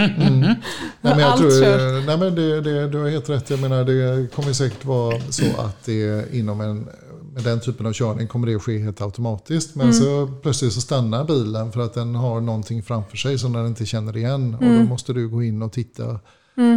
Nej, 1.01 1.13
men 1.13 1.19
jag 1.19 1.31
Allt 1.31 1.41
tror, 1.41 1.49
kört. 1.49 2.05
nej, 2.07 2.17
men 2.17 2.35
det, 2.35 2.61
det, 2.61 2.87
du 2.87 2.97
har 2.97 3.09
helt 3.09 3.29
rätt. 3.29 3.49
Jag 3.49 3.59
menar, 3.59 3.83
det 3.83 4.31
kommer 4.35 4.53
säkert 4.53 4.85
vara 4.85 5.19
så 5.29 5.45
att 5.61 5.85
det 5.85 6.33
inom 6.35 6.61
en, 6.61 6.87
med 7.33 7.43
den 7.43 7.59
typen 7.61 7.85
av 7.85 7.93
körning 7.93 8.27
kommer 8.27 8.47
det 8.47 8.55
att 8.55 8.63
ske 8.63 8.77
helt 8.77 9.01
automatiskt. 9.01 9.75
Men 9.75 9.93
så 9.93 10.31
plötsligt 10.41 10.73
så 10.73 10.81
stannar 10.81 11.23
bilen 11.23 11.71
för 11.71 11.81
att 11.81 11.93
den 11.93 12.15
har 12.15 12.41
någonting 12.41 12.83
framför 12.83 13.17
sig 13.17 13.39
som 13.39 13.53
den 13.53 13.67
inte 13.67 13.85
känner 13.85 14.17
igen. 14.17 14.55
Och 14.55 14.65
då 14.65 14.83
måste 14.83 15.13
du 15.13 15.29
gå 15.29 15.43
in 15.43 15.61
och 15.61 15.71
titta. 15.71 16.19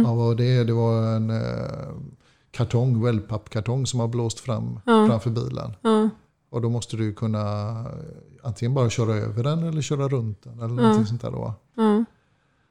Ja, 0.05 0.13
vad 0.13 0.37
det. 0.37 0.63
Det 0.63 0.73
var 0.73 1.15
en 1.15 1.29
eh, 1.29 1.89
kartong, 2.51 3.03
wellpappkartong 3.03 3.85
som 3.87 3.99
har 3.99 4.07
blåst 4.07 4.39
fram 4.39 4.79
framför 4.85 5.29
bilen. 5.29 5.73
Ja. 5.81 6.09
Och 6.49 6.61
då 6.61 6.69
måste 6.69 6.97
du 6.97 7.13
kunna 7.13 7.69
eh, 7.69 7.87
antingen 8.43 8.73
bara 8.73 8.89
köra 8.89 9.15
över 9.15 9.43
den 9.43 9.63
eller 9.63 9.81
köra 9.81 10.07
runt 10.07 10.43
den. 10.43 10.59
Eller 10.59 10.73
någonting 10.73 11.05
sånt 11.05 11.21
där 11.21 11.31
då. 11.31 11.53
Ja. 11.75 12.05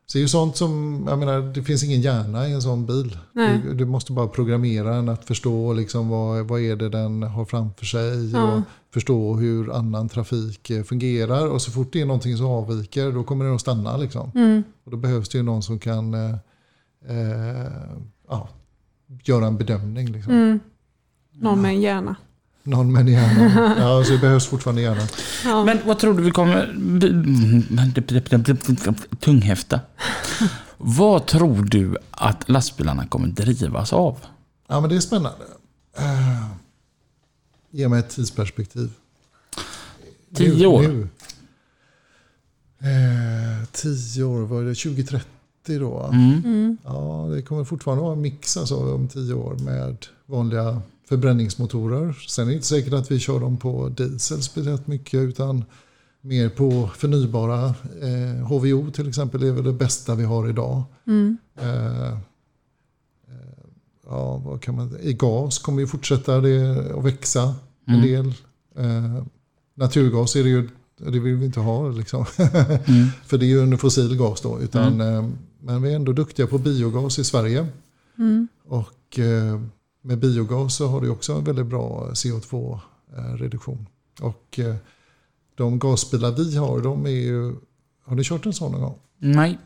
Så 0.06 0.18
det 0.18 0.20
är 0.20 0.22
ju 0.22 0.28
sånt 0.28 0.56
som, 0.56 1.04
jag 1.08 1.18
menar, 1.18 1.40
det 1.40 1.62
finns 1.62 1.84
ingen 1.84 2.00
hjärna 2.00 2.48
i 2.48 2.52
en 2.52 2.62
sån 2.62 2.86
bil. 2.86 3.18
Du, 3.32 3.74
du 3.74 3.84
måste 3.84 4.12
bara 4.12 4.28
programmera 4.28 4.96
den 4.96 5.08
att 5.08 5.24
förstå 5.24 5.72
liksom 5.72 6.08
vad, 6.08 6.48
vad 6.48 6.60
är 6.60 6.76
det 6.76 6.88
den 6.88 7.22
har 7.22 7.44
framför 7.44 7.84
sig. 7.84 8.30
Ja. 8.30 8.54
Och 8.54 8.60
förstå 8.94 9.34
hur 9.34 9.72
annan 9.72 10.08
trafik 10.08 10.70
eh, 10.70 10.82
fungerar. 10.82 11.46
Och 11.48 11.62
så 11.62 11.70
fort 11.70 11.92
det 11.92 12.00
är 12.00 12.06
någonting 12.06 12.36
som 12.36 12.46
avviker 12.46 13.12
då 13.12 13.24
kommer 13.24 13.44
den 13.44 13.54
att 13.54 13.60
stanna. 13.60 13.96
Liksom. 13.96 14.30
Mm. 14.34 14.62
Och 14.84 14.90
då 14.90 14.96
behövs 14.96 15.28
det 15.28 15.38
ju 15.38 15.44
någon 15.44 15.62
som 15.62 15.78
kan 15.78 16.14
eh, 17.08 17.60
eh, 17.66 17.72
ja, 18.28 18.48
göra 19.22 19.46
en 19.46 19.56
bedömning. 19.58 20.12
Liksom. 20.12 20.32
Mm. 20.32 20.60
Någon 21.32 21.62
med 21.62 21.70
en 21.70 21.80
hjärna. 21.80 22.16
Någon 22.62 22.92
med 22.92 23.00
en 23.00 23.08
hjärna. 23.08 23.74
Ja, 23.78 24.04
så 24.04 24.12
det 24.12 24.18
behövs 24.18 24.46
fortfarande 24.46 24.82
hjärna. 24.82 25.02
Ja. 25.44 25.64
Men 25.64 25.78
vad 25.86 25.98
tror 25.98 26.14
du 26.14 26.22
vi 26.22 26.30
kommer... 26.30 26.66
Tunghäfta. 29.20 29.80
Vad 30.84 31.26
tror 31.26 31.62
du 31.64 31.96
att 32.10 32.48
lastbilarna 32.48 33.06
kommer 33.06 33.28
drivas 33.28 33.92
av? 33.92 34.18
Ja, 34.68 34.80
men 34.80 34.90
det 34.90 34.96
är 34.96 35.00
spännande. 35.00 35.44
Uh, 35.98 36.46
ge 37.70 37.88
mig 37.88 37.98
ett 38.00 38.10
tidsperspektiv. 38.10 38.90
Tio 40.34 40.54
Nu- 40.58 40.66
år. 40.66 40.82
Nu. 40.82 41.08
Eh, 42.80 43.66
tio 43.72 44.24
år, 44.24 44.40
var 44.40 44.62
det 44.62 44.74
2030 44.74 45.28
då? 45.66 46.10
Mm. 46.12 46.76
Ja, 46.84 47.28
det 47.34 47.42
kommer 47.42 47.64
fortfarande 47.64 48.02
vara 48.04 48.12
en 48.12 48.20
mix 48.20 48.56
alltså, 48.56 48.94
om 48.94 49.08
tio 49.08 49.34
år 49.34 49.54
med 49.58 49.96
vanliga 50.26 50.82
förbränningsmotorer. 51.08 52.12
Sen 52.28 52.44
är 52.44 52.48
det 52.48 52.54
inte 52.54 52.66
säkert 52.66 52.92
att 52.92 53.10
vi 53.10 53.18
kör 53.18 53.40
dem 53.40 53.56
på 53.56 53.88
diesel 53.88 54.42
speciellt 54.42 54.86
mycket 54.86 55.20
utan 55.20 55.64
mer 56.20 56.48
på 56.48 56.90
förnybara. 56.96 57.64
Eh, 58.02 58.46
HVO 58.46 58.90
till 58.90 59.08
exempel 59.08 59.42
är 59.42 59.50
väl 59.52 59.64
det 59.64 59.72
bästa 59.72 60.14
vi 60.14 60.24
har 60.24 60.48
idag. 60.48 60.82
Mm. 61.06 61.36
Eh, 61.60 62.08
eh, 62.08 62.18
ja, 64.06 64.36
vad 64.36 64.62
kan 64.62 64.76
man, 64.76 64.96
I 65.02 65.12
gas 65.12 65.58
kommer 65.58 65.80
ju 65.80 65.86
fortsätta 65.86 66.40
det 66.40 66.92
att 66.98 67.04
växa 67.04 67.54
en 67.86 67.94
Mm. 67.94 68.06
del. 68.06 68.34
Eh, 68.76 69.24
naturgas 69.74 70.36
är 70.36 70.42
det 70.42 70.48
ju, 70.48 70.68
det 70.98 71.18
vill 71.18 71.36
vi 71.36 71.46
inte 71.46 71.60
ha 71.60 71.88
liksom. 71.88 72.24
Mm. 72.38 73.06
För 73.26 73.38
det 73.38 73.44
är 73.44 73.48
ju 73.48 73.62
en 73.62 73.78
fossil 73.78 74.16
gas 74.16 74.40
då. 74.40 74.60
Utan, 74.60 75.00
eh, 75.00 75.28
men 75.62 75.82
vi 75.82 75.92
är 75.92 75.96
ändå 75.96 76.12
duktiga 76.12 76.46
på 76.46 76.58
biogas 76.58 77.18
i 77.18 77.24
Sverige. 77.24 77.66
Mm. 78.18 78.48
Och 78.64 79.18
eh, 79.18 79.60
med 80.02 80.18
biogas 80.18 80.76
så 80.76 80.86
har 80.86 81.00
det 81.00 81.08
också 81.08 81.32
en 81.32 81.44
väldigt 81.44 81.66
bra 81.66 82.10
CO2-reduktion. 82.12 83.86
Och 84.20 84.58
eh, 84.58 84.74
de 85.54 85.78
gasbilar 85.78 86.32
vi 86.32 86.56
har, 86.56 86.80
de 86.80 87.06
är 87.06 87.10
ju... 87.10 87.54
Har 88.04 88.16
ni 88.16 88.24
kört 88.24 88.46
en 88.46 88.52
sån 88.52 88.72
någon 88.72 88.80
gång? 88.80 88.98
Nej. 89.18 89.58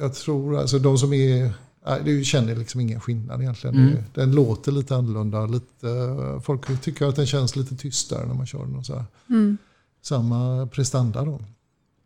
Jag 0.00 0.14
tror 0.14 0.58
alltså 0.58 0.78
de 0.78 0.98
som 0.98 1.12
är... 1.12 1.52
Du 2.04 2.24
känner 2.24 2.56
liksom 2.56 2.80
ingen 2.80 3.00
skillnad 3.00 3.42
egentligen. 3.42 3.76
Mm. 3.76 4.02
Den 4.14 4.32
låter 4.32 4.72
lite 4.72 4.96
annorlunda. 4.96 5.46
Lite, 5.46 5.86
folk 6.44 6.80
tycker 6.82 7.06
att 7.06 7.16
den 7.16 7.26
känns 7.26 7.56
lite 7.56 7.76
tystare 7.76 8.26
när 8.26 8.34
man 8.34 8.46
kör 8.46 8.58
den. 8.58 8.76
Och 8.76 8.86
så 8.86 8.94
här. 8.94 9.04
Mm. 9.28 9.58
Samma 10.02 10.66
prestanda 10.66 11.24
då. 11.24 11.40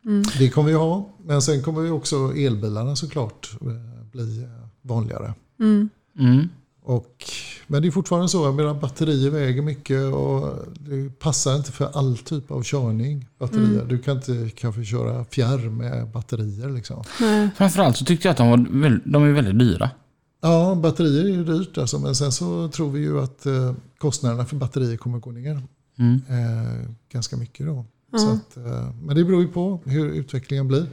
Mm. 0.05 0.23
Det 0.39 0.49
kommer 0.51 0.69
vi 0.69 0.75
ha. 0.75 1.09
Men 1.25 1.43
sen 1.43 1.63
kommer 1.63 1.83
ju 1.83 1.91
också 1.91 2.17
elbilarna 2.37 2.97
såklart 2.97 3.51
eh, 3.61 4.05
bli 4.13 4.47
vanligare. 4.83 5.35
Mm. 5.61 5.89
Mm. 6.19 6.49
Och, 6.83 7.25
men 7.67 7.83
det 7.83 7.89
är 7.89 7.93
fortfarande 7.93 8.29
så, 8.29 8.53
menar, 8.53 8.75
batterier 8.75 9.31
väger 9.31 9.63
mycket 9.63 10.15
och 10.15 10.55
det 10.79 11.19
passar 11.19 11.57
inte 11.57 11.73
för 11.73 11.91
all 11.99 12.19
typ 12.19 12.51
av 12.51 12.63
körning. 12.63 13.27
Batterier. 13.39 13.75
Mm. 13.75 13.89
Du 13.89 13.99
kan 13.99 14.17
inte 14.17 14.51
kanske 14.57 14.85
köra 14.85 15.25
fjärr 15.25 15.69
med 15.71 16.09
batterier. 16.09 16.69
Liksom. 16.69 17.05
Nej. 17.21 17.49
Framförallt 17.57 17.97
så 17.97 18.05
tyckte 18.05 18.29
jag 18.29 18.33
att 18.33 18.39
de, 18.39 18.49
var 18.81 19.01
de 19.05 19.25
är 19.25 19.33
väldigt 19.33 19.59
dyra. 19.59 19.91
Ja, 20.41 20.75
batterier 20.83 21.25
är 21.25 21.29
ju 21.29 21.45
dyrt 21.45 21.79
alltså, 21.79 21.99
men 21.99 22.15
sen 22.15 22.33
så 22.33 22.69
tror 22.69 22.91
vi 22.91 23.01
ju 23.01 23.21
att 23.21 23.47
eh, 23.47 23.75
kostnaderna 23.99 24.45
för 24.45 24.57
batterier 24.57 24.97
kommer 24.97 25.19
gå 25.19 25.31
ner 25.31 25.63
Mm. 25.99 26.21
eh, 26.29 26.91
ganska 27.13 27.37
mycket 27.37 27.67
då. 27.67 27.85
Så 28.17 28.31
att, 28.31 28.57
eh, 28.57 28.91
men 29.03 29.17
det 29.17 29.25
beror 29.25 29.43
ju 29.43 29.49
på 29.49 29.81
hur 29.85 30.11
utvecklingen 30.11 30.69
blir. 30.69 30.87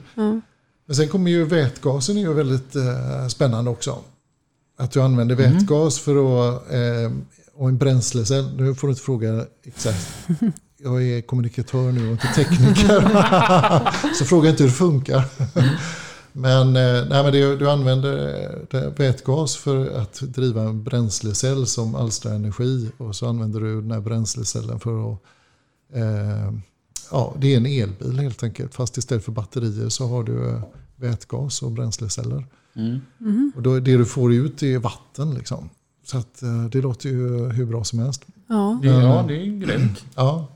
Men 0.86 0.96
sen 0.96 1.08
kommer 1.08 1.32
ju 1.32 1.46
vätgasen 1.46 2.18
är 2.18 2.22
ju 2.22 2.34
väldigt 2.34 2.76
eh, 2.76 3.28
spännande 3.28 3.72
också. 3.72 4.00
Att 4.78 4.92
du 4.92 5.02
använder 5.02 5.36
vätgas 5.36 6.00
för 6.00 6.16
att, 6.16 6.72
eh, 6.72 7.12
och 7.54 7.70
en 7.70 7.78
bränslecell. 7.78 8.58
Nu 8.58 8.76
får 8.76 8.88
du 8.88 8.92
inte 8.92 9.04
fråga 9.04 9.46
exakt. 9.64 10.18
Jag 10.78 11.04
är 11.04 11.22
kommunikatör 11.22 11.92
nu 11.92 12.06
och 12.06 12.12
inte 12.12 12.28
tekniker. 12.28 14.14
Så 14.14 14.26
fråga 14.26 14.50
inte 14.50 14.64
hur 14.64 14.70
det 14.70 14.76
funkar. 14.76 15.26
Men, 16.38 16.68
eh, 16.68 17.06
nej, 17.10 17.24
men 17.24 17.32
det, 17.32 17.56
du 17.56 17.70
använder 17.70 18.12
det, 18.72 18.94
vätgas 18.98 19.56
för 19.56 19.98
att 19.98 20.14
driva 20.22 20.62
en 20.62 20.84
bränslecell 20.84 21.68
som 21.68 21.96
alstrar 21.96 22.34
energi. 22.34 22.92
Och 22.98 23.16
så 23.16 23.28
använder 23.28 23.60
du 23.60 23.82
den 23.82 23.92
här 23.92 24.02
bränslecellen 24.02 24.80
för 24.80 25.14
att... 25.14 25.20
Eh, 27.12 27.18
ja, 27.18 27.34
det 27.40 27.54
är 27.54 27.58
en 27.58 27.66
elbil 27.66 28.20
helt 28.20 28.44
enkelt. 28.44 28.76
Fast 28.76 28.98
istället 28.98 29.26
för 29.26 29.32
batterier 29.32 29.90
så 29.90 30.08
har 30.08 30.24
du 30.24 30.50
eh, 30.50 30.64
vätgas 30.96 31.62
och 31.62 31.72
bränsleceller. 31.72 32.46
Mm. 32.76 33.52
Och 33.56 33.62
då, 33.62 33.80
det 33.80 33.98
du 33.98 34.06
får 34.06 34.34
ut 34.34 34.64
är 34.64 34.80
vatten. 34.80 35.34
Liksom. 35.34 35.70
Så 36.04 36.18
att, 36.18 36.42
eh, 36.42 36.66
det 36.66 36.82
låter 36.82 37.10
ju 37.10 37.50
hur 37.50 37.66
bra 37.66 37.84
som 37.84 38.00
helst. 38.00 38.26
Ja. 38.48 38.80
Det, 38.82 38.88
ja, 38.88 39.26
det 39.28 39.36
är 39.36 39.60
grymt. 39.60 40.06
Ja. 40.16 40.48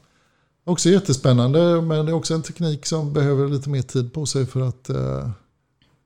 Också 0.64 0.90
jättespännande 0.90 1.82
men 1.82 2.06
det 2.06 2.12
är 2.12 2.16
också 2.16 2.34
en 2.34 2.42
teknik 2.42 2.86
som 2.86 3.14
behöver 3.14 3.48
lite 3.48 3.70
mer 3.70 3.82
tid 3.82 4.14
på 4.14 4.26
sig 4.26 4.46
för 4.46 4.62
att 4.62 4.90
eh, 4.90 5.30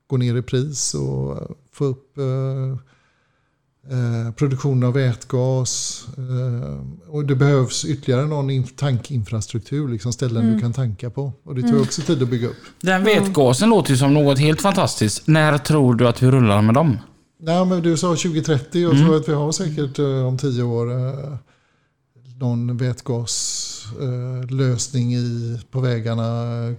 gå 0.06 0.16
ner 0.16 0.36
i 0.36 0.42
pris 0.42 0.94
och 0.94 1.38
få 1.72 1.84
upp 1.84 2.18
eh, 2.18 2.78
eh, 3.90 4.30
produktionen 4.34 4.82
av 4.84 4.92
vätgas. 4.94 6.04
Eh, 6.18 7.10
och 7.14 7.24
det 7.24 7.34
behövs 7.34 7.84
ytterligare 7.84 8.26
någon 8.26 8.50
in- 8.50 8.66
tankinfrastruktur, 8.76 9.88
liksom 9.88 10.12
ställen 10.12 10.52
du 10.54 10.60
kan 10.60 10.72
tanka 10.72 11.10
på. 11.10 11.32
Och 11.44 11.54
det 11.54 11.62
tar 11.62 11.80
också 11.80 12.02
tid 12.02 12.22
att 12.22 12.28
bygga 12.28 12.48
upp. 12.48 12.56
Den 12.80 13.04
vätgasen 13.04 13.70
låter 13.70 13.90
ju 13.90 13.96
som 13.96 14.14
något 14.14 14.38
helt 14.38 14.60
fantastiskt. 14.60 15.26
När 15.26 15.58
tror 15.58 15.94
du 15.94 16.08
att 16.08 16.22
vi 16.22 16.30
rullar 16.30 16.62
med 16.62 16.74
dem? 16.74 16.98
Nej, 17.42 17.64
men 17.66 17.82
du 17.82 17.96
sa 17.96 18.08
2030, 18.08 18.80
jag 18.82 18.92
tror 18.92 19.16
att 19.16 19.28
vi 19.28 19.32
har 19.32 19.52
säkert 19.52 19.98
eh, 19.98 20.26
om 20.26 20.38
tio 20.38 20.62
år 20.62 20.92
eh, 20.92 21.36
någon 22.40 22.76
vätgaslösning 22.76 25.14
i, 25.14 25.58
på 25.70 25.80
vägarna 25.80 26.24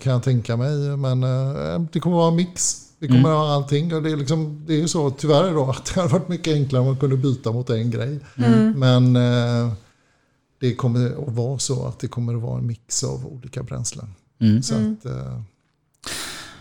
kan 0.01 0.13
jag 0.13 0.23
tänka 0.23 0.57
mig. 0.57 0.97
Men 0.97 1.23
eh, 1.23 1.79
det 1.91 1.99
kommer 1.99 2.15
vara 2.17 2.27
en 2.29 2.35
mix. 2.35 2.81
Vi 3.05 3.15
kommer 3.17 3.29
ha 3.29 3.53
allting. 3.53 3.93
Och 3.93 4.03
det, 4.03 4.11
är 4.11 4.17
liksom, 4.17 4.63
det 4.67 4.73
är 4.73 4.77
ju 4.77 4.87
så 4.87 5.09
tyvärr 5.09 5.53
då 5.53 5.69
att 5.69 5.85
det 5.85 6.01
hade 6.01 6.13
varit 6.13 6.29
mycket 6.29 6.53
enklare 6.53 6.81
om 6.81 6.87
man 6.87 6.97
kunde 6.97 7.17
byta 7.17 7.51
mot 7.51 7.69
en 7.69 7.91
grej. 7.91 8.19
Men 8.75 9.15
eh, 9.15 9.73
det 10.59 10.75
kommer 10.75 11.27
att 11.27 11.33
vara 11.33 11.59
så 11.59 11.85
att 11.85 11.99
det 11.99 12.07
kommer 12.07 12.35
att 12.35 12.41
vara 12.41 12.57
en 12.57 12.67
mix 12.67 13.03
av 13.03 13.25
olika 13.25 13.63
bränslen. 13.63 14.07
Mm. 14.41 14.63
Så 14.63 14.73
att, 14.73 15.05
eh, 15.05 15.41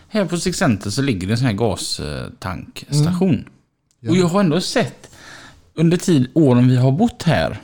Här 0.08 0.24
på 0.24 0.36
Six 0.36 0.58
Center 0.58 0.90
så 0.90 1.02
ligger 1.02 1.26
det 1.26 1.32
en 1.32 1.38
sån 1.38 1.46
här 1.46 1.54
gastankstation. 1.54 3.48
Ja. 4.00 4.10
Och 4.10 4.16
jag 4.16 4.26
har 4.26 4.40
ändå 4.40 4.60
sett 4.60 5.10
under 5.74 5.96
tid, 5.96 6.30
åren 6.34 6.68
vi 6.68 6.76
har 6.76 6.92
bott 6.92 7.22
här, 7.22 7.62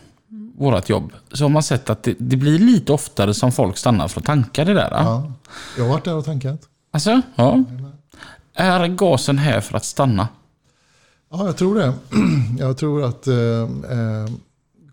vårat 0.59 0.89
jobb, 0.89 1.13
så 1.33 1.45
har 1.45 1.49
man 1.49 1.63
sett 1.63 1.91
att 1.91 2.03
det, 2.03 2.15
det 2.19 2.37
blir 2.37 2.59
lite 2.59 2.93
oftare 2.93 3.35
som 3.35 3.53
folk 3.53 3.77
stannar 3.77 4.09
för 4.09 4.21
att 4.21 4.27
tanka 4.27 4.65
det 4.65 4.75
där. 4.75 4.91
Ja. 4.91 5.03
ja. 5.03 5.33
Jag 5.77 5.85
har 5.85 5.91
varit 5.91 6.05
där 6.05 6.15
och 6.15 6.25
tankat. 6.25 6.61
Alltså, 6.91 7.23
ja. 7.35 7.65
Är 8.61 8.89
gasen 8.89 9.39
här 9.39 9.61
för 9.61 9.77
att 9.77 9.85
stanna? 9.85 10.29
Ja, 11.31 11.47
jag 11.47 11.57
tror 11.57 11.75
det. 11.75 11.95
Jag 12.59 12.77
tror 12.77 13.05
att 13.05 13.27
eh, 13.27 13.63
eh, 13.91 14.29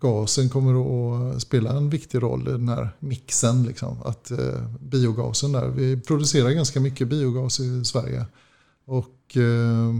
gasen 0.00 0.48
kommer 0.48 1.34
att 1.34 1.42
spela 1.42 1.70
en 1.70 1.90
viktig 1.90 2.22
roll 2.22 2.48
i 2.48 2.50
den 2.50 2.68
här 2.68 2.90
mixen. 2.98 3.62
Liksom. 3.62 4.02
Att 4.04 4.30
eh, 4.30 4.62
biogasen 4.80 5.52
där, 5.52 5.68
vi 5.68 6.00
producerar 6.00 6.50
ganska 6.50 6.80
mycket 6.80 7.08
biogas 7.08 7.60
i 7.60 7.84
Sverige. 7.84 8.26
Och 8.86 9.36
eh, 9.36 9.94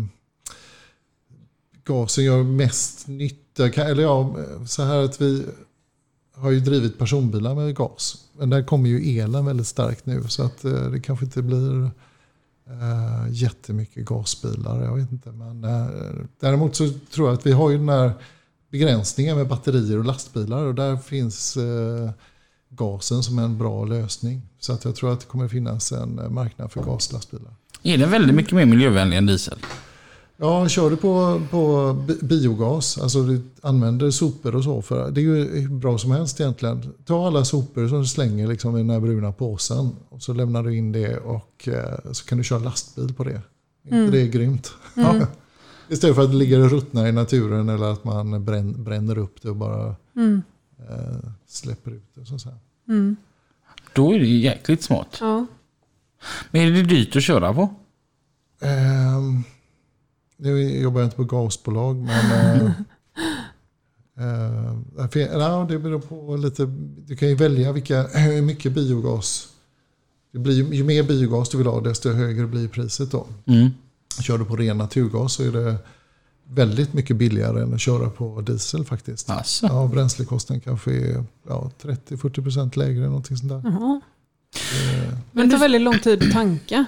gasen 1.85 2.25
gör 2.25 2.43
mest 2.43 3.09
nytta, 3.09 3.69
eller 3.69 4.03
ja, 4.03 4.37
så 4.66 4.83
här 4.83 5.05
att 5.05 5.21
vi 5.21 5.45
har 6.35 6.51
ju 6.51 6.61
drivit 6.61 6.99
personbilar 6.99 7.55
med 7.55 7.77
gas. 7.77 8.25
Men 8.39 8.51
där 8.51 8.62
kommer 8.62 8.89
ju 8.89 9.19
elen 9.19 9.47
väldigt 9.47 9.66
starkt 9.66 10.07
nu 10.07 10.25
så 10.29 10.43
att 10.43 10.64
eh, 10.64 10.91
det 10.91 11.01
kanske 11.01 11.25
inte 11.25 11.43
blir 11.43 11.91
eh, 12.71 13.27
jättemycket 13.31 14.05
gasbilar. 14.05 14.85
Jag 14.85 14.97
vet 14.97 15.12
inte. 15.12 15.33
Men, 15.33 15.64
eh, 15.64 15.87
däremot 16.41 16.77
så 16.77 16.89
tror 17.14 17.29
jag 17.29 17.35
att 17.35 17.47
vi 17.47 17.53
har 17.53 17.71
ju 17.71 17.79
den 17.79 17.89
här 17.89 18.12
begränsningen 18.71 19.37
med 19.37 19.49
batterier 19.49 19.99
och 19.99 20.05
lastbilar 20.05 20.64
och 20.64 20.75
där 20.75 20.97
finns 20.97 21.57
eh, 21.57 22.11
gasen 22.69 23.23
som 23.23 23.39
en 23.39 23.59
bra 23.59 23.85
lösning. 23.85 24.43
Så 24.59 24.73
att 24.73 24.85
jag 24.85 24.97
tror 24.97 25.12
att 25.12 25.21
det 25.21 25.27
kommer 25.27 25.49
finnas 25.49 25.93
en 25.93 26.19
eh, 26.19 26.29
marknad 26.29 26.73
för 26.73 26.83
gaslastbilar. 26.83 27.55
Är 27.83 27.99
den 27.99 28.11
väldigt 28.11 28.35
mycket 28.35 28.53
mer 28.53 28.66
miljövänlig 28.66 29.16
än 29.16 29.27
diesel? 29.27 29.59
Ja, 30.41 30.68
kör 30.68 30.91
du 30.91 30.97
på, 30.97 31.43
på 31.51 31.93
bi- 32.09 32.18
biogas, 32.26 32.99
alltså 32.99 33.22
du 33.22 33.41
använder 33.62 34.11
sopor 34.11 34.57
och 34.57 34.64
så, 34.64 34.82
för 34.82 35.11
det 35.11 35.20
är 35.20 35.22
ju 35.22 35.61
hur 35.61 35.68
bra 35.68 35.99
som 35.99 36.11
helst 36.11 36.41
egentligen. 36.41 36.93
Ta 37.05 37.26
alla 37.26 37.45
sopor 37.45 37.89
som 37.89 38.01
du 38.01 38.07
slänger 38.07 38.47
liksom 38.47 38.76
i 38.76 38.78
den 38.80 38.91
här 38.91 39.01
bruna 39.01 39.32
påsen 39.32 39.91
och 40.09 40.22
så 40.22 40.32
lämnar 40.32 40.62
du 40.62 40.76
in 40.76 40.93
det 40.93 41.16
och 41.18 41.68
eh, 41.68 42.12
så 42.12 42.24
kan 42.26 42.39
du 42.39 42.45
köra 42.45 42.59
lastbil 42.59 43.14
på 43.14 43.24
det. 43.24 43.41
Inte 43.84 44.11
det 44.12 44.20
är 44.22 44.26
grymt? 44.26 44.72
Ja. 44.95 45.14
Istället 45.89 46.16
för 46.16 46.22
att 46.22 46.30
det 46.30 46.36
ligger 46.36 46.61
och 46.64 46.70
ruttnar 46.70 47.07
i 47.07 47.12
naturen 47.12 47.68
eller 47.68 47.93
att 47.93 48.05
man 48.05 48.45
brän, 48.45 48.84
bränner 48.84 49.18
upp 49.18 49.43
det 49.43 49.51
och 49.51 49.57
bara 49.57 49.89
eh, 50.89 51.28
släpper 51.47 51.91
ut 51.91 52.05
det. 52.14 52.26
Så 52.26 52.34
att 52.34 52.41
säga. 52.41 52.57
Då 53.95 54.12
är 54.14 54.18
det 54.18 54.26
ju 54.26 54.39
jäkligt 54.39 54.82
smart. 54.82 55.16
Ja. 55.20 55.47
Men 56.51 56.62
är 56.62 56.70
det 56.70 56.82
dyrt 56.82 57.16
att 57.16 57.22
köra 57.22 57.55
på? 57.55 57.74
Ehm, 58.61 59.43
nu 60.39 60.80
jobbar 60.80 61.01
jag 61.01 61.07
inte 61.07 61.16
på 61.16 61.24
gasbolag 61.24 61.97
men 61.97 62.66
eh, 64.18 64.66
eh, 64.99 65.09
för- 65.11 65.18
ja, 65.41 65.66
det 65.68 65.78
beror 65.78 66.01
på 66.01 66.36
lite. 66.36 66.66
Du 67.07 67.16
kan 67.16 67.28
ju 67.28 67.34
välja 67.34 67.72
vilka, 67.72 68.03
hur 68.14 68.43
mycket 68.43 68.72
biogas. 68.72 69.49
Det 70.32 70.39
blir, 70.39 70.72
ju- 70.74 70.84
mer 70.84 71.03
biogas 71.03 71.49
du 71.49 71.59
vill 71.59 71.66
ha 71.66 71.80
desto 71.80 72.11
högre 72.12 72.47
blir 72.47 72.68
priset 72.68 73.11
då. 73.11 73.26
Mm. 73.47 73.68
Kör 74.22 74.39
du 74.39 74.45
på 74.45 74.57
ren 74.57 74.78
naturgas 74.78 75.32
så 75.32 75.43
är 75.43 75.53
det 75.53 75.76
väldigt 76.51 76.93
mycket 76.93 77.16
billigare 77.16 77.62
än 77.62 77.74
att 77.74 77.80
köra 77.80 78.11
på 78.11 78.41
diesel 78.41 78.84
faktiskt. 78.84 79.30
Alltså. 79.30 79.66
Ja, 79.66 79.86
bränslekostnaden 79.93 80.61
kanske 80.61 80.93
är 80.93 81.24
ja, 81.49 81.70
30-40% 81.82 82.78
lägre 82.78 83.07
någonting 83.07 83.36
sånt 83.36 83.51
där. 83.51 83.66
Eh, 83.66 85.18
Men 85.32 85.49
det 85.49 85.55
tar 85.55 85.61
väldigt 85.61 85.80
lång 85.82 85.99
tid 85.99 86.22
att 86.22 86.32
tanka 86.32 86.86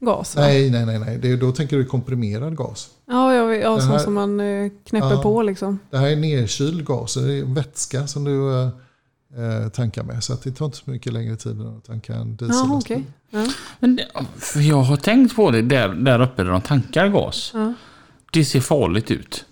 gas 0.00 0.36
va? 0.36 0.42
nej, 0.42 0.70
nej, 0.70 0.86
nej. 0.86 0.98
nej. 0.98 1.18
Det, 1.18 1.30
är- 1.32 1.36
då 1.36 1.52
tänker 1.52 1.76
du 1.76 1.84
komprimerad 1.84 2.56
gas. 2.56 2.88
Ja, 3.06 3.34
ja, 3.34 3.54
ja 3.54 3.76
här- 3.78 3.98
som 3.98 4.14
man 4.14 4.40
eh, 4.40 4.70
knäpper 4.88 5.10
Ja. 5.10 5.22
på 5.22 5.42
liksom. 5.42 5.78
Det 5.90 5.98
här 5.98 6.08
är 6.08 6.16
nedkyld 6.16 6.84
gas, 6.86 7.12
så 7.12 7.20
det 7.20 7.32
är 7.34 7.44
vätska 7.54 8.06
som 8.06 8.24
du 8.24 8.52
eh, 8.62 8.68
eh, 9.64 9.68
tankar 9.68 10.02
med. 10.02 10.24
Så 10.24 10.32
att 10.32 10.42
det 10.42 10.50
tar 10.50 10.64
inte 10.66 10.76
så 10.78 10.90
mycket 10.90 11.12
längre 11.12 11.36
tid 11.36 11.52
än 11.60 11.76
att 11.76 11.84
tanka 11.84 12.14
en 12.14 12.36
diesel. 12.36 12.56
Ja, 12.68 12.76
okej. 12.84 13.04
Ja. 13.30 13.46
Men 13.80 13.98
jag 14.54 14.82
har 14.82 14.96
tänkt 14.96 15.36
på 15.36 15.50
det 15.50 15.62
där, 15.62 15.88
där 15.88 16.22
uppe 16.22 16.42
där 16.44 16.50
de 16.50 16.60
tankar 16.60 17.08
gas. 17.08 17.50
Ja. 17.54 17.74
Det 18.32 18.44
ser 18.44 18.60
farligt 18.60 19.10
ut. 19.10 19.44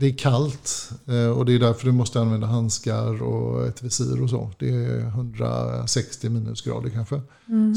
Det 0.00 0.06
är 0.06 0.12
kallt 0.12 0.90
eh, 1.06 1.28
och 1.28 1.44
det 1.44 1.54
är 1.54 1.58
därför 1.58 1.86
du 1.86 1.92
måste 1.92 2.20
använda 2.20 2.46
handskar 2.46 3.22
och 3.22 3.66
ett 3.66 3.82
visir 3.82 4.22
och 4.22 4.30
så. 4.30 4.50
Det 4.58 4.68
är 4.68 5.00
160 5.00 6.28
minusgrader 6.28 6.90
kanske. 6.90 7.20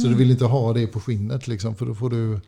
Så 0.02 0.08
du 0.08 0.16
vill 0.16 0.32
inte 0.32 0.46
ha 0.46 0.74
det 0.74 0.88
på 0.88 1.00
skinnet 1.00 1.48
liksom, 1.48 1.76
för 1.76 1.86
då 1.86 1.96
får 1.96 2.10
du, 2.10 2.40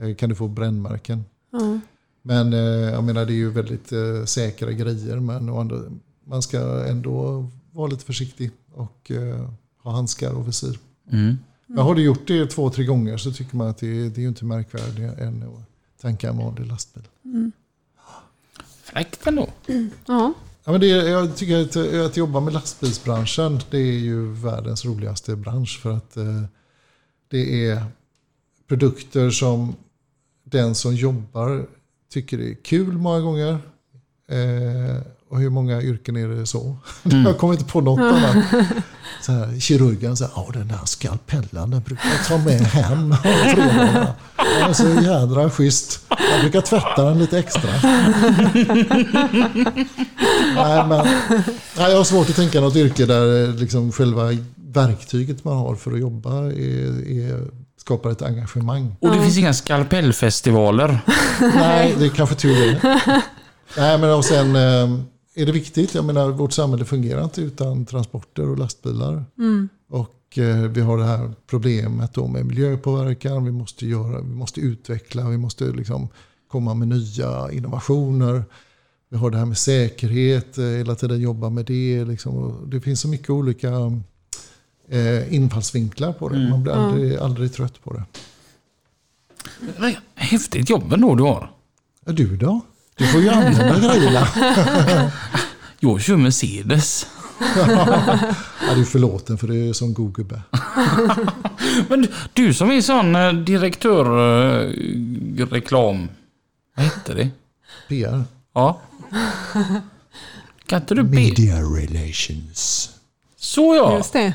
eh, 0.00 0.14
kan 0.14 0.28
du 0.28 0.34
få 0.34 0.48
brännmärken. 0.48 1.24
Ja. 1.52 1.80
Men 2.22 2.52
eh, 2.52 2.58
jag 2.60 3.04
menar 3.04 3.26
det 3.26 3.32
är 3.32 3.34
ju 3.34 3.50
väldigt 3.50 3.92
säkra 4.28 4.72
grejer. 4.72 5.20
Men 5.20 5.48
andra, 5.48 5.76
man 6.24 6.42
ska 6.42 6.84
ändå 6.84 7.46
vara 7.72 7.86
lite 7.86 8.04
försiktig 8.04 8.50
och 8.74 9.10
ha 9.82 9.92
handskar 9.92 10.32
och 10.32 10.48
visir. 10.48 10.78
Mm. 11.12 11.36
Men 11.66 11.78
har 11.78 11.94
du 11.94 12.02
gjort 12.02 12.26
det 12.26 12.46
två, 12.46 12.70
tre 12.70 12.84
gånger 12.84 13.16
så 13.16 13.32
tycker 13.32 13.56
man 13.56 13.68
att 13.68 13.78
det, 13.78 14.08
det 14.08 14.18
är 14.18 14.22
ju 14.22 14.28
inte 14.28 14.44
märkvärdigare 14.44 15.14
än 15.14 15.42
att 15.42 16.00
tanka 16.00 16.28
en 16.28 16.38
vanlig 16.38 16.66
lastbil. 16.66 17.04
Fräckt 18.94 19.26
ändå. 19.26 19.48
Ja. 20.06 20.32
Ja, 20.64 20.72
men 20.72 20.80
det, 20.80 20.86
jag 20.86 21.36
tycker 21.36 21.62
att, 21.62 22.06
att 22.06 22.16
jobba 22.16 22.40
med 22.40 22.52
lastbilsbranschen 22.52 23.60
det 23.70 23.78
är 23.78 23.98
ju 23.98 24.32
världens 24.32 24.84
roligaste 24.84 25.36
bransch. 25.36 25.80
För 25.82 25.92
att 25.92 26.16
eh, 26.16 26.42
det 27.28 27.68
är 27.68 27.84
produkter 28.68 29.30
som 29.30 29.76
den 30.44 30.74
som 30.74 30.94
jobbar 30.94 31.66
tycker 32.10 32.38
det 32.38 32.50
är 32.50 32.54
kul 32.54 32.92
många 32.92 33.20
gånger. 33.20 33.58
Eh, 34.28 35.02
och 35.34 35.40
hur 35.40 35.50
många 35.50 35.82
yrken 35.82 36.16
är 36.16 36.28
det 36.28 36.46
så? 36.46 36.76
jag 37.02 37.38
kommer 37.38 37.54
inte 37.54 37.64
på 37.64 37.80
något 37.80 38.00
annat. 38.00 38.36
Så 39.22 39.32
här, 39.32 39.60
kirurgen 39.60 40.16
säger, 40.16 40.32
ja 40.36 40.48
den 40.52 40.68
där 40.68 40.80
skalpellen 40.84 41.70
den 41.70 41.82
brukar 41.82 42.08
jag 42.08 42.26
ta 42.26 42.38
med 42.38 42.60
hem. 42.60 43.10
Den 44.36 44.70
är 44.70 44.72
så 44.72 44.88
jädra 45.02 45.50
schysst. 45.50 46.00
Jag 46.08 46.40
brukar 46.40 46.60
tvätta 46.60 47.04
den 47.04 47.18
lite 47.18 47.38
extra. 47.38 47.70
Nej, 50.54 50.86
men, 50.88 51.06
nej, 51.76 51.90
jag 51.90 51.96
har 51.96 52.04
svårt 52.04 52.30
att 52.30 52.36
tänka 52.36 52.60
något 52.60 52.76
yrke 52.76 53.06
där 53.06 53.44
eh, 53.44 53.54
liksom 53.54 53.92
själva 53.92 54.30
verktyget 54.56 55.44
man 55.44 55.56
har 55.56 55.74
för 55.74 55.92
att 55.92 56.00
jobba 56.00 56.32
är, 56.44 57.10
är, 57.10 57.40
skapar 57.80 58.10
ett 58.10 58.22
engagemang. 58.22 58.96
Och 59.00 59.10
det 59.10 59.22
finns 59.22 59.38
inga 59.38 59.54
skalpellfestivaler. 59.54 60.98
Nej, 61.40 61.94
det 61.98 62.04
är 62.04 62.10
kanske 62.10 62.34
tur 62.34 62.54
det. 62.54 63.00
Nej, 63.76 63.98
men 63.98 64.10
och 64.10 64.24
sen 64.24 64.56
eh, 64.56 64.88
är 65.34 65.46
det 65.46 65.52
viktigt. 65.52 65.94
Jag 65.94 66.04
menar, 66.04 66.30
vårt 66.30 66.52
samhälle 66.52 66.84
fungerar 66.84 67.24
inte 67.24 67.40
utan 67.40 67.86
transporter 67.86 68.48
och 68.48 68.58
lastbilar. 68.58 69.24
Och 69.88 70.14
Och 70.34 70.38
eh, 70.38 70.70
vi 70.70 70.80
har 70.80 70.98
det 70.98 71.04
här 71.04 71.32
problemet 71.46 72.14
då 72.14 72.26
med 72.26 72.46
miljöpåverkan. 72.46 73.44
Vi 73.44 73.52
måste, 73.52 73.86
göra, 73.86 74.20
vi 74.20 74.34
måste 74.34 74.60
utveckla, 74.60 75.28
vi 75.28 75.36
måste 75.36 75.64
liksom 75.64 76.08
komma 76.48 76.74
med 76.74 76.88
nya 76.88 77.52
innovationer. 77.52 78.44
Vi 79.10 79.16
har 79.16 79.30
det 79.30 79.38
här 79.38 79.44
med 79.44 79.58
säkerhet, 79.58 80.58
eh, 80.58 80.64
hela 80.64 80.94
tiden 80.94 81.20
jobba 81.20 81.50
med 81.50 81.66
det. 81.66 82.04
Liksom. 82.04 82.56
Det 82.70 82.80
finns 82.80 83.00
så 83.00 83.08
mycket 83.08 83.30
olika 83.30 83.70
eh, 84.88 85.34
infallsvinklar 85.34 86.12
på 86.12 86.28
det. 86.28 86.48
Man 86.50 86.62
blir 86.62 86.72
aldrig, 86.72 87.16
aldrig 87.16 87.52
trött 87.52 87.82
på 87.84 87.92
det. 87.92 88.04
Häftigt 90.14 90.70
jobb 90.70 90.92
ändå 90.92 91.14
du 91.14 91.22
har. 91.22 91.50
Ja, 92.04 92.12
du 92.12 92.36
då? 92.36 92.60
Du 92.96 93.06
får 93.06 93.20
ju 93.20 93.28
använda 93.28 93.78
grejerna. 93.78 94.28
Jag 95.80 96.00
kör 96.00 96.16
Mercedes. 96.16 97.06
Ja, 97.56 98.74
du 98.74 98.80
är 98.80 98.84
förlåten 98.84 99.38
för 99.38 99.46
det 99.48 99.68
är 99.68 99.72
som 99.72 99.94
god 99.94 100.14
gubbe. 100.14 100.42
Men 101.88 102.02
du, 102.02 102.08
du 102.32 102.54
som 102.54 102.70
är 102.70 102.80
sån 102.80 103.16
eh, 103.16 103.32
direktör 103.32 104.04
eh, 104.06 105.46
reklam. 105.46 106.08
Vad 106.76 106.86
hette 106.86 107.14
det? 107.14 107.30
PR. 107.88 108.24
Ja. 108.54 108.80
Kan 110.66 110.80
inte 110.80 110.94
du 110.94 111.02
be? 111.02 111.16
Media 111.16 111.56
relations. 111.56 112.90
Så 113.36 113.74
ja. 113.74 113.96
Just 113.96 114.12
det. 114.12 114.34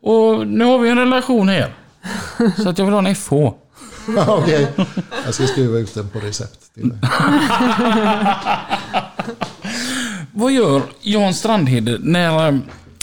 Och 0.00 0.46
nu 0.46 0.64
har 0.64 0.78
vi 0.78 0.88
en 0.88 0.98
relation 0.98 1.48
här. 1.48 1.74
Så 2.56 2.68
att 2.68 2.78
jag 2.78 2.84
vill 2.84 2.94
ha 2.94 3.08
en 3.08 3.14
FH. 3.14 3.32
Okej, 4.28 4.72
jag 5.24 5.34
ska 5.34 5.46
skriva 5.46 5.78
ut 5.78 5.94
den 5.94 6.08
på 6.08 6.18
recept 6.18 6.74
till 6.74 6.88
dig. 6.88 6.98
Vad 10.34 10.52
gör 10.52 10.82
Jan 11.00 11.34
Strandhede 11.34 11.98
när 12.02 12.48
eh, 12.52 12.58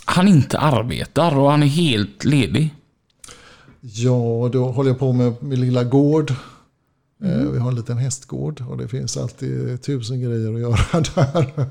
han 0.06 0.28
inte 0.28 0.60
arbetar 0.60 1.38
och 1.38 1.52
han 1.52 1.64
är 1.64 1.68
helt 1.68 2.24
ledig? 2.26 2.76
Ja, 3.82 4.50
då 4.54 4.66
håller 4.72 4.90
jag 4.90 5.00
på 5.00 5.12
med 5.14 5.34
min 5.44 5.60
lilla 5.62 5.84
gård. 5.84 6.32
Eh, 7.24 7.38
Vi 7.52 7.60
har 7.60 7.70
en 7.70 7.76
liten 7.76 7.98
hästgård 7.98 8.64
och 8.70 8.78
det 8.78 8.88
finns 8.88 9.18
alltid 9.18 9.82
tusen 9.82 10.22
grejer 10.22 10.54
att 10.54 10.60
göra 10.60 11.02
där. 11.16 11.68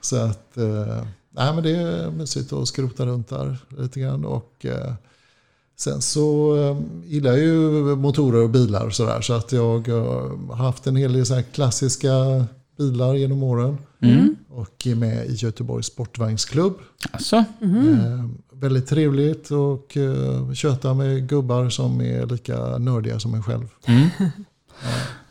Så 0.00 0.16
att, 0.16 0.56
eh, 0.56 1.04
nej 1.30 1.54
men 1.54 1.62
det 1.62 1.70
är 1.76 2.10
mysigt 2.10 2.52
att 2.52 2.68
skrota 2.68 3.06
runt 3.06 3.28
där 3.28 3.58
lite 3.78 4.00
grann. 4.00 4.24
Och, 4.24 4.66
sen 5.80 6.02
så 6.02 6.56
eh, 6.56 6.80
gillar 7.04 7.30
jag 7.30 7.40
ju 7.40 7.96
motorer 7.96 8.42
och 8.42 8.50
bilar 8.50 8.86
och 8.86 8.94
sådär. 8.94 9.20
Så 9.20 9.32
att 9.32 9.52
jag 9.52 9.88
eh, 9.88 10.04
har 10.48 10.54
haft 10.54 10.86
en 10.86 10.96
hel 10.96 11.12
del 11.12 11.26
så 11.26 11.34
här 11.34 11.42
klassiska 11.42 12.10
bilar 12.78 13.14
genom 13.14 13.42
åren. 13.42 13.78
Och 14.48 14.86
är 14.86 14.94
med 14.94 15.26
i 15.26 15.34
Göteborgs 15.34 15.86
Sportvagnsklubb. 15.86 16.78
Alltså, 17.10 17.44
Eh, 17.92 18.28
väldigt 18.52 18.86
trevligt 18.86 19.50
och 19.50 19.96
eh, 19.96 20.52
köta 20.52 20.94
med 20.94 21.28
gubbar 21.28 21.68
som 21.68 22.00
är 22.00 22.26
lika 22.26 22.78
nördiga 22.78 23.20
som 23.20 23.34
en 23.34 23.42
själv. 23.42 23.68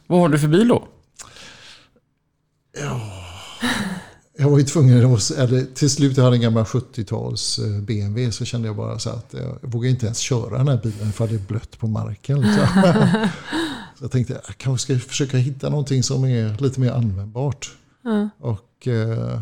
vad 0.08 0.20
har 0.20 0.30
du 0.30 0.40
för 0.40 0.48
bil 0.48 0.68
då? 0.68 0.88
Jag 4.40 4.50
var 4.50 4.58
ju 4.58 4.64
tvungen, 4.64 5.14
att, 5.14 5.32
eller 5.32 5.66
till 5.76 5.90
slut 5.90 6.18
jag 6.18 6.24
hade 6.24 6.36
en 6.36 6.42
gammal 6.42 6.64
70-tals 6.64 7.60
eh, 7.60 7.82
BMW 7.82 8.32
så 8.32 8.46
kände 8.46 8.68
jag 8.68 8.76
bara 8.76 9.00
så 9.00 9.10
att 9.10 9.34
jag 9.34 9.58
vågar 9.62 9.90
inte 9.90 10.06
ens 10.06 10.18
köra 10.18 10.58
den 10.58 10.68
här 10.68 10.80
bilen 10.84 11.12
för 11.12 11.28
det 11.28 11.36
är 11.36 11.40
blött 11.48 11.80
på 11.80 11.88
marken. 11.88 12.42
Liksom. 12.42 12.66
så 13.98 14.04
jag 14.04 14.12
tänkte 14.12 14.34
jag 14.34 14.58
kanske 14.58 14.96
ska 14.96 15.08
försöka 15.08 15.38
hitta 15.38 15.70
någonting 15.70 16.04
som 16.04 16.26
är 16.26 16.62
lite 16.62 16.80
mer 16.80 16.92
användbart. 16.92 17.72
Och 18.40 18.88
eh, 18.88 19.42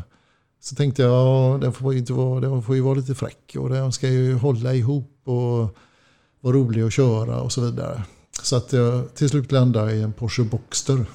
så 0.62 0.76
tänkte 0.76 1.02
jag, 1.02 1.12
ja, 1.12 1.58
den 1.62 1.74
får 1.74 1.93
ju, 1.93 2.00
inte 2.00 2.14
vara, 2.14 2.39
den 2.39 2.62
får 2.64 2.76
ju 2.76 2.82
vara 2.82 2.93
lite 2.95 3.16
fräck 3.16 3.56
och 3.60 3.70
den 3.70 3.91
ska 3.91 4.08
ju 4.10 4.34
hålla 4.36 4.74
ihop 4.74 5.22
och 5.24 5.78
vara 6.41 6.56
rolig 6.56 6.82
att 6.82 6.93
köra 6.93 7.41
och 7.41 7.52
så 7.52 7.62
vidare. 7.62 8.04
Så 8.41 8.56
att 8.56 8.74
jag 8.74 9.16
till 9.16 9.30
slut 9.30 9.52
landade 9.52 9.93
i 9.93 10.02
en 10.02 10.14
Porsche 10.14 10.43
Boxster. 10.43 10.95
Så 10.95 11.02
att 11.02 11.08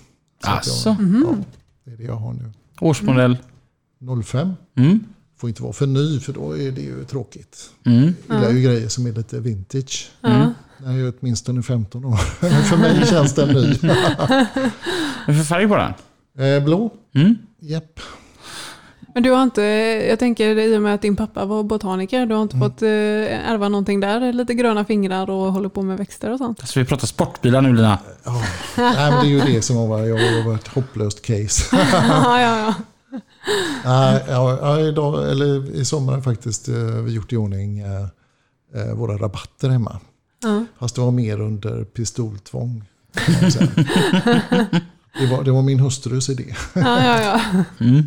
jag, 0.45 0.53
Alltså, 0.57 0.89
ja, 0.89 1.37
det 1.85 1.91
är 1.93 1.97
det 1.97 2.05
jag 2.05 2.17
har 2.17 2.33
nu. 2.33 2.53
årsmodell. 2.81 3.37
05. 4.25 4.53
Mm. 4.77 5.05
Får 5.39 5.49
inte 5.49 5.63
vara 5.63 5.73
för 5.73 5.87
ny 5.87 6.21
för 6.21 6.33
då 6.33 6.59
är 6.59 6.71
det 6.71 6.81
ju 6.81 7.05
tråkigt. 7.05 7.71
Mm. 7.87 8.15
Jag 8.29 8.37
gillar 8.37 8.51
ju 8.53 8.63
grejer 8.63 8.89
som 8.89 9.07
är 9.07 9.13
lite 9.13 9.41
vintage. 9.41 10.11
Ja. 10.21 10.53
Den 10.79 10.91
är 10.91 10.97
ju 10.97 11.13
åtminstone 11.21 11.63
15 11.63 12.05
år. 12.05 12.17
För 12.63 12.77
mig 12.77 13.07
känns 13.07 13.35
den 13.35 13.49
ny. 13.49 13.79
Vad 15.27 15.37
för 15.37 15.45
färg 15.45 15.69
på 15.69 15.77
den? 15.77 15.93
Eh, 16.47 16.65
blå? 16.65 16.91
Mm. 17.15 17.39
Japp. 17.61 18.01
Men 19.15 19.23
du 19.23 19.31
har 19.31 19.43
inte, 19.43 19.63
jag 20.09 20.19
tänker 20.19 20.59
i 20.59 20.77
och 20.77 20.83
med 20.83 20.95
att 20.95 21.03
din 21.03 21.17
pappa 21.17 21.45
var 21.45 21.63
botaniker, 21.63 22.27
du 22.27 22.35
har 22.35 22.43
inte 22.43 22.57
fått 22.59 22.83
eh, 22.83 22.89
ärva 23.51 23.69
någonting 23.69 24.01
där? 24.01 24.33
Lite 24.33 24.55
gröna 24.55 24.85
fingrar 24.85 25.31
och 25.31 25.53
håller 25.53 25.69
på 25.69 25.83
med 25.83 25.99
växter 25.99 26.33
och 26.33 26.39
sånt? 26.39 26.69
Så 26.69 26.81
vi 26.81 26.87
pratar 26.87 27.07
sportbilar 27.07 27.61
nu 27.61 27.73
Lina. 27.73 27.99
Ja. 28.25 28.43
Nej, 28.77 29.11
men 29.11 29.25
det 29.25 29.27
är 29.27 29.49
ju 29.49 29.55
det 29.55 29.63
som 29.63 29.77
har 29.77 29.87
varit, 29.87 30.09
jag 30.09 30.17
har 30.17 30.49
varit 30.49 30.61
ett 30.61 30.69
hopplöst 30.69 31.23
case. 31.23 31.77
ja, 31.93 32.41
ja, 32.41 32.59
ja. 32.59 32.75
Nej, 33.85 34.25
ja, 34.29 34.59
ja, 34.61 34.81
idag, 34.81 35.31
eller 35.31 35.71
I 35.71 35.85
sommar 35.85 36.21
faktiskt 36.21 36.69
eh, 36.69 36.75
vi 36.77 37.13
gjort 37.13 37.33
i 37.33 37.37
ordning 37.37 37.79
eh, 37.79 38.07
eh, 38.75 38.95
våra 38.95 39.17
rabatter 39.19 39.69
hemma. 39.69 40.01
Ja. 40.43 40.65
Fast 40.79 40.95
det 40.95 41.01
var 41.01 41.11
mer 41.11 41.41
under 41.41 41.85
pistoltvång. 41.85 42.85
Det 45.21 45.27
var, 45.27 45.45
det 45.45 45.51
var 45.51 45.63
min 45.63 45.81
hustrus 45.81 46.29
idé. 46.29 46.55
ja, 46.75 47.05
ja, 47.05 47.41
ja. 47.79 48.03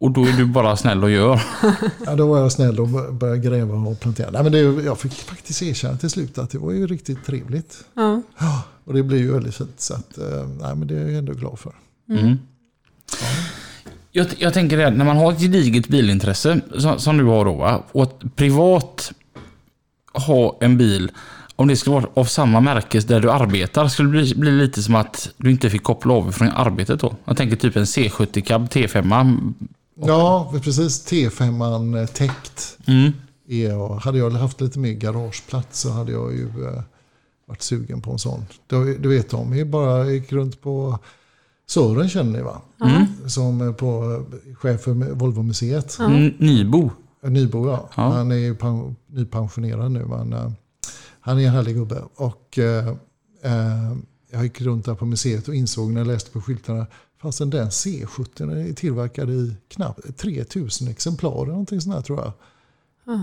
Och 0.00 0.10
då 0.10 0.24
är 0.24 0.32
du 0.32 0.46
bara 0.46 0.76
snäll 0.76 1.04
och 1.04 1.10
gör. 1.10 1.42
Ja, 2.06 2.16
då 2.16 2.26
var 2.26 2.38
jag 2.38 2.52
snäll 2.52 2.80
och 2.80 3.14
började 3.14 3.38
gräva 3.38 3.74
och 3.74 4.00
plantera. 4.00 4.30
Nej, 4.30 4.42
men 4.42 4.52
det, 4.52 4.58
jag 4.58 4.98
fick 4.98 5.12
faktiskt 5.12 5.62
erkänna 5.62 5.96
till 5.96 6.10
slut 6.10 6.38
att 6.38 6.50
det 6.50 6.58
var 6.58 6.72
ju 6.72 6.86
riktigt 6.86 7.24
trevligt. 7.26 7.84
ja. 7.94 8.62
Och 8.84 8.94
det 8.94 9.02
blev 9.02 9.20
ju 9.20 9.32
väldigt 9.32 9.54
fint. 9.54 9.80
Så 9.80 9.94
att, 9.94 10.18
nej, 10.60 10.76
men 10.76 10.86
det 10.86 10.98
är 10.98 11.04
jag 11.04 11.14
ändå 11.14 11.32
glad 11.32 11.58
för. 11.58 11.74
Mm. 12.10 12.38
Jag, 14.18 14.26
jag 14.38 14.54
tänker 14.54 14.76
det, 14.76 14.84
här, 14.84 14.90
när 14.90 15.04
man 15.04 15.16
har 15.16 15.32
ett 15.32 15.40
gediget 15.40 15.88
bilintresse 15.88 16.60
som, 16.78 16.98
som 16.98 17.18
du 17.18 17.24
har 17.24 17.44
då, 17.44 17.54
va? 17.54 17.82
och 17.92 18.02
att 18.02 18.36
privat 18.36 19.12
ha 20.12 20.58
en 20.60 20.78
bil, 20.78 21.10
om 21.56 21.68
det 21.68 21.76
skulle 21.76 21.94
vara 21.94 22.10
av 22.14 22.24
samma 22.24 22.60
märke 22.60 23.00
där 23.00 23.20
du 23.20 23.30
arbetar, 23.30 23.88
skulle 23.88 24.08
det 24.08 24.12
bli, 24.12 24.34
bli 24.34 24.50
lite 24.50 24.82
som 24.82 24.94
att 24.94 25.30
du 25.36 25.50
inte 25.50 25.70
fick 25.70 25.82
koppla 25.82 26.14
av 26.14 26.32
från 26.32 26.48
arbetet 26.48 27.00
då. 27.00 27.14
Jag 27.24 27.36
tänker 27.36 27.56
typ 27.56 27.76
en 27.76 27.84
C70 27.84 28.40
cab 28.40 28.68
T5. 28.68 29.54
Ja, 30.06 30.52
precis. 30.62 31.06
T5 31.12 32.06
täckt. 32.06 32.78
Mm. 32.86 33.12
Hade 34.00 34.18
jag 34.18 34.30
haft 34.30 34.60
lite 34.60 34.78
mer 34.78 34.92
garageplats 34.92 35.80
så 35.80 35.90
hade 35.90 36.12
jag 36.12 36.32
ju 36.32 36.46
eh, 36.46 36.82
varit 37.46 37.62
sugen 37.62 38.02
på 38.02 38.12
en 38.12 38.18
sån. 38.18 38.46
Du, 38.66 38.98
du 38.98 39.08
vet, 39.08 39.30
de 39.30 39.52
är 39.52 39.64
bara 39.64 40.10
gick 40.10 40.32
runt 40.32 40.62
på 40.62 40.98
Sören 41.68 42.08
känner 42.08 42.32
ni 42.32 42.42
va? 42.42 42.60
Som 43.26 43.60
är 43.60 43.72
på 43.72 44.24
eh, 44.48 44.54
chef 44.54 44.80
för 44.80 44.92
Volvo-museet. 44.92 45.98
N- 46.00 46.34
Nybo. 46.38 46.90
Nybo 47.22 47.68
ja. 47.68 47.88
Ja. 47.96 48.02
Han 48.12 48.32
är 48.32 48.36
ju 48.36 48.54
pen, 48.54 48.96
nypensionerad 49.06 49.90
nu. 49.92 50.04
Men, 50.04 50.32
eh, 50.32 50.50
han 51.20 51.38
är 51.38 51.46
en 51.46 51.52
härlig 51.52 51.74
gubbe. 51.76 52.02
Och, 52.14 52.58
eh, 52.58 52.88
eh, 53.42 53.96
jag 54.30 54.42
gick 54.42 54.60
runt 54.60 54.84
där 54.84 54.94
på 54.94 55.06
museet 55.06 55.48
och 55.48 55.54
insåg 55.54 55.90
när 55.92 56.00
jag 56.00 56.06
läste 56.06 56.30
på 56.30 56.40
skyltarna. 56.40 56.86
Fastän 57.22 57.50
den 57.50 57.68
C70 57.70 58.68
är 58.70 58.72
tillverkad 58.72 59.30
i 59.30 59.54
knappt 59.68 60.16
3000 60.18 60.88
exemplar. 60.88 61.42
eller 61.42 61.46
Någonting 61.52 61.80
sånt 61.80 61.94
här 61.94 62.02
tror 62.02 62.18
jag. 62.20 62.32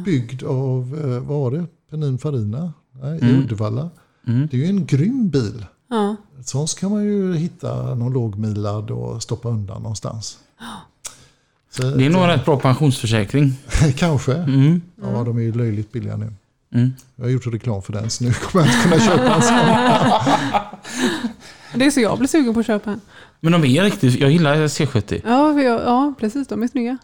Byggd 0.05 0.43
av, 0.43 0.99
eh, 1.03 1.19
vad 1.19 1.39
var 1.39 1.51
det? 1.51 1.65
Peninfarina? 1.91 2.73
Nej, 3.01 3.19
I 3.21 3.31
Uddevalla. 3.37 3.89
Mm. 4.27 4.47
Det 4.51 4.57
är 4.57 4.61
ju 4.61 4.65
en 4.67 4.85
grym 4.85 5.29
bil. 5.29 5.65
Ja. 5.89 6.15
Sånt 6.43 6.69
ska 6.69 6.89
man 6.89 7.03
ju 7.03 7.35
hitta 7.35 7.95
någon 7.95 8.13
lågmilad 8.13 8.91
och 8.91 9.23
stoppa 9.23 9.49
undan 9.49 9.81
någonstans. 9.81 10.37
Så, 11.71 11.83
Det 11.83 12.05
är 12.05 12.09
nog 12.09 12.21
en 12.21 12.27
rätt 12.27 12.45
bra 12.45 12.59
pensionsförsäkring. 12.59 13.53
Kanske. 13.97 14.33
Mm. 14.33 14.81
Ja, 15.01 15.23
de 15.23 15.37
är 15.37 15.41
ju 15.41 15.53
löjligt 15.53 15.91
billiga 15.91 16.17
nu. 16.17 16.33
Mm. 16.73 16.93
Jag 17.15 17.25
har 17.25 17.29
gjort 17.29 17.47
reklam 17.47 17.81
för 17.81 17.93
den 17.93 18.09
så 18.09 18.23
nu 18.23 18.33
kommer 18.33 18.65
jag 18.65 18.75
inte 18.75 18.89
kunna 18.89 19.01
köpa 19.05 19.35
en 19.35 19.41
sån. 19.41 19.57
Det 21.79 21.85
är 21.85 21.91
så 21.91 21.99
jag 21.99 22.17
blir 22.17 22.27
sugen 22.27 22.53
på 22.53 22.59
att 22.59 22.65
köpa 22.65 22.91
en. 22.91 23.01
Men 23.39 23.51
de 23.51 23.65
är 23.65 23.83
riktigt, 23.83 24.19
jag 24.19 24.31
gillar 24.31 24.55
C70. 24.55 25.21
Ja, 25.25 25.61
jag, 25.61 25.81
ja 25.81 26.13
precis. 26.19 26.47
De 26.47 26.63
är 26.63 26.67
snygga. 26.67 26.97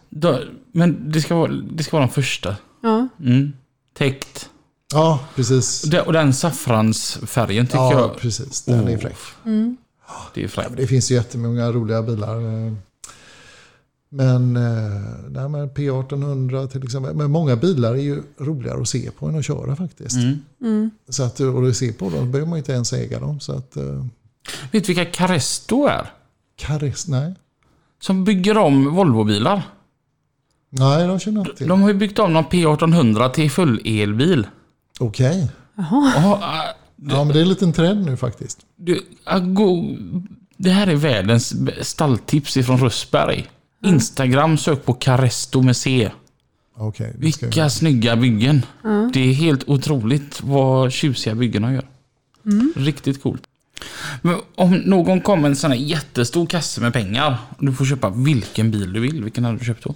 Men 0.72 1.12
det 1.12 1.20
ska, 1.20 1.34
vara, 1.36 1.52
det 1.52 1.84
ska 1.84 1.96
vara 1.96 2.06
de 2.06 2.12
första. 2.12 2.56
Ja. 2.82 3.08
Mm. 3.20 3.52
Täckt. 3.94 4.50
Ja, 4.92 5.20
precis. 5.36 5.82
Det- 5.82 6.00
Och 6.00 6.12
den 6.12 6.34
saffransfärgen 6.34 7.66
tycker 7.66 7.78
Ja, 7.78 7.92
jag. 7.92 8.16
precis. 8.16 8.62
Den 8.62 8.88
är 8.88 8.96
Oh. 8.96 9.00
fräck. 9.00 9.16
Det 10.34 10.40
är 10.40 10.44
Ja, 10.44 10.48
fräckt. 10.48 10.68
men 10.70 10.76
det 10.76 10.86
finns 10.86 11.10
ju 11.10 11.14
jättemånga 11.14 11.72
roliga 11.72 12.02
bilar. 12.02 12.36
Men, 14.14 14.56
eh, 14.56 15.02
nej, 15.28 15.48
men 15.48 15.70
P1800 15.70 16.66
till 16.68 16.82
exempel. 16.84 17.14
Men 17.14 17.30
många 17.30 17.56
bilar 17.56 17.90
är 17.92 17.96
ju 18.02 18.22
roligare 18.38 18.80
att 18.80 18.88
se 18.88 19.10
på 19.10 19.26
än 19.26 19.38
att 19.38 19.44
köra 19.44 19.76
faktiskt. 19.76 20.16
Mm. 20.60 20.90
Så 21.08 21.22
att, 21.22 21.40
och 21.40 21.68
att 21.68 21.76
se 21.76 21.92
på 21.92 22.10
dem 22.10 22.30
behöver 22.32 22.48
man 22.50 22.58
inte 22.58 22.72
ens 22.72 22.92
äga 22.92 23.20
dem. 23.20 23.40
Så 23.40 23.52
att, 23.52 23.76
eh, 23.76 24.04
Vet 24.72 24.84
du 24.84 24.94
vilka 24.94 25.04
Caresto 25.04 25.86
är? 25.86 26.10
Caress, 26.56 27.08
nej. 27.08 27.34
Som 28.00 28.24
bygger 28.24 28.58
om 28.58 28.94
Volvobilar. 28.94 29.62
Nej, 30.70 31.06
de 31.06 31.18
känner 31.18 31.38
jag 31.40 31.46
inte 31.46 31.58
till. 31.58 31.68
De 31.68 31.82
har 31.82 31.88
ju 31.88 31.94
byggt 31.94 32.18
om 32.18 32.32
någon 32.32 32.44
P1800 32.44 33.28
till 33.30 33.50
full 33.50 33.80
elbil. 33.84 34.46
Okej. 34.98 35.48
Ja, 35.76 36.34
äh, 36.34 36.82
Ja, 37.08 37.24
men 37.24 37.34
det 37.34 37.38
är 37.38 37.42
en 37.42 37.48
liten 37.48 37.72
trend 37.72 38.06
nu 38.06 38.16
faktiskt. 38.16 38.58
du, 38.76 39.06
äh, 39.30 39.38
gå, 39.38 39.96
det 40.56 40.70
här 40.70 40.86
är 40.86 40.94
världens 40.94 41.54
stalltips 41.80 42.56
ifrån 42.56 42.78
Rösberg. 42.78 43.48
Instagram, 43.84 44.58
sök 44.58 44.84
på 44.84 44.92
Caresto 44.92 45.62
med 45.62 45.76
C. 45.76 46.10
Det 46.98 47.02
jag 47.04 47.14
Vilka 47.18 47.70
snygga 47.70 48.16
byggen. 48.16 48.66
Det 49.12 49.20
är 49.20 49.32
helt 49.32 49.68
otroligt 49.68 50.42
vad 50.42 50.92
tjusiga 50.92 51.34
byggen 51.34 51.62
de 51.62 51.72
gör. 51.74 51.88
Riktigt 52.76 53.22
coolt. 53.22 53.42
Men 54.22 54.36
om 54.54 54.70
någon 54.74 55.20
kommer 55.20 55.42
med 55.42 55.48
en 55.48 55.56
sån 55.56 55.70
här 55.70 55.78
jättestor 55.78 56.46
kasse 56.46 56.80
med 56.80 56.92
pengar 56.92 57.36
och 57.58 57.66
du 57.66 57.72
får 57.72 57.84
köpa 57.84 58.10
vilken 58.10 58.70
bil 58.70 58.92
du 58.92 59.00
vill, 59.00 59.24
vilken 59.24 59.44
hade 59.44 59.58
du 59.58 59.64
köpt 59.64 59.84
då? 59.84 59.94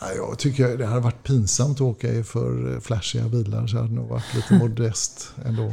Ja, 0.00 0.12
jag 0.12 0.38
tycker 0.38 0.78
det 0.78 0.86
hade 0.86 1.00
varit 1.00 1.22
pinsamt 1.22 1.76
att 1.76 1.80
åka 1.80 2.12
i 2.12 2.22
för 2.22 2.74
eh, 2.74 2.80
flashiga 2.80 3.28
bilar. 3.28 3.66
Så 3.66 3.76
jag 3.76 3.82
hade 3.82 3.94
nog 3.94 4.08
varit 4.08 4.34
lite 4.34 4.54
modest 4.54 5.30
ändå. 5.44 5.72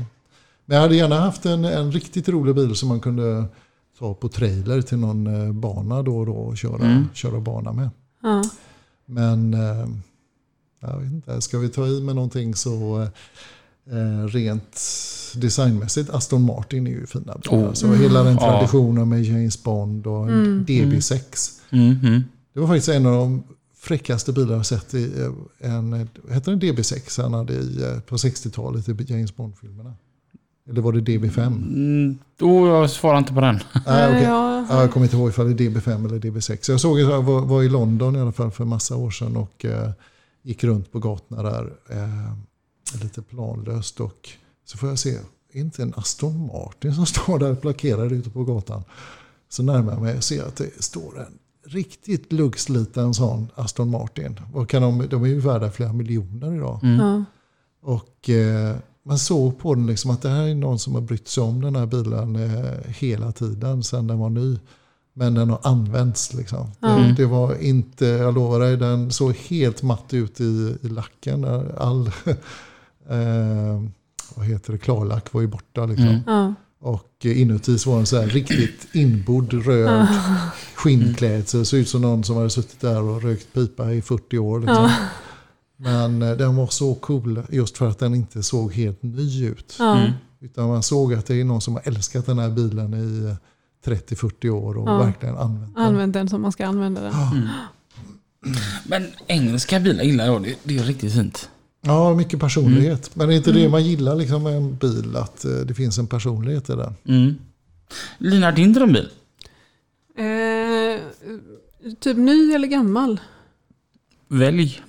Men 0.66 0.76
jag 0.76 0.82
hade 0.82 0.96
gärna 0.96 1.20
haft 1.20 1.46
en, 1.46 1.66
en 1.66 1.92
riktigt 1.92 2.30
rolig 2.30 2.56
bil 2.56 2.76
som 2.76 2.90
man 2.90 3.00
kunde 3.00 3.46
ta 4.00 4.14
på 4.14 4.30
trailer 4.30 4.82
till 4.82 4.98
någon 4.98 5.28
eh, 5.28 5.52
bana 5.52 6.04
då 6.04 6.18
och 6.18 6.26
då 6.26 6.34
och 6.34 6.58
köra, 6.58 7.06
köra 7.14 7.40
bana 7.40 7.72
med. 7.72 7.90
Ja. 8.22 8.44
Men 9.06 9.54
eh, 9.54 9.88
jag 10.80 10.98
vet 11.00 11.12
inte, 11.12 11.42
ska 11.42 11.58
vi 11.58 11.70
ta 11.70 11.88
i 11.88 12.02
med 12.02 12.16
någonting 12.16 12.56
så 12.56 13.08
rent 14.28 14.82
designmässigt, 15.36 16.10
Aston 16.10 16.42
Martin 16.42 16.88
är 16.88 16.92
ju 16.92 17.06
fina 17.08 17.38
bilar. 17.38 17.58
Oh. 17.58 17.74
Så 17.74 17.94
hela 17.94 18.24
den 18.24 18.38
traditionen 18.38 19.10
med 19.10 19.24
James 19.24 19.64
Bond 19.64 20.08
och 20.08 20.30
en 20.30 20.66
DB6. 20.66 21.52
Mhm. 21.70 22.24
Det 22.54 22.60
var 22.60 22.68
faktiskt 22.68 22.90
en 22.90 23.06
av 23.06 23.14
de 23.14 23.44
fräckaste 23.84 24.34
bilar 24.34 24.56
jag 24.56 24.66
sett 24.66 24.94
i 24.94 25.22
eh, 25.22 25.72
en, 25.72 26.10
heter 26.30 26.52
den 26.52 26.62
DB6 26.62 27.22
han 27.22 27.34
hade 27.34 27.54
i, 27.54 27.84
eh, 27.84 28.00
på 28.00 28.16
60-talet 28.16 28.90
i 28.90 29.14
James 29.14 29.36
Bond-filmerna. 29.36 29.94
Eller 30.70 30.82
var 30.82 30.94
det 30.94 31.00
DB5? 31.00 31.46
Mm, 31.46 32.18
då 32.38 32.68
jag 32.68 32.90
svarar 32.90 33.18
inte 33.18 33.34
på 33.34 33.42
den. 33.42 33.60
Nej, 33.86 34.08
okej. 34.10 34.24
Ja. 34.24 34.66
Ja, 34.70 34.82
jag 34.82 34.92
kommer 34.92 35.06
inte 35.06 35.16
ihåg 35.18 35.30
ifall 35.30 35.56
det 35.56 35.64
är 35.64 35.70
DB5 35.70 36.06
eller 36.06 36.20
DB6. 36.20 36.72
Jag 36.72 36.82
såg 36.82 37.00
jag 37.00 37.24
var, 37.24 37.42
var 37.42 37.64
i 37.64 37.70
London 37.70 38.16
i 38.16 38.20
alla 38.20 38.32
fall 38.32 38.52
för 38.52 38.64
en 38.64 38.70
massa 38.70 38.96
år 38.96 39.12
sedan 39.12 39.38
och 39.38 39.66
eh, 39.66 39.92
gick 40.42 40.64
runt 40.64 40.92
på 40.92 41.00
gatorna 41.00 41.44
där 41.44 41.74
eh, 41.90 43.02
lite 43.04 43.22
planlöst. 43.22 44.00
Och 44.00 44.30
så 44.66 44.78
får 44.78 44.90
jag 44.90 45.00
se, 45.00 45.18
är 45.54 45.60
inte 45.60 45.84
en 45.84 45.94
Aston 45.98 46.48
Martin 46.48 46.94
som 46.96 47.06
står 47.06 47.40
där 47.40 47.56
plakerad 47.56 48.12
ute 48.12 48.30
på 48.30 48.44
gatan? 48.44 48.84
Så 49.50 49.64
närmar 49.64 49.94
jag 49.94 50.02
mig 50.02 50.18
och 50.18 50.24
ser 50.24 50.44
att 50.44 50.56
det 50.56 50.84
står 50.84 51.20
en 51.20 51.40
riktigt 51.66 52.34
luggsliten 52.34 53.14
sån 53.14 53.48
Aston 53.56 53.90
Martin. 53.90 54.40
Vad 54.54 54.70
kan 54.70 54.82
de, 54.82 55.08
de 55.10 55.24
är 55.24 55.28
ju 55.28 55.40
värda 55.40 55.72
flera 55.72 55.94
miljoner 55.94 56.56
idag. 56.56 56.80
Ja. 56.82 57.24
Och 57.82 58.30
eh, 58.30 58.76
man 59.06 59.20
såg 59.20 59.60
på 59.60 59.76
den 59.76 59.88
liksom 59.88 60.12
att 60.12 60.22
det 60.22 60.30
här 60.30 60.48
är 60.48 60.56
någon 60.56 60.80
som 60.80 60.96
har 60.96 61.02
brytt 61.02 61.28
sig 61.28 61.44
om 61.44 61.62
den 61.62 61.76
här 61.76 61.86
bilen 61.86 62.36
eh, 62.36 62.92
hela 63.00 63.32
tiden 63.32 63.84
sedan 63.84 64.08
den 64.08 64.20
var 64.20 64.30
ny. 64.30 64.60
Men 65.14 65.34
den 65.34 65.50
har 65.50 65.60
använts 65.64 66.34
liksom. 66.34 66.72
Det, 66.80 67.14
det 67.18 67.26
var 67.26 67.64
inte, 67.64 68.06
jag 68.06 68.34
lovar 68.34 68.60
dig, 68.60 68.78
den 68.78 69.12
såg 69.12 69.36
helt 69.36 69.84
matt 69.84 70.14
ut 70.14 70.42
i, 70.42 70.78
i 70.82 70.88
lacken. 70.88 71.46
All, 71.78 72.08
eh, 73.10 73.84
vad 74.36 74.46
heter 74.46 74.74
det, 74.74 74.80
klarlack 74.80 75.34
var 75.34 75.42
ju 75.42 75.48
borta 75.48 75.86
liksom. 75.86 76.20
Ja. 76.28 76.54
Och 76.80 77.26
inuti 77.26 77.80
så 77.80 77.90
var 77.90 77.98
den 77.98 78.06
så 78.06 78.22
här 78.22 78.28
riktigt 78.28 78.88
inbodd 78.96 79.54
röd 79.54 80.08
skinnklädsel. 80.84 81.60
Det 81.60 81.66
såg 81.66 81.80
ut 81.80 81.90
som 81.90 82.02
någon 82.02 82.24
som 82.24 82.36
hade 82.36 82.50
suttit 82.50 82.80
där 82.82 83.02
och 83.02 83.22
rökt 83.24 83.54
pipa 83.54 83.92
i 83.94 84.02
40 84.02 84.38
år. 84.38 84.60
Liksom. 84.60 84.90
Men 85.78 86.22
eh, 86.22 86.32
den 86.38 86.56
var 86.56 86.68
så 86.68 86.96
cool 86.96 87.42
just 87.50 87.78
för 87.78 87.90
att 87.90 88.00
den 88.00 88.16
inte 88.16 88.44
såg 88.44 88.74
helt 88.74 89.04
ny 89.04 89.46
ut. 89.46 89.76
Ja. 89.80 90.02
Utan 90.42 90.68
man 90.68 90.84
såg 90.84 91.14
att 91.14 91.26
det 91.26 91.36
är 91.36 91.44
någon 91.44 91.62
som 91.62 91.74
har 91.74 91.82
älskat 91.86 92.26
den 92.26 92.40
här 92.40 92.50
bilen 92.50 92.94
i 92.94 93.30
eh, 93.30 93.92
30-40 93.94 94.50
år 94.50 94.78
och 94.78 94.90
Ja. 94.90 94.98
verkligen 94.98 95.38
använt 95.38 95.76
den. 95.76 95.84
Använd 95.84 96.14
den 96.14 96.30
som 96.30 96.42
man 96.42 96.52
ska 96.52 96.66
använda 96.66 97.02
den. 97.02 97.14
Men 98.86 99.08
engelska 99.28 99.80
bilar 99.80 100.04
gillar 100.04 100.26
jag. 100.26 100.44
Det, 100.44 100.56
det 100.64 100.78
är 100.78 100.84
riktigt 100.84 101.14
fint. 101.14 101.50
Ja, 101.82 102.14
mycket 102.16 102.40
personlighet. 102.40 103.12
Men 103.14 103.28
det 103.28 103.34
är 103.34 103.38
inte 103.38 103.52
det 103.52 103.70
man 103.70 103.84
gillar 103.84 104.16
liksom 104.16 104.44
med 104.44 104.58
en 104.58 104.76
bil, 104.76 105.16
att 105.16 105.46
eh, 105.46 105.52
det 105.52 105.74
finns 105.74 105.98
en 105.98 106.08
personlighet 106.08 106.70
i 106.70 106.74
den. 106.74 106.96
Mm. 107.08 107.36
Lina, 108.18 108.52
din 108.52 108.74
drömbil? 108.74 109.10
Typ 112.00 112.18
ny 112.18 112.54
eller 112.54 112.68
gammal? 112.68 113.20
Välj. 114.28 114.82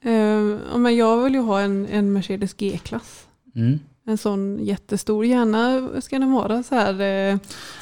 Eh, 0.00 0.78
men 0.78 0.96
jag 0.96 1.24
vill 1.24 1.34
ju 1.34 1.40
ha 1.40 1.60
en, 1.60 1.86
en 1.86 2.12
Mercedes 2.12 2.54
G-klass. 2.54 3.26
Mm. 3.54 3.78
En 4.06 4.18
sån 4.18 4.58
jättestor. 4.64 5.24
Gärna 5.26 5.90
ska 6.00 6.18
den 6.18 6.32
vara 6.32 6.62
så 6.62 6.74
här. 6.74 7.00
Eh, 7.32 7.38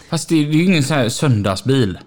Fast 0.09 0.29
det, 0.29 0.35
det 0.35 0.51
är 0.51 0.55
ju 0.55 0.65
ingen 0.65 0.83
sån 0.83 0.97
här 0.97 1.09
söndagsbil. 1.09 1.99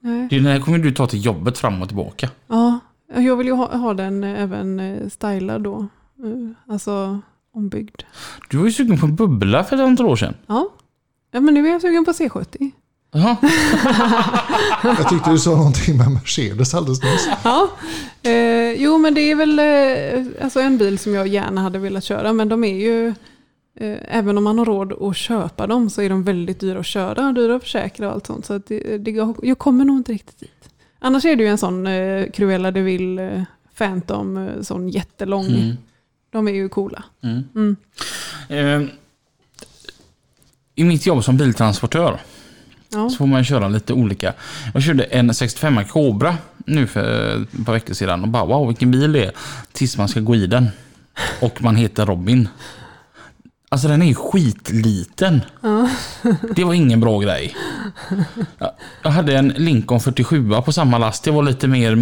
nej. 0.00 0.28
Den 0.30 0.46
här 0.46 0.60
kommer 0.60 0.78
du 0.78 0.92
ta 0.92 1.06
till 1.06 1.24
jobbet 1.24 1.58
fram 1.58 1.82
och 1.82 1.88
tillbaka. 1.88 2.30
Ja, 2.46 2.78
jag 3.14 3.36
vill 3.36 3.46
ju 3.46 3.52
ha, 3.52 3.76
ha 3.76 3.94
den 3.94 4.24
eh, 4.24 4.42
även 4.42 4.80
eh, 4.80 5.08
stylad 5.08 5.62
då. 5.62 5.78
Eh, 6.24 6.72
Alltså 6.72 7.20
ombyggd. 7.52 8.02
Du 8.50 8.56
var 8.56 8.64
ju 8.64 8.72
sugen 8.72 8.98
på 9.00 9.06
en 9.06 9.16
bubbla 9.16 9.64
för 9.64 9.76
ett 9.76 9.82
antal 9.82 10.06
år 10.06 10.16
sedan. 10.16 10.34
Ja. 10.46 10.68
ja, 11.30 11.40
men 11.40 11.54
nu 11.54 11.66
är 11.68 11.72
jag 11.72 11.80
sugen 11.80 12.04
på 12.04 12.12
C70. 12.12 12.70
Jaha. 13.12 13.36
Jag 14.98 15.08
tyckte 15.08 15.30
du 15.30 15.38
sa 15.38 15.50
någonting 15.50 15.96
med 15.96 16.10
Mercedes 16.10 16.74
alldeles 16.74 17.02
nyss. 17.02 17.28
Ja, 17.44 17.68
eh, 18.22 18.72
jo 18.72 18.98
men 18.98 19.14
det 19.14 19.20
är 19.20 19.34
väl 19.34 19.58
eh, 19.58 20.44
alltså 20.44 20.60
en 20.60 20.78
bil 20.78 20.98
som 20.98 21.14
jag 21.14 21.28
gärna 21.28 21.60
hade 21.60 21.78
velat 21.78 22.04
köra 22.04 22.32
men 22.32 22.48
de 22.48 22.64
är 22.64 22.76
ju 22.76 23.08
eh, 23.80 23.98
Även 24.08 24.38
om 24.38 24.44
man 24.44 24.58
har 24.58 24.64
råd 24.64 24.92
att 25.02 25.16
köpa 25.16 25.66
dem 25.66 25.90
så 25.90 26.02
är 26.02 26.08
de 26.08 26.22
väldigt 26.22 26.60
dyra 26.60 26.78
att 26.78 26.86
köra, 26.86 27.32
dyra 27.32 27.56
att 27.56 27.62
försäkra 27.62 28.08
och 28.08 28.12
allt 28.14 28.26
sånt. 28.26 28.46
Så 28.46 28.54
att 28.54 28.66
det, 28.66 28.98
det, 28.98 29.10
jag 29.42 29.58
kommer 29.58 29.84
nog 29.84 29.96
inte 29.96 30.12
riktigt 30.12 30.40
dit. 30.40 30.68
Annars 30.98 31.24
är 31.24 31.36
det 31.36 31.42
ju 31.42 31.48
en 31.48 31.58
sån 31.58 31.86
eh, 31.86 32.30
Cruella 32.30 32.70
de 32.70 32.80
Vil 32.82 33.18
eh, 33.18 33.42
Phantom, 33.78 34.36
eh, 34.36 34.62
sån 34.62 34.88
jättelång. 34.88 35.46
Mm. 35.46 35.76
De 36.30 36.48
är 36.48 36.52
ju 36.52 36.68
coola. 36.68 37.04
Mm. 37.22 37.44
Mm. 37.54 37.76
Eh, 38.48 38.88
I 40.74 40.84
mitt 40.84 41.06
jobb 41.06 41.24
som 41.24 41.36
biltransportör 41.36 42.20
Ja. 42.88 43.10
så 43.10 43.16
får 43.16 43.26
man 43.26 43.44
köra 43.44 43.68
lite 43.68 43.92
olika. 43.92 44.32
Jag 44.74 44.82
körde 44.82 45.02
en 45.04 45.34
65 45.34 45.84
Cobra 45.84 46.36
nu 46.66 46.86
för 46.86 47.36
ett 47.42 47.66
par 47.66 47.72
veckor 47.72 47.94
sedan 47.94 48.22
och 48.22 48.28
bara 48.28 48.44
wow 48.44 48.66
vilken 48.68 48.90
bil 48.90 49.12
det 49.12 49.24
är. 49.24 49.32
Tills 49.72 49.96
man 49.98 50.08
ska 50.08 50.20
gå 50.20 50.34
i 50.36 50.46
den. 50.46 50.68
Och 51.40 51.62
man 51.62 51.76
heter 51.76 52.06
Robin. 52.06 52.48
Alltså 53.68 53.88
den 53.88 54.02
är 54.02 54.06
ju 54.06 54.14
skitliten. 54.14 55.40
Det 56.56 56.64
var 56.64 56.74
ingen 56.74 57.00
bra 57.00 57.18
grej. 57.18 57.56
Jag- 59.02 59.10
hade 59.10 59.36
en 59.38 59.48
Lincoln 59.48 60.00
47 60.00 60.50
på 60.64 60.72
samma 60.72 60.98
last. 60.98 61.24
Det 61.24 61.30
var 61.30 61.42
lite 61.42 61.68
mer 61.68 61.94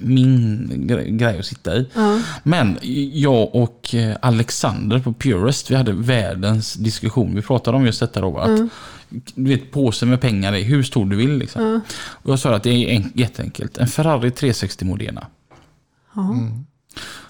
min 0.00 0.68
gre- 0.88 1.16
grej 1.16 1.38
att 1.38 1.46
sitta 1.46 1.76
i. 1.76 1.88
Ja. 1.94 2.20
Men 2.42 2.78
jag 3.12 3.54
och 3.54 3.94
eh, 3.94 4.16
Alexander 4.22 4.98
på 4.98 5.12
Purest, 5.12 5.70
vi 5.70 5.74
hade 5.74 5.92
världens 5.92 6.74
diskussion. 6.74 7.34
Vi 7.34 7.42
pratade 7.42 7.76
om 7.76 7.86
just 7.86 8.00
detta 8.00 8.20
då. 8.20 8.38
Att, 8.38 8.60
Du 9.08 9.50
vet, 9.50 9.70
påsen 9.70 10.10
med 10.10 10.20
pengar 10.20 10.52
är 10.52 10.62
hur 10.62 10.82
stor 10.82 11.06
du 11.06 11.16
vill. 11.16 11.38
Liksom. 11.38 11.80
Och 11.98 12.32
jag 12.32 12.38
sa 12.38 12.54
att 12.54 12.62
det 12.62 12.70
är 12.70 12.88
en, 12.88 13.12
jätteenkelt. 13.14 13.78
En 13.78 13.86
Ferrari 13.86 14.30
360 14.30 14.84
Modena. 14.84 15.26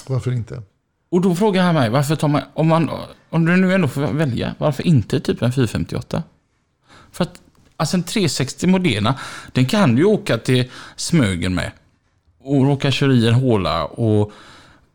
Varför 0.06 0.32
inte? 0.32 0.62
Och 1.08 1.20
då 1.20 1.34
frågar 1.34 1.62
han 1.62 1.74
mig, 1.74 1.90
varför 1.90 2.16
tar 2.16 2.28
man, 2.28 2.42
om, 2.54 2.68
man, 2.68 2.90
om 3.30 3.44
du 3.44 3.56
nu 3.56 3.74
ändå 3.74 3.88
får 3.88 4.00
välja, 4.00 4.54
varför 4.58 4.86
inte 4.86 5.20
typ 5.20 5.42
en 5.42 5.52
458? 5.52 6.22
För 7.12 7.24
att 7.24 7.40
alltså 7.76 7.96
en 7.96 8.02
360 8.02 8.66
Modena, 8.66 9.14
den 9.52 9.66
kan 9.66 9.94
du 9.94 10.02
ju 10.02 10.06
åka 10.06 10.38
till 10.38 10.70
Smögen 10.96 11.54
med. 11.54 11.72
Och 12.38 12.64
råka 12.64 12.90
köra 12.90 13.12
i 13.12 13.28
en 13.28 13.34
håla 13.34 13.84
och 13.84 14.32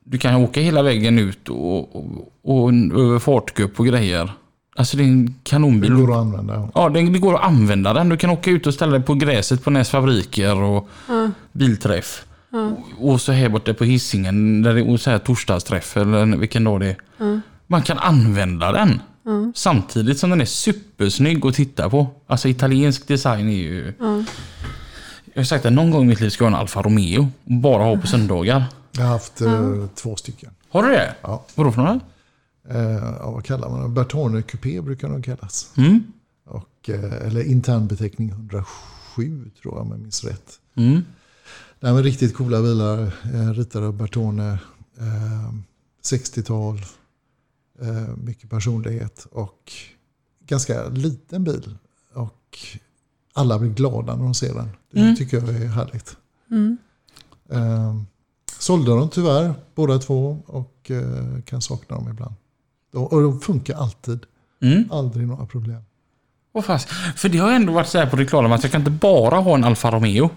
du 0.04 0.18
kan 0.18 0.36
åka 0.36 0.62
hela 0.62 0.84
vägen 0.84 1.20
ut 1.20 1.50
och, 1.50 1.96
och, 1.96 2.34
och 2.44 2.74
över 2.74 3.20
fartgupp 3.20 3.80
och 3.80 3.86
grejer. 3.86 4.32
Alltså 4.76 4.98
det 4.98 5.04
är 5.04 5.08
en 5.08 5.26
Det 5.26 5.34
kanonbil. 5.44 5.94
går 5.94 6.12
att 6.12 6.18
använda. 6.18 6.54
ja. 6.54 6.70
Ja, 6.76 6.90
det, 6.90 7.02
det 7.10 7.20
går 7.20 7.36
att 7.36 7.44
använda 7.44 7.94
den. 7.94 8.10
Du 8.10 8.18
kan 8.18 8.30
åka 8.30 8.52
ut 8.52 8.68
och 8.68 8.74
ställa 8.74 8.92
dig 8.92 9.02
på 9.02 9.14
gräset 9.14 9.64
på 9.64 9.70
Näs 9.70 9.90
fabriker 9.90 10.56
och 10.62 10.90
bilträff. 11.52 12.24
Och, 13.00 13.12
och 13.12 13.22
så 13.22 13.32
här 13.32 13.50
borta 13.50 13.74
på 13.74 13.84
hissingen 13.84 14.62
där 14.62 14.74
det 14.74 14.82
är 14.82 14.98
så 14.98 15.10
här 15.10 15.18
torsdagsträff 15.18 15.98
eller 15.98 16.26
vilken 16.38 16.64
dag 16.64 16.80
det 16.80 16.88
är. 16.88 17.42
Man 17.68 17.82
kan 17.82 17.98
använda 18.00 18.72
den. 18.72 19.02
Samtidigt 19.56 20.20
som 20.20 20.30
den 20.30 20.42
är 20.42 20.46
supersnygg 20.46 21.46
att 21.46 21.56
titta 21.56 21.90
på. 21.90 22.08
Alltså 22.28 22.48
italiensk 22.48 23.08
design 23.08 23.50
är 23.50 23.54
ju... 23.54 23.94
Jag 25.34 25.40
har 25.42 25.44
sagt 25.44 25.66
att 25.66 25.74
någon 25.74 25.92
gång 25.92 26.04
i 26.04 26.06
mitt 26.08 26.20
liv 26.22 26.30
ska 26.30 26.44
jag 26.46 26.52
ha 26.52 26.58
en 26.58 26.62
Alfa 26.62 26.82
Romeo. 26.82 27.22
Och 27.46 27.52
bara 27.54 27.84
ha 27.84 27.98
på 27.98 28.08
söndagar. 28.08 28.64
Jag 28.92 29.04
har 29.04 29.10
haft 29.12 29.42
eh, 29.42 29.86
två 29.96 30.16
stycken. 30.16 30.50
Har 30.70 30.84
du 30.84 30.90
det? 30.90 31.14
Ja. 31.22 31.46
Vadå 31.56 31.72
för 31.72 31.82
några? 31.82 32.00
Eh, 32.72 33.32
vad 33.32 33.46
kallar 33.46 33.70
man 33.70 33.82
det? 33.82 33.90
Bertone 33.90 34.42
Coupé 34.42 34.82
brukar 34.82 35.10
de 35.10 35.22
kallas. 35.22 35.74
Mm. 35.78 36.04
Och, 36.46 36.90
eh, 36.90 37.28
eller 37.28 37.44
internbeteckning 37.44 38.30
107 38.30 39.52
tror 39.62 39.74
jag 39.76 39.82
om 39.82 39.92
jag 39.92 40.00
minns 40.00 40.24
rätt. 40.24 40.60
Mm. 40.76 41.02
Nej, 41.80 41.94
men 41.94 42.04
riktigt 42.04 42.36
coola 42.36 42.62
bilar. 42.62 43.02
Eh, 43.34 43.54
ritade 43.54 43.88
av 43.88 43.94
Bertone. 43.98 44.52
Eh, 45.00 45.54
60-tal. 46.04 46.82
Eh, 47.82 48.16
mycket 48.18 48.50
personlighet 48.50 49.28
och 49.32 49.72
ganska 50.48 50.88
liten 50.90 51.44
bil. 51.44 51.78
Och 52.14 52.58
alla 53.34 53.60
blir 53.60 53.70
glada 53.70 54.16
när 54.16 54.24
de 54.24 54.34
ser 54.34 54.54
den. 54.54 54.70
Det 54.92 55.00
Mm. 55.00 55.16
tycker 55.16 55.38
jag 55.38 55.50
är 55.50 55.68
härligt. 55.68 56.18
Mm. 56.52 56.78
Eh, 57.50 57.96
sålde 58.60 58.92
de 58.92 59.10
tyvärr 59.10 59.54
båda 59.76 60.00
två 60.00 60.44
och 60.46 60.92
eh, 60.92 61.42
kan 61.46 61.62
sakna 61.62 61.96
dem 61.96 62.10
ibland. 62.10 62.36
Och 62.94 63.22
de 63.22 63.40
funkar 63.40 63.76
alltid. 63.76 64.20
Mm. 64.62 64.90
Aldrig 64.92 65.28
några 65.28 65.46
problem. 65.46 65.82
Åh, 66.54 66.64
fast, 66.64 66.90
för 67.16 67.30
det 67.30 67.38
har 67.38 67.52
ändå 67.52 67.74
varit 67.74 67.88
så 67.88 67.98
här 67.98 68.06
på 68.06 68.18
reklamen 68.18 68.52
att 68.52 68.64
jag 68.64 68.72
kan 68.72 68.82
inte 68.82 68.92
bara 68.92 69.40
ha 69.40 69.56
en 69.56 69.64
Alfa 69.64 69.92
Romeo. 69.92 70.30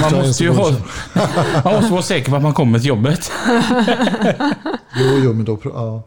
Man 0.00 0.12
måste, 0.12 0.44
ju 0.44 0.50
ha, 0.50 0.70
man 1.64 1.74
måste 1.74 1.92
vara 1.92 2.02
säker 2.02 2.30
på 2.30 2.36
att 2.36 2.42
man 2.42 2.54
kommer 2.54 2.78
till 2.78 2.88
jobbet. 2.88 3.32
Jo, 4.96 5.20
jo, 5.24 5.32
men 5.32 5.44
då... 5.44 5.58
Ja. 5.64 6.02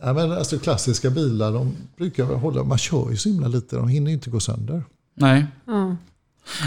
Ja, 0.00 0.12
men 0.12 0.32
alltså, 0.32 0.58
klassiska 0.58 1.10
bilar, 1.10 1.52
de 1.52 1.76
brukar 1.96 2.24
väl 2.24 2.36
hålla... 2.36 2.64
Man 2.64 2.78
kör 2.78 3.10
ju 3.10 3.16
så 3.16 3.28
himla 3.28 3.48
lite, 3.48 3.76
de 3.76 3.88
hinner 3.88 4.08
ju 4.08 4.14
inte 4.14 4.30
gå 4.30 4.40
sönder. 4.40 4.84
Nej. 5.14 5.46
Ja. 5.66 5.96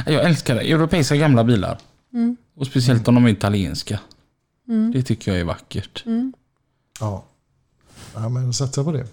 Jag 0.06 0.26
älskar 0.26 0.56
det. 0.56 0.62
Europeiska 0.62 1.16
gamla 1.16 1.44
bilar. 1.44 1.78
Mm. 2.14 2.38
Och 2.56 2.68
speciellt 2.68 3.08
om 3.08 3.16
de 3.16 3.26
är 3.26 3.30
italienska. 3.30 4.00
Mm. 4.68 4.92
Det 4.92 5.04
tycker 5.04 5.32
jag 5.32 5.42
är 5.42 5.46
vackert. 5.46 6.04
Mm. 6.06 6.34
Ja. 7.00 7.26
Ja, 8.16 8.30
men 8.30 8.54
satsa 8.54 8.84
på 8.84 8.92
det. 8.92 9.06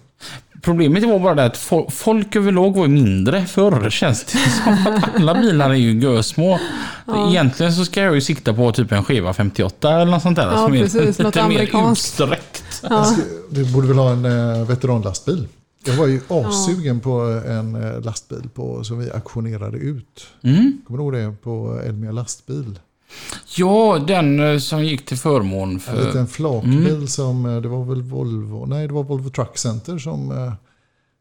Problemet 0.61 1.03
var 1.03 1.19
bara 1.19 1.35
det 1.35 1.45
att 1.45 1.57
fo- 1.57 1.89
folk 1.91 2.35
överlag 2.35 2.75
var 2.75 2.87
mindre 2.87 3.45
förr 3.45 3.89
känns 3.89 4.23
det 4.23 4.37
som. 4.63 4.73
Att 4.93 5.15
alla 5.15 5.33
bilar 5.41 5.69
är 5.69 5.73
ju 5.73 5.99
gösmå. 5.99 6.59
Ja. 7.07 7.29
Egentligen 7.29 7.73
så 7.73 7.85
ska 7.85 8.01
jag 8.01 8.15
ju 8.15 8.21
sikta 8.21 8.53
på 8.53 8.71
typ 8.71 8.91
en 8.91 9.03
skiva 9.03 9.33
58 9.33 10.01
eller 10.01 10.11
något 10.11 10.21
sånt 10.21 10.35
där. 10.35 10.45
Ja, 10.51 10.57
som 10.65 10.73
är 10.73 10.81
precis. 10.83 11.19
Något 11.19 11.35
lite 11.35 11.47
mer 11.47 11.91
utsträckt. 11.91 12.63
Ja. 12.89 13.03
ska, 13.03 13.21
du 13.49 13.73
borde 13.73 13.87
väl 13.87 13.97
ha 13.97 14.11
en 14.11 14.25
eh, 14.25 14.67
veteranlastbil? 14.67 15.47
Jag 15.85 15.93
var 15.93 16.07
ju 16.07 16.21
assugen 16.29 16.99
på 16.99 17.41
en 17.47 17.75
eh, 17.83 18.01
lastbil 18.01 18.49
på, 18.53 18.83
som 18.83 18.99
vi 18.99 19.11
auktionerade 19.11 19.77
ut. 19.77 20.27
Mm. 20.43 20.81
Kommer 20.87 20.97
du 20.97 21.03
ihåg 21.03 21.13
det? 21.31 21.35
På 21.43 21.81
Elmia 21.85 22.11
lastbil. 22.11 22.79
Ja, 23.55 24.03
den 24.07 24.39
eh, 24.39 24.57
som 24.59 24.83
gick 24.85 25.05
till 25.05 25.17
förmån 25.17 25.71
En 25.73 25.79
för... 25.79 26.05
liten 26.05 26.27
flakbil 26.27 27.07
som, 27.07 27.45
eh, 27.45 27.61
det 27.61 27.67
var 27.67 27.85
väl 27.85 28.01
Volvo, 28.01 28.65
nej 28.65 28.87
det 28.87 28.93
var 28.93 29.03
Volvo 29.03 29.29
Truck 29.29 29.57
Center 29.57 29.97
som 29.97 30.31
eh, 30.31 30.53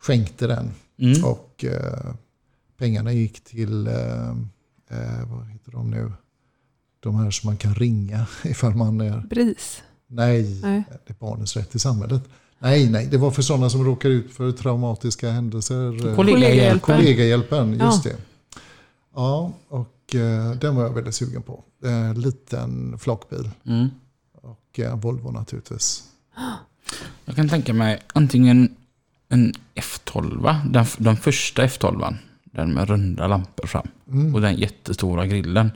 skänkte 0.02 0.46
den. 0.46 0.70
Mm. 0.98 1.24
Och 1.24 1.64
eh, 1.64 2.14
pengarna 2.78 3.12
gick 3.12 3.44
till, 3.44 3.86
eh, 3.86 3.94
vad 5.26 5.46
heter 5.52 5.72
de 5.72 5.90
nu? 5.90 6.12
De 7.00 7.16
här 7.16 7.30
som 7.30 7.48
man 7.48 7.56
kan 7.56 7.74
ringa 7.74 8.26
ifall 8.44 8.74
man 8.74 9.00
är, 9.00 9.18
Bris. 9.30 9.82
nej, 10.06 10.60
Nej. 10.62 10.84
det 11.06 11.12
är 11.12 11.16
barnens 11.18 11.56
rätt 11.56 11.74
i 11.74 11.78
samhället. 11.78 12.22
Nej, 12.58 12.90
nej, 12.90 13.06
det 13.10 13.16
var 13.18 13.30
för 13.30 13.42
sådana 13.42 13.70
som 13.70 13.84
råkar 13.84 14.08
ut 14.08 14.32
för 14.32 14.52
traumatiska 14.52 15.30
händelser. 15.30 16.14
Kollegahjälpen. 16.16 16.80
Kollegahjälpen, 16.80 17.72
just 17.72 18.04
Ja. 18.04 18.10
det. 18.10 18.16
Ja, 19.14 19.52
och 19.68 20.14
eh, 20.14 20.52
den 20.52 20.76
var 20.76 20.82
jag 20.82 20.94
väldigt 20.94 21.14
sugen 21.14 21.42
på. 21.42 21.64
En 21.84 22.20
liten 22.20 22.98
flakbil. 22.98 23.50
Mm. 23.66 23.88
Och 24.32 24.80
eh, 24.80 24.96
Volvo 24.96 25.30
naturligtvis. 25.30 26.08
Jag 27.24 27.36
kan 27.36 27.48
tänka 27.48 27.74
mig 27.74 28.02
antingen 28.12 28.76
en 29.28 29.52
F12, 29.74 30.70
den, 30.70 30.86
den 30.98 31.16
första 31.16 31.66
F12. 31.66 32.16
Den 32.44 32.72
med 32.72 32.88
runda 32.88 33.26
lampor 33.26 33.66
fram. 33.66 33.88
Mm. 34.08 34.34
Och 34.34 34.40
den 34.40 34.56
jättestora 34.56 35.26
grillen. 35.26 35.70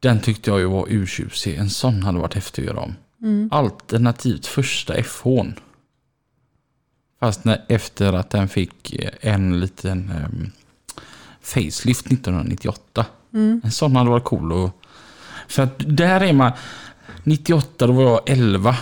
Den 0.00 0.20
tyckte 0.20 0.50
jag 0.50 0.58
ju 0.58 0.66
var 0.66 0.86
urtjusig. 0.88 1.54
En 1.54 1.70
sån 1.70 2.02
hade 2.02 2.18
varit 2.18 2.34
häftig 2.34 2.62
att 2.62 2.66
göra 2.66 2.80
om. 2.80 2.94
Mm. 3.22 3.48
Alternativt 3.52 4.46
första 4.46 5.02
FH. 5.02 5.26
Fast 7.20 7.44
när, 7.44 7.64
efter 7.68 8.12
att 8.12 8.30
den 8.30 8.48
fick 8.48 8.96
en 9.20 9.60
liten 9.60 10.10
um, 10.10 10.50
facelift 11.46 12.06
1998. 12.06 13.06
Mm. 13.34 13.60
En 13.64 13.72
sån 13.72 13.96
hade 13.96 14.10
varit 14.10 14.24
cool. 14.24 14.52
Och, 14.52 14.70
för 15.48 15.62
att 15.62 15.82
där 15.86 16.20
är 16.20 16.32
man... 16.32 16.52
98 17.24 17.86
då 17.86 17.92
var 17.92 18.02
jag 18.02 18.20
11. 18.26 18.76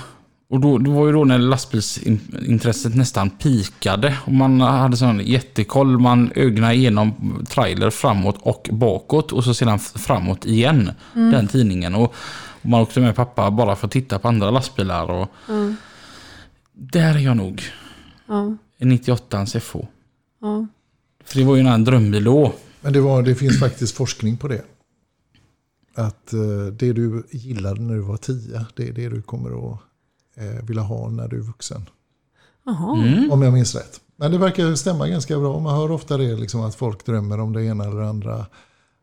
Och 0.50 0.60
då, 0.60 0.78
det 0.78 0.90
var 0.90 1.06
ju 1.06 1.12
då 1.12 1.24
när 1.24 1.38
lastbilsintresset 1.38 2.94
nästan 2.94 3.30
pikade. 3.30 4.16
Och 4.24 4.32
man 4.32 4.60
hade 4.60 4.96
sån 4.96 5.20
jättekoll. 5.20 5.98
Man 5.98 6.32
ögnade 6.34 6.74
igenom 6.74 7.14
trailer 7.48 7.90
framåt 7.90 8.36
och 8.40 8.68
bakåt. 8.72 9.32
Och 9.32 9.44
så 9.44 9.54
sedan 9.54 9.78
framåt 9.78 10.46
igen. 10.46 10.90
Den 11.12 11.48
tidningen. 11.48 11.94
Och, 11.94 12.14
och 12.62 12.68
man 12.68 12.80
åkte 12.80 13.00
med 13.00 13.16
pappa 13.16 13.50
bara 13.50 13.76
för 13.76 13.86
att 13.86 13.92
titta 13.92 14.18
på 14.18 14.28
andra 14.28 14.50
lastbilar. 14.50 15.10
Och 15.10 15.28
Ja. 15.48 15.72
där 16.72 17.14
är 17.14 17.18
jag 17.18 17.36
nog. 17.36 17.62
Ja. 18.28 18.56
En 18.78 18.92
98ans 18.92 19.60
FH. 19.60 19.76
Ja. 20.40 20.66
För 21.24 21.38
det 21.38 21.44
var 21.44 21.56
ju 21.56 21.66
en 21.66 21.84
drömbil 21.84 22.24
då. 22.24 22.52
Men 22.80 22.92
det, 22.92 23.00
var, 23.00 23.22
det 23.22 23.34
finns 23.34 23.60
faktiskt 23.60 23.94
forskning 23.96 24.36
på 24.36 24.48
det. 24.48 24.62
Att 25.94 26.32
eh, 26.32 26.66
det 26.72 26.92
du 26.92 27.26
gillade 27.30 27.80
när 27.80 27.94
du 27.94 28.00
var 28.00 28.16
10, 28.16 28.66
det 28.74 28.88
är 28.88 28.92
det 28.92 29.08
du 29.08 29.22
kommer 29.22 29.72
att 29.72 29.78
eh, 30.36 30.64
vilja 30.66 30.82
ha 30.82 31.10
när 31.10 31.28
du 31.28 31.36
är 31.36 31.42
vuxen. 31.42 31.88
Mm. 32.96 33.30
Om 33.30 33.42
jag 33.42 33.52
minns 33.52 33.74
rätt. 33.74 34.00
Men 34.16 34.32
det 34.32 34.38
verkar 34.38 34.74
stämma 34.74 35.08
ganska 35.08 35.38
bra. 35.38 35.60
Man 35.60 35.76
hör 35.76 35.90
ofta 35.90 36.16
det, 36.16 36.36
liksom, 36.36 36.60
att 36.60 36.74
folk 36.74 37.06
drömmer 37.06 37.40
om 37.40 37.52
det 37.52 37.64
ena 37.64 37.84
eller 37.84 38.00
det 38.00 38.08
andra. 38.08 38.46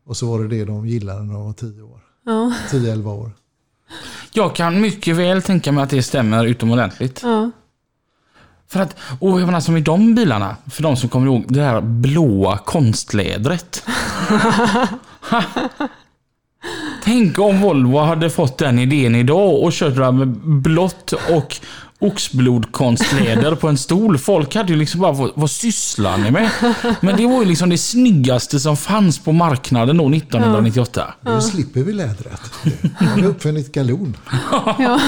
Och 0.04 0.16
så 0.16 0.26
var 0.26 0.42
det 0.42 0.48
det 0.48 0.64
de 0.64 0.86
gillade 0.86 1.22
när 1.22 1.34
de 1.34 1.44
var 1.44 1.52
10 1.52 1.82
år. 1.82 2.00
Ja. 2.24 2.54
10-11 2.70 3.06
år. 3.06 3.32
Jag 4.32 4.54
kan 4.54 4.80
mycket 4.80 5.16
väl 5.16 5.42
tänka 5.42 5.72
mig 5.72 5.84
att 5.84 5.90
det 5.90 6.02
stämmer 6.02 6.46
utomordentligt. 6.46 7.20
Ja. 7.22 7.50
För 8.72 8.80
att, 8.80 8.96
åh 9.20 9.40
jag 9.40 9.46
menar 9.46 9.60
som 9.60 9.76
i 9.76 9.80
de 9.80 10.14
bilarna, 10.14 10.56
för 10.70 10.82
de 10.82 10.96
som 10.96 11.08
kommer 11.08 11.26
ihåg 11.26 11.44
det 11.48 11.62
här 11.62 11.80
blåa 11.80 12.58
konstlädret. 12.58 13.84
Tänk 17.04 17.38
om 17.38 17.60
Volvo 17.60 17.98
hade 17.98 18.30
fått 18.30 18.58
den 18.58 18.78
idén 18.78 19.14
idag 19.14 19.62
och 19.62 19.72
kört 19.72 19.94
det 19.94 20.00
där 20.00 20.12
med 20.12 20.28
blått 20.44 21.12
och 21.12 21.56
oxblodkonstläder 22.02 23.54
på 23.54 23.68
en 23.68 23.78
stol. 23.78 24.18
Folk 24.18 24.54
hade 24.54 24.72
ju 24.72 24.78
liksom 24.78 25.00
bara, 25.00 25.12
vad, 25.12 25.30
vad 25.34 25.50
sysslar 25.50 26.18
ni 26.18 26.30
med? 26.30 26.50
Men 27.00 27.16
det 27.16 27.26
var 27.26 27.42
ju 27.42 27.44
liksom 27.44 27.70
det 27.70 27.78
snyggaste 27.78 28.60
som 28.60 28.76
fanns 28.76 29.18
på 29.18 29.32
marknaden 29.32 29.96
då 29.96 30.08
1998. 30.08 31.14
Nu 31.20 31.40
slipper 31.40 31.82
vi 31.82 31.92
lädret. 31.92 32.40
Nu 33.00 33.06
har 33.06 33.16
vi 33.16 33.26
uppfunnit 33.26 33.72
galon. 33.72 34.16
Ja. 34.78 35.00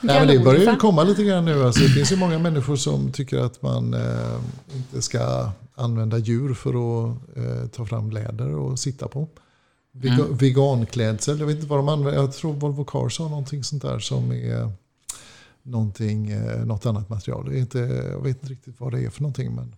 Nej, 0.00 0.18
men 0.18 0.28
det 0.28 0.38
börjar 0.38 0.58
ju 0.58 0.64
Galonsen. 0.64 0.76
komma 0.76 1.02
lite 1.04 1.24
grann 1.24 1.44
nu. 1.44 1.64
Alltså, 1.64 1.82
det 1.82 1.88
finns 1.88 2.12
ju 2.12 2.16
många 2.16 2.38
människor 2.38 2.76
som 2.76 3.12
tycker 3.12 3.38
att 3.38 3.62
man 3.62 3.94
eh, 3.94 4.40
inte 4.76 5.02
ska 5.02 5.50
använda 5.74 6.18
djur 6.18 6.54
för 6.54 6.70
att 6.70 7.16
eh, 7.36 7.68
ta 7.76 7.86
fram 7.86 8.10
läder 8.10 8.54
och 8.54 8.78
sitta 8.78 9.08
på. 9.08 9.28
Vega, 9.94 10.24
Veganklädsel, 10.30 11.38
jag 11.38 11.46
vet 11.46 11.56
inte 11.56 11.68
vad 11.68 11.78
de 11.78 11.88
använder. 11.88 12.20
Jag 12.20 12.32
tror 12.32 12.52
Volvo 12.52 12.84
Cars 12.84 13.18
har 13.18 13.28
någonting 13.28 13.64
sånt 13.64 13.82
där 13.82 13.98
som 13.98 14.32
är 14.32 14.72
någonting, 15.64 16.30
eh, 16.30 16.64
något 16.64 16.86
annat 16.86 17.08
material. 17.08 17.48
Det 17.50 17.56
är 17.56 17.60
inte, 17.60 17.78
jag 18.12 18.22
vet 18.22 18.36
inte 18.42 18.52
riktigt 18.52 18.74
vad 18.80 18.92
det 18.92 19.00
är 19.04 19.10
för 19.10 19.22
någonting. 19.22 19.54
Men, 19.54 19.74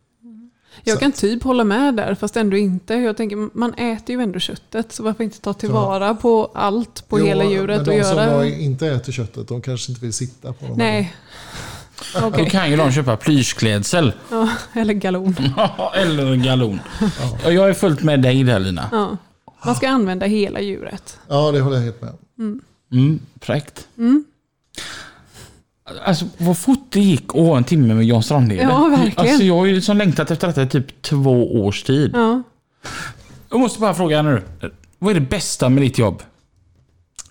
Jag 0.84 0.94
Så 0.94 1.00
kan 1.00 1.12
typ 1.12 1.42
hålla 1.42 1.64
med 1.64 1.94
där, 1.96 2.14
fast 2.14 2.36
ändå 2.36 2.56
inte. 2.56 2.94
Jag 2.94 3.16
tänker, 3.16 3.48
man 3.58 3.74
äter 3.74 4.16
ju 4.16 4.22
ändå 4.22 4.38
köttet, 4.38 4.92
så 4.92 5.02
varför 5.02 5.24
inte 5.24 5.40
ta 5.40 5.52
tillvara 5.54 6.14
på 6.14 6.50
allt 6.54 7.08
på 7.08 7.18
Jo, 7.18 7.24
hela 7.26 7.44
djuret 7.44 7.68
men 7.68 7.78
och 7.80 7.86
de 7.86 7.96
göra... 7.96 8.40
som 8.50 8.60
inte 8.60 8.86
äter 8.88 9.12
köttet, 9.12 9.48
de 9.48 9.62
kanske 9.62 9.92
inte 9.92 10.00
vill 10.04 10.12
sitta 10.12 10.52
på 10.52 10.66
dem. 10.66 10.78
Nej. 10.78 11.14
Då 12.20 12.26
Okej, 12.26 12.50
kan 12.50 12.70
ju 12.70 12.76
de 12.76 12.92
köpa 12.92 13.16
plyschklädsel. 13.16 14.12
ja, 14.30 14.50
eller 14.72 14.94
galon. 14.94 15.36
Eller 15.94 16.36
galon. 16.36 16.80
Ja. 17.00 17.38
Och 17.44 17.52
jag 17.52 17.68
är 17.68 17.72
fullt 17.74 18.02
med 18.02 18.22
dig 18.22 18.44
där 18.44 18.58
Lina. 18.58 18.88
Ja. 18.92 19.16
Man 19.64 19.74
ska 19.74 19.88
använda 19.88 20.26
hela 20.26 20.60
djuret. 20.60 21.18
ja, 21.28 21.52
det 21.52 21.60
håller 21.60 21.76
jag 21.76 21.84
helt 21.84 22.02
med 22.02 22.10
om. 22.38 22.60
Mm, 22.92 23.18
fräckt. 23.40 23.88
Mm. 23.98 24.24
Alltså 26.04 26.26
vad 26.38 26.58
fort 26.58 26.86
det 26.88 27.00
gick 27.00 27.24
att 27.28 27.34
ha 27.34 27.56
en 27.56 27.64
timme 27.64 27.94
med 27.94 28.04
Jan 28.04 28.22
Strandhede. 28.22 28.62
Ja, 28.62 28.88
verkligen. 28.88 29.12
Alltså 29.16 29.44
jag 29.44 29.56
har 29.56 29.66
ju 29.66 29.74
liksom 29.74 29.96
längtat 29.96 30.30
efter 30.30 30.46
detta 30.46 30.62
i 30.62 30.68
typ 30.68 31.02
två 31.02 31.64
års 31.64 31.82
tid. 31.82 32.10
Ja. 32.14 32.42
Jag 33.50 33.60
måste 33.60 33.80
bara 33.80 33.94
fråga 33.94 34.22
nu. 34.22 34.42
Vad 34.98 35.16
är 35.16 35.20
det 35.20 35.26
bästa 35.26 35.68
med 35.68 35.82
ditt 35.82 35.98
jobb? 35.98 36.22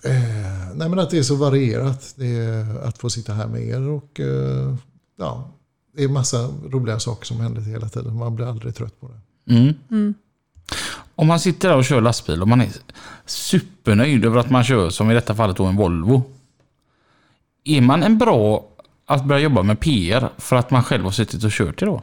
Eh, 0.04 0.12
nej 0.74 0.88
men 0.88 0.98
att 0.98 1.10
det 1.10 1.18
är 1.18 1.22
så 1.22 1.34
varierat. 1.34 2.14
Det 2.16 2.26
är 2.26 2.84
att 2.84 2.98
få 2.98 3.10
sitta 3.10 3.32
här 3.32 3.46
med 3.46 3.62
er 3.62 3.88
och 3.88 4.20
eh, 4.20 4.74
ja, 5.18 5.50
det 5.96 6.04
är 6.04 6.08
massa 6.08 6.48
roliga 6.70 7.00
saker 7.00 7.26
som 7.26 7.40
händer 7.40 7.62
hela 7.62 7.88
tiden. 7.88 8.16
Man 8.16 8.36
blir 8.36 8.46
aldrig 8.46 8.74
trött 8.74 9.00
på 9.00 9.08
det. 9.08 9.54
Mm. 9.54 9.74
Mm. 9.90 10.14
Om 11.14 11.26
man 11.26 11.40
sitter 11.40 11.68
där 11.68 11.76
och 11.76 11.84
kör 11.84 12.00
lastbil 12.00 12.42
och 12.42 12.48
man 12.48 12.60
är 12.60 12.68
supernöjd 13.26 14.24
över 14.24 14.38
att 14.38 14.50
man 14.50 14.64
kör, 14.64 14.90
som 14.90 15.10
i 15.10 15.14
detta 15.14 15.34
fallet 15.34 15.56
då 15.56 15.64
en 15.64 15.76
Volvo. 15.76 16.22
Är 17.64 17.80
man 17.80 18.02
en 18.02 18.18
bra 18.18 18.68
att 19.06 19.24
börja 19.24 19.40
jobba 19.40 19.62
med 19.62 19.80
PR 19.80 20.28
för 20.38 20.56
att 20.56 20.70
man 20.70 20.82
själv 20.84 21.04
har 21.04 21.10
suttit 21.10 21.44
och 21.44 21.50
kört 21.50 21.78
det 21.78 21.86
då? 21.86 22.02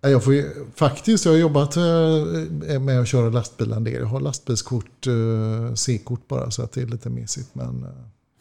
Ja, 0.00 0.08
Jag 0.08 0.24
får 0.24 0.34
ju, 0.34 0.50
faktiskt, 0.74 1.24
jag 1.24 1.32
har 1.32 1.38
jobbat 1.38 1.76
eh, 1.76 2.80
med 2.80 3.00
att 3.00 3.08
köra 3.08 3.30
lastbil 3.30 3.72
en 3.72 3.84
del. 3.84 3.94
Jag 3.94 4.06
har 4.06 4.20
lastbilskort, 4.20 5.06
eh, 5.06 5.74
C-kort 5.74 6.28
bara, 6.28 6.50
så 6.50 6.62
att 6.62 6.72
det 6.72 6.82
är 6.82 6.86
lite 6.86 7.10
mesigt. 7.10 7.54
Men 7.54 7.82
eh, 7.84 7.90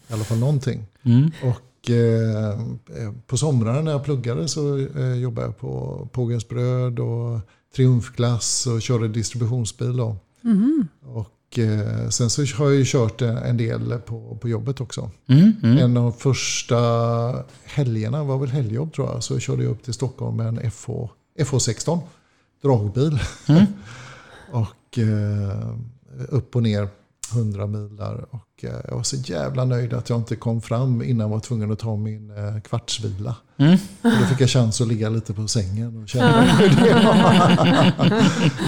i 0.10 0.14
alla 0.14 0.24
fall 0.24 0.38
någonting. 0.38 0.86
Mm. 1.04 1.32
Och 1.44 1.90
eh, 1.90 2.62
på 3.28 3.38
somrarna 3.38 3.82
när 3.82 3.92
jag 3.92 4.04
pluggade 4.04 4.48
så 4.48 4.78
eh, 4.78 5.14
jobbade 5.14 5.48
jag 5.48 5.58
på 5.58 6.08
Pågens 6.12 6.48
Bröd 6.48 7.00
och 7.00 7.40
Triumfglass 7.76 8.68
och 8.68 8.82
körde 8.82 9.08
distributionsbil. 9.08 9.98
Då. 9.98 10.16
Och 11.06 11.20
eh, 11.20 11.26
sen 12.10 12.30
så 12.30 12.46
har 12.58 12.66
jag 12.66 12.76
ju 12.76 12.84
kört 12.86 13.22
en 13.22 13.58
del 13.58 14.00
på, 14.06 14.38
på 14.42 14.50
jobbet 14.50 14.82
också. 14.82 15.12
Mm, 15.28 15.54
mm. 15.64 15.78
En 15.78 15.98
av 15.98 16.12
första 16.12 16.80
helgerna 17.64 18.24
var 18.24 18.38
väl 18.38 18.50
helgjobb 18.50 18.94
tror 18.94 19.08
jag. 19.08 19.24
Så 19.24 19.40
körde 19.40 19.64
jag 19.64 19.72
upp 19.72 19.84
till 19.84 19.94
Stockholm 19.94 20.38
med 20.38 20.48
en 20.48 20.72
FH, 20.72 20.90
FH16 21.40 22.00
dragbil. 22.62 23.20
Mm. 23.48 23.66
och 24.52 24.98
eh, 24.98 25.76
upp 26.30 26.56
och 26.56 26.64
ner 26.64 26.90
100 27.34 27.68
mil 27.68 27.96
där. 27.96 28.26
Och 28.30 28.64
eh, 28.64 28.76
jag 28.88 28.96
var 28.96 29.04
så 29.04 29.16
jävla 29.16 29.66
nöjd 29.66 29.94
att 29.94 30.10
jag 30.10 30.20
inte 30.20 30.36
kom 30.36 30.62
fram 30.62 31.02
innan 31.02 31.20
jag 31.20 31.30
var 31.30 31.40
tvungen 31.40 31.72
att 31.72 31.80
ta 31.80 31.96
min 31.96 32.30
eh, 32.30 32.62
kvartsvila. 32.62 33.36
Mm. 33.58 33.78
Och 34.02 34.12
då 34.20 34.26
fick 34.26 34.42
jag 34.42 34.50
chans 34.50 34.82
att 34.82 34.88
ligga 34.88 35.10
lite 35.10 35.34
på 35.34 35.48
sängen 35.48 36.04
och 36.04 36.10
känna 36.10 36.42
hur 36.42 36.70
det 36.70 36.94
var. 36.94 38.24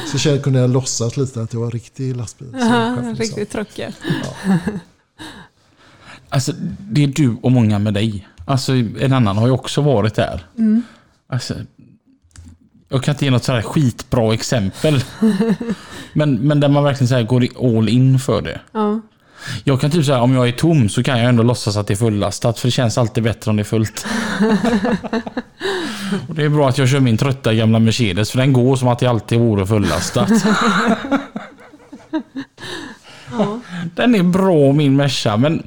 Så 0.11 0.17
kände, 0.17 0.39
kunde 0.39 0.59
jag 0.59 0.69
låtsas 0.69 1.17
lite 1.17 1.41
att 1.41 1.53
jag 1.53 1.59
var 1.59 1.71
riktig. 1.71 2.15
Aha, 2.19 2.95
liksom. 2.95 3.15
riktigt 3.15 3.49
trucker. 3.49 3.95
Alltså, 6.29 6.53
det 6.79 7.03
är 7.03 7.07
du 7.07 7.37
och 7.41 7.51
många 7.51 7.79
med 7.79 7.93
dig. 7.93 8.27
Alltså, 8.45 8.73
en 8.99 9.13
annan 9.13 9.37
har 9.37 9.47
ju 9.47 9.53
också 9.53 9.81
varit 9.81 10.15
där. 10.15 10.45
Alltså, 11.27 11.53
jag 12.89 13.03
kan 13.03 13.13
inte 13.13 13.25
ge 13.25 13.31
något 13.31 13.43
sådär 13.43 13.61
skitbra 13.61 14.33
exempel. 14.33 15.03
men, 16.13 16.35
men 16.35 16.59
där 16.59 16.69
man 16.69 16.83
verkligen 16.83 17.07
så 17.07 17.23
går 17.23 17.47
all 17.77 17.89
in 17.89 18.19
för 18.19 18.41
det. 18.41 18.59
Ja. 18.71 19.01
Jag 19.63 19.81
kan 19.81 19.91
typ 19.91 20.05
säga 20.05 20.21
om 20.21 20.33
jag 20.33 20.47
är 20.47 20.51
tom 20.51 20.89
så 20.89 21.03
kan 21.03 21.19
jag 21.19 21.29
ändå 21.29 21.43
låtsas 21.43 21.77
att 21.77 21.87
det 21.87 21.93
är 21.93 21.95
fullastat 21.95 22.59
för 22.59 22.67
det 22.67 22.71
känns 22.71 22.97
alltid 22.97 23.23
bättre 23.23 23.51
om 23.51 23.57
det 23.57 23.61
är 23.61 23.63
fullt. 23.63 24.05
och 26.27 26.35
det 26.35 26.43
är 26.43 26.49
bra 26.49 26.69
att 26.69 26.77
jag 26.77 26.89
kör 26.89 26.99
min 26.99 27.17
trötta 27.17 27.53
gamla 27.53 27.79
Mercedes 27.79 28.31
för 28.31 28.37
den 28.37 28.53
går 28.53 28.75
som 28.75 28.87
att 28.87 28.99
det 28.99 29.07
alltid 29.07 29.39
vore 29.39 29.65
fullastat. 29.65 30.29
Den 33.95 34.15
är 34.15 34.23
bra 34.23 34.73
min 34.73 34.95
Merca 34.95 35.37
men 35.37 35.63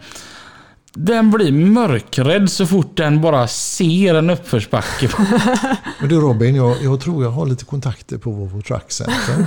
den 0.95 1.31
blir 1.31 1.53
mörkrädd 1.53 2.51
så 2.51 2.67
fort 2.67 2.97
den 2.97 3.21
bara 3.21 3.49
ser 3.49 4.15
en 4.15 4.31
uppförsbacke. 4.31 5.09
Men 6.01 6.09
du 6.09 6.21
Robin, 6.21 6.55
jag, 6.55 6.83
jag 6.83 7.01
tror 7.01 7.25
jag 7.25 7.31
har 7.31 7.47
lite 7.47 7.65
kontakter 7.65 8.19
på 8.19 8.31
Volvo 8.31 8.63
Truck 8.63 8.93
Center. 8.93 9.47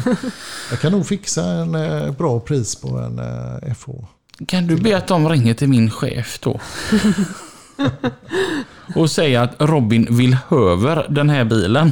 Jag 0.70 0.80
kan 0.80 0.92
nog 0.92 1.06
fixa 1.08 1.44
en 1.46 1.76
eh, 1.76 2.12
bra 2.12 2.40
pris 2.40 2.76
på 2.76 2.98
en 2.98 3.20
eh, 3.20 3.74
FH. 3.76 3.90
Kan 4.48 4.68
du 4.68 4.76
be 4.76 4.98
att 4.98 5.08
de 5.08 5.30
ringer 5.30 5.54
till 5.54 5.70
min 5.70 5.92
chef 5.92 6.40
då? 6.40 6.60
Och 8.96 9.12
säga 9.12 9.42
att 9.42 9.56
Robin 9.60 10.08
vill 10.10 10.38
över 10.52 11.06
den 11.10 11.30
här 11.30 11.44
bilen. 11.44 11.92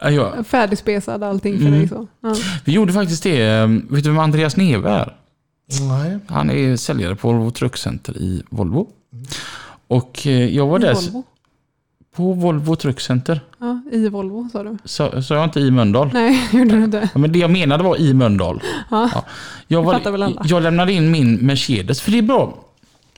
Jag, 0.00 0.46
Färdigspesad 0.46 1.22
allting 1.22 1.58
för 1.58 1.66
Mm. 1.66 1.78
dig 1.78 1.88
så. 1.88 2.06
Ja. 2.20 2.34
vi 2.64 2.72
gjorde 2.72 2.92
faktiskt 2.92 3.22
det. 3.22 3.46
eh, 3.46 3.66
Vet 3.68 4.04
du 4.04 4.10
vem 4.10 4.18
Andreas 4.18 4.56
Neve 4.56 4.90
är? 4.90 5.16
Nej, 5.80 6.18
Han 6.26 6.50
är 6.50 6.76
säljare 6.76 7.14
på 7.16 7.28
Volvo 7.32 7.50
Truck 7.50 7.76
Center 7.76 8.16
i 8.18 8.42
Volvo. 8.50 8.88
Och 9.88 10.26
eh, 10.26 10.54
jag 10.56 10.66
var 10.66 10.78
I 10.78 10.82
där 10.82 10.94
Volvo. 10.94 11.24
på 12.16 12.32
Volvo 12.32 12.76
Truck 12.76 13.00
Center. 13.00 13.40
Ja, 13.58 13.80
I 13.92 14.08
Volvo 14.08 14.48
sa 14.52 14.62
du. 14.62 14.76
Sa 14.84 15.22
sa 15.22 15.34
jag 15.34 15.44
inte 15.44 15.60
i 15.60 15.70
Mölndal? 15.70 16.10
Nej, 16.12 16.48
gjorde 16.52 16.70
du 16.76 16.84
inte. 16.84 17.08
Ja, 17.14 17.18
men 17.18 17.32
det 17.32 17.38
jag 17.38 17.50
menade 17.50 17.84
var 17.84 17.96
i 17.96 18.14
Mölndal. 18.14 18.62
Ja. 18.90 19.10
Jag, 19.68 19.82
Det 19.82 19.86
var, 19.86 20.10
väl 20.12 20.22
alla. 20.22 20.42
jag 20.44 20.62
lämnade 20.62 20.92
in 20.92 21.10
min 21.10 21.34
Mercedes, 21.34 22.00
för 22.00 22.10
det 22.10 22.18
är 22.18 22.22
bra. 22.22 22.58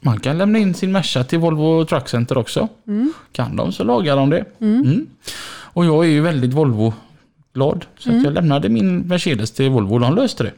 Man 0.01 0.21
kan 0.21 0.39
lämna 0.39 0.59
in 0.59 0.75
sin 0.75 0.93
Merca 0.93 1.25
till 1.25 1.39
Volvo 1.39 1.85
Truck 1.85 2.09
Center 2.09 2.39
också. 2.39 2.69
Mm. 2.87 3.13
Kan 3.33 3.57
de 3.57 3.73
så 3.73 3.85
lagar 3.85 4.17
de 4.17 4.31
det. 4.31 4.45
Mm. 4.61 5.07
Och 5.49 5.85
jag 5.85 6.05
är 6.05 6.09
ju 6.09 6.21
väldigt 6.21 6.53
Volvo-glad. 6.55 7.85
Så 7.99 8.11
att 8.17 8.23
jag 8.25 8.33
lämnade 8.33 8.69
min 8.69 8.99
Mercedes 9.01 9.51
till 9.51 9.71
Volvo 9.71 9.95
och 9.95 10.01
de 10.01 10.15
löste 10.15 10.43
det. 10.45 10.53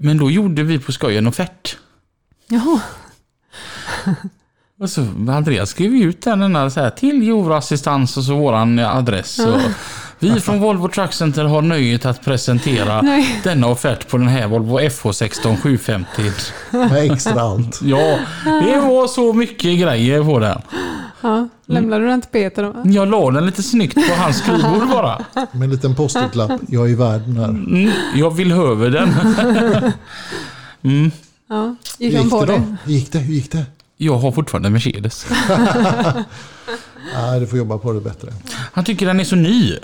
Men 0.00 0.18
då 0.18 0.30
gjorde 0.30 0.62
vi 0.62 0.78
på 0.78 0.92
skoj 0.92 1.16
en 1.16 1.26
offert. 1.26 1.76
Jaha. 2.48 2.80
Och 4.80 4.90
så 4.90 5.00
Andreas 5.28 5.70
skrev 5.70 5.94
ut 5.94 6.22
den 6.22 6.56
här, 6.56 6.68
så 6.68 6.80
här 6.80 6.90
till 6.90 7.28
Euroassistans 7.28 8.16
och 8.16 8.24
så 8.24 8.36
våran 8.36 8.78
adress. 8.78 9.38
Och 9.38 9.60
vi 10.18 10.40
från 10.40 10.60
Volvo 10.60 10.88
Truck 10.88 11.12
Center 11.12 11.44
har 11.44 11.62
nöjet 11.62 12.06
att 12.06 12.24
presentera 12.24 13.02
Nej. 13.02 13.40
denna 13.44 13.66
offert 13.66 14.08
på 14.08 14.18
den 14.18 14.28
här 14.28 14.46
Volvo 14.46 14.78
FH16 14.80 15.56
750. 15.62 16.22
med 16.72 17.12
extra 17.12 17.40
allt. 17.42 17.80
Ja, 17.84 18.18
det 18.44 18.80
var 18.80 19.06
så 19.08 19.32
mycket 19.32 19.78
grejer 19.80 20.24
på 20.24 20.38
den. 20.38 20.60
Ja. 21.20 21.48
Lämnade 21.66 22.04
du 22.04 22.08
den 22.10 22.20
till 22.20 22.30
Peter 22.30 22.62
då? 22.62 22.90
Jag 22.90 23.08
la 23.10 23.30
den 23.30 23.46
lite 23.46 23.62
snyggt 23.62 23.94
på 23.94 24.14
hans 24.22 24.38
skrivbord 24.38 24.88
bara. 24.88 25.24
Med 25.52 25.62
en 25.62 25.70
liten 25.70 25.94
post-it-lapp. 25.94 26.60
Jag 26.68 26.90
är 26.90 26.96
värd 26.96 27.20
den 27.20 27.36
här. 27.36 27.48
Mm, 27.48 27.90
jag 28.14 28.30
vill 28.36 28.52
över 28.52 28.90
den. 28.90 29.14
Mm, 30.82 31.10
Ja. 31.48 31.74
Gick 31.98 32.16
han 32.16 32.30
på 32.30 32.44
det 32.44 32.52
då? 32.52 32.58
det? 32.58 32.76
Hur 32.84 32.92
gick 32.92 33.12
det? 33.12 33.18
Hur 33.18 33.34
gick 33.34 33.52
det? 33.52 33.64
jag 33.96 34.18
har 34.18 34.32
fortfarande 34.32 34.70
Mercedes. 34.70 35.26
Nej, 37.14 37.40
du 37.40 37.46
får 37.46 37.58
jobba 37.58 37.78
på 37.78 37.92
det 37.92 38.00
bättre. 38.00 38.32
Han 38.72 38.84
tycker 38.84 39.06
den 39.06 39.20
är 39.20 39.24
så 39.24 39.36
ny. 39.36 39.74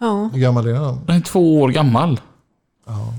Ja. 0.00 0.30
Hur 0.32 0.40
gammal 0.40 0.66
är 0.66 0.72
den 0.72 0.82
då? 0.82 0.98
Den 1.06 1.16
är 1.16 1.20
två 1.20 1.60
år 1.62 1.68
gammal. 1.68 2.20
Ja. 2.86 3.14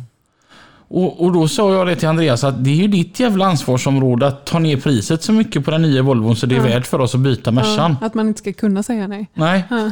Och, 0.90 1.24
och 1.24 1.32
då 1.34 1.48
sa 1.48 1.74
jag 1.74 1.88
det 1.88 1.96
till 1.96 2.08
Andreas 2.08 2.44
att 2.44 2.64
det 2.64 2.70
är 2.70 2.76
ju 2.76 2.88
ditt 2.88 3.20
jävla 3.20 3.46
ansvarsområde 3.46 4.28
att 4.28 4.46
ta 4.46 4.60
ner 4.60 4.78
priset 4.78 5.24
så 5.24 5.32
mycket 5.34 5.66
på 5.66 5.72
den 5.72 5.82
nya 5.82 6.02
Volvon 6.02 6.36
så 6.36 6.46
det 6.46 6.56
är 6.56 6.58
Ja. 6.58 6.64
värt 6.64 6.88
för 6.88 7.00
oss 7.02 7.16
att 7.16 7.22
byta 7.22 7.52
Mercan. 7.52 7.96
ja. 8.02 8.08
Att 8.08 8.14
man 8.14 8.28
inte 8.28 8.40
ska 8.40 8.54
kunna 8.54 8.84
säga 8.84 9.08
nej. 9.08 9.30
Nej. 9.34 9.64
Ja, 9.70 9.92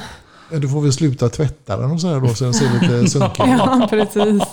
Ja, 0.51 0.59
Du 0.59 0.69
får 0.69 0.81
väl 0.81 0.93
sluta 0.93 1.29
tvätta 1.29 1.77
den 1.77 1.91
och 1.91 2.01
så 2.01 2.07
här 2.07 2.19
då 2.19 2.27
så 2.35 2.43
den 2.43 2.53
ser 2.53 2.73
lite 2.81 3.07
sunkig 3.09 3.43
ut. 3.43 3.49
ja 3.49 3.87
precis. 3.89 4.43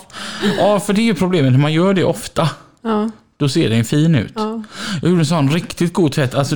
Ja, 0.57 0.79
för 0.79 0.93
det 0.93 1.01
är 1.01 1.05
ju 1.05 1.13
problemet 1.15 1.51
när 1.51 1.59
man 1.59 1.73
gör 1.73 1.93
det 1.93 2.03
ofta. 2.03 2.49
Ja. 2.81 3.09
Då 3.37 3.49
ser 3.49 3.69
den 3.69 3.85
fin 3.85 4.15
ut. 4.15 4.31
Ja. 4.35 4.63
Jag 5.01 5.09
gjorde 5.09 5.21
en 5.21 5.25
sån 5.25 5.49
riktigt 5.51 5.93
god 5.93 6.11
tvätt. 6.11 6.35
Alltså, 6.35 6.55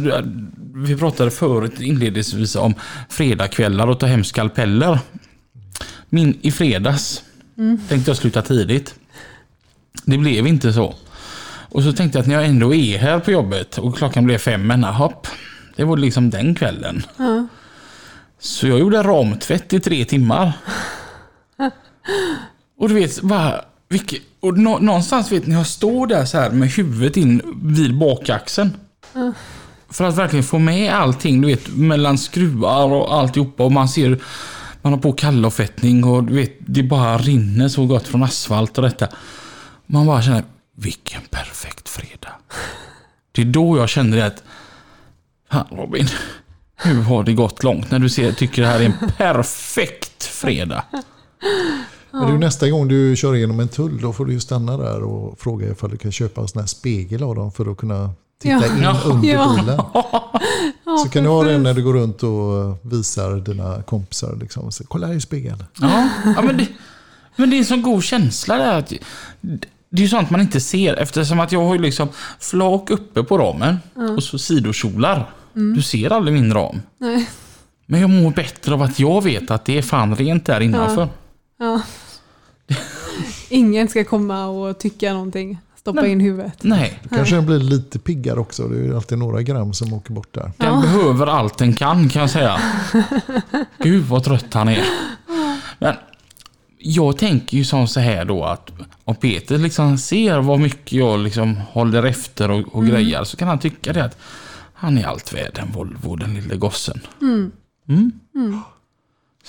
vi 0.75 0.97
pratade 0.97 1.31
förut 1.31 1.81
inledningsvis 1.81 2.55
om 2.55 2.73
fredagkvällar 3.09 3.87
och 3.87 3.99
ta 3.99 4.05
hem 4.05 4.23
skalpeller. 4.23 4.99
Min 6.09 6.37
i 6.41 6.51
fredags 6.51 7.23
tänkte 7.89 8.09
jag 8.09 8.17
sluta 8.17 8.41
tidigt. 8.41 8.95
Det 10.05 10.17
blev 10.17 10.47
inte 10.47 10.73
så. 10.73 10.95
Och 11.69 11.83
så 11.83 11.93
tänkte 11.93 12.17
jag 12.17 12.21
att 12.21 12.27
när 12.27 12.35
jag 12.35 12.45
ändå 12.45 12.73
är 12.73 12.97
här 12.97 13.19
på 13.19 13.31
jobbet 13.31 13.77
och 13.77 13.97
klockan 13.97 14.25
blev 14.25 14.37
fem, 14.37 14.67
men 14.67 14.83
hopp. 14.83 15.27
Det 15.75 15.83
var 15.83 15.97
liksom 15.97 16.29
den 16.29 16.55
kvällen. 16.55 17.03
Ja. 17.17 17.47
Så 18.39 18.67
jag 18.67 18.79
gjorde 18.79 19.03
ramtvätt 19.03 19.73
i 19.73 19.79
tre 19.79 20.05
timmar. 20.05 20.53
Och 22.77 22.89
du 22.89 22.95
vet, 22.95 23.21
bara, 23.21 23.61
vilket, 23.89 24.21
och 24.39 24.57
nå, 24.57 24.79
någonstans 24.79 25.31
vet 25.31 25.47
ni, 25.47 25.53
jag 25.53 25.67
står 25.67 26.07
där 26.07 26.25
så 26.25 26.37
här 26.37 26.49
med 26.49 26.69
huvudet 26.69 27.17
in 27.17 27.41
vid 27.63 27.97
bakaxeln. 27.97 28.77
För 29.89 30.05
att 30.05 30.17
verkligen 30.17 30.43
få 30.43 30.59
med 30.59 30.93
allting, 30.93 31.41
du 31.41 31.47
vet, 31.47 31.67
mellan 31.67 32.17
skruvar 32.17 32.85
och 32.85 33.15
alltihopa. 33.15 33.63
Och 33.63 33.71
man 33.71 33.89
ser, 33.89 34.19
man 34.87 34.93
har 34.93 34.99
på 35.01 35.11
kallofettning 35.13 36.03
och 36.03 36.23
du 36.23 36.33
vet, 36.33 36.51
det 36.59 36.83
bara 36.83 37.17
rinner 37.17 37.67
så 37.69 37.85
gott 37.85 38.07
från 38.07 38.23
asfalt 38.23 38.77
och 38.77 38.83
detta. 38.83 39.07
Man 39.85 40.05
bara 40.07 40.21
känner, 40.21 40.43
vilken 40.75 41.21
perfekt 41.31 41.89
fredag. 41.89 42.29
Det 43.31 43.41
är 43.41 43.45
då 43.45 43.77
jag 43.77 43.89
kände 43.89 44.17
det 44.17 44.25
att, 44.25 44.43
fan 45.51 45.65
Robin, 45.71 46.07
nu 46.85 47.01
har 47.01 47.23
det 47.23 47.33
gått 47.33 47.63
långt 47.63 47.91
när 47.91 47.99
du 47.99 48.09
ser, 48.09 48.31
tycker 48.31 48.61
det 48.61 48.67
här 48.67 48.79
är 48.79 48.85
en 48.85 48.93
perfekt 49.17 50.23
fredag. 50.23 50.83
Men 52.11 52.31
du, 52.31 52.37
nästa 52.37 52.69
gång 52.69 52.87
du 52.87 53.15
kör 53.15 53.35
igenom 53.35 53.59
en 53.59 53.67
tull 53.67 54.01
då 54.01 54.13
får 54.13 54.25
du 54.25 54.33
ju 54.33 54.39
stanna 54.39 54.77
där 54.77 55.03
och 55.03 55.39
fråga 55.39 55.71
ifall 55.71 55.89
du 55.89 55.97
kan 55.97 56.11
köpa 56.11 56.41
en 56.41 56.47
sån 56.47 56.59
här 56.59 56.67
spegel 56.67 57.23
av 57.23 57.35
dem 57.35 57.51
för 57.51 57.71
att 57.71 57.77
kunna 57.77 58.09
titta 58.41 58.55
Ja. 58.55 58.65
in 58.65 59.11
under 59.11 59.27
Ja. 59.33 59.55
bilen. 59.59 59.77
Ja, 59.93 60.39
Så 61.03 61.09
kan 61.09 61.23
du 61.23 61.29
ha 61.29 61.43
den 61.43 61.63
när 61.63 61.73
du 61.73 61.83
går 61.83 61.93
runt 61.93 62.23
och 62.23 62.77
visar 62.91 63.35
dina 63.35 63.81
kompisar. 63.81 64.37
Liksom. 64.41 64.71
Så, 64.71 64.83
Kolla 64.83 65.07
här 65.07 65.13
är 65.13 65.19
spegeln. 65.19 65.63
Ja, 65.81 66.09
ja 66.35 66.41
men, 66.41 66.57
det, 66.57 66.67
men 67.35 67.49
det 67.49 67.55
är 67.55 67.57
en 67.57 67.65
sån 67.65 67.81
god 67.81 68.03
känsla 68.03 68.57
där. 68.57 68.79
Att, 68.79 68.93
det 69.89 70.01
är 70.01 70.01
ju 70.01 70.07
sånt 70.07 70.29
man 70.29 70.41
inte 70.41 70.59
ser 70.59 70.93
eftersom 70.93 71.39
att 71.39 71.51
jag 71.51 71.65
har 71.65 71.75
ju 71.75 71.81
liksom 71.81 72.07
flak 72.39 72.89
uppe 72.89 73.23
på 73.23 73.37
ramen 73.37 73.77
och 74.15 74.23
så 74.23 74.37
sidokjolar. 74.37 75.29
Du 75.53 75.81
ser 75.81 76.11
aldrig 76.11 76.33
min 76.33 76.53
ram. 76.53 76.81
Nej. 76.97 77.29
Men 77.85 78.01
jag 78.01 78.09
mår 78.09 78.31
bättre 78.31 78.73
av 78.73 78.81
att 78.81 78.99
jag 78.99 79.23
vet 79.23 79.51
att 79.51 79.65
det 79.65 79.77
är 79.77 79.81
fan 79.81 80.15
rent 80.15 80.45
där 80.45 80.61
innanför. 80.61 81.09
Ja. 81.59 81.81
Ingen 83.49 83.87
ska 83.87 84.03
komma 84.03 84.45
och 84.45 84.79
tycka 84.79 85.13
någonting. 85.13 85.59
Stoppa 85.91 86.07
in 86.07 86.19
huvudet. 86.19 86.63
Nej, 86.63 86.99
Kanske 87.09 87.35
den 87.35 87.45
blir 87.45 87.59
lite 87.59 87.99
piggare 87.99 88.39
också. 88.39 88.67
Det 88.67 88.87
är 88.87 88.95
alltid 88.95 89.17
några 89.17 89.41
gram 89.41 89.73
som 89.73 89.93
åker 89.93 90.13
bort 90.13 90.33
där. 90.33 90.51
den 90.57 90.81
behöver 90.81 91.27
allt 91.27 91.57
den 91.57 91.73
kan 91.73 92.09
kan 92.09 92.21
jag 92.21 92.29
säga. 92.29 92.61
Gud 93.83 94.03
vad 94.03 94.23
trött 94.23 94.53
han 94.53 94.67
är. 94.67 94.83
Men 95.79 95.95
jag 96.77 97.17
tänker 97.17 97.57
ju 97.57 97.65
som 97.65 97.87
så 97.87 97.99
här 97.99 98.25
då 98.25 98.43
att 98.43 98.71
om 99.03 99.15
Peter 99.15 99.57
liksom 99.57 99.97
ser 99.97 100.39
vad 100.39 100.59
mycket 100.59 100.91
jag 100.91 101.19
liksom 101.19 101.55
håller 101.55 102.03
efter 102.03 102.51
och, 102.51 102.75
och 102.75 102.85
grejer 102.85 103.23
så 103.23 103.37
kan 103.37 103.47
han 103.47 103.59
tycka 103.59 103.93
det 103.93 104.03
att 104.05 104.17
han 104.73 104.97
är 104.97 105.05
allt 105.05 105.33
värd 105.33 105.59
en 105.61 105.71
Volvo, 105.71 106.15
den 106.15 106.33
lille 106.33 106.55
gossen. 106.55 107.01
Mm. 107.21 107.51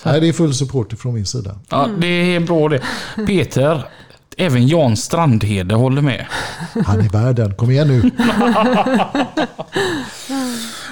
Nej, 0.05 0.21
det 0.21 0.27
är 0.27 0.33
full 0.33 0.53
support 0.53 0.99
från 0.99 1.13
min 1.13 1.25
sida. 1.25 1.59
Ja, 1.69 1.89
det 1.99 2.07
är 2.07 2.39
bra 2.39 2.69
det. 2.69 2.81
Peter, 3.27 3.83
även 4.39 4.67
Jan 4.67 4.97
Strandhede 4.97 5.75
håller 5.75 6.01
med. 6.01 6.25
Han 6.85 6.99
är 6.99 7.09
värden. 7.09 7.55
Kom 7.55 7.71
igen 7.71 7.87
nu. 7.87 8.01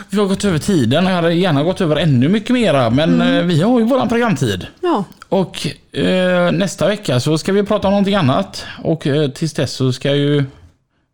Vi 0.09 0.17
har 0.19 0.25
gått 0.25 0.45
över 0.45 0.59
tiden 0.59 1.05
och 1.05 1.11
jag 1.11 1.15
hade 1.15 1.33
gärna 1.33 1.63
gått 1.63 1.81
över 1.81 1.95
ännu 1.95 2.29
mycket 2.29 2.49
mera 2.49 2.89
men 2.89 3.21
eh, 3.21 3.43
vi 3.43 3.61
har 3.61 3.79
ju 3.79 3.85
våran 3.85 4.09
programtid. 4.09 4.67
Ja, 4.81 5.03
Och 5.29 5.67
eh, 5.97 6.51
nästa 6.51 6.87
vecka 6.87 7.19
så 7.19 7.37
ska 7.37 7.51
vi 7.53 7.63
prata 7.63 7.87
om 7.87 7.91
någonting 7.91 8.15
annat. 8.15 8.65
Och 8.83 9.07
eh, 9.07 9.29
tills 9.29 9.53
dess 9.53 9.71
så 9.73 9.93
ska 9.93 10.15
ju 10.15 10.43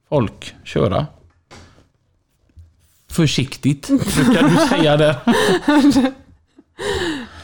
folk 0.09 0.55
köra. 0.63 1.05
Försiktigt, 3.11 3.87
brukar 3.87 4.49
du 4.49 4.67
säga 4.77 4.97
det. 4.97 5.15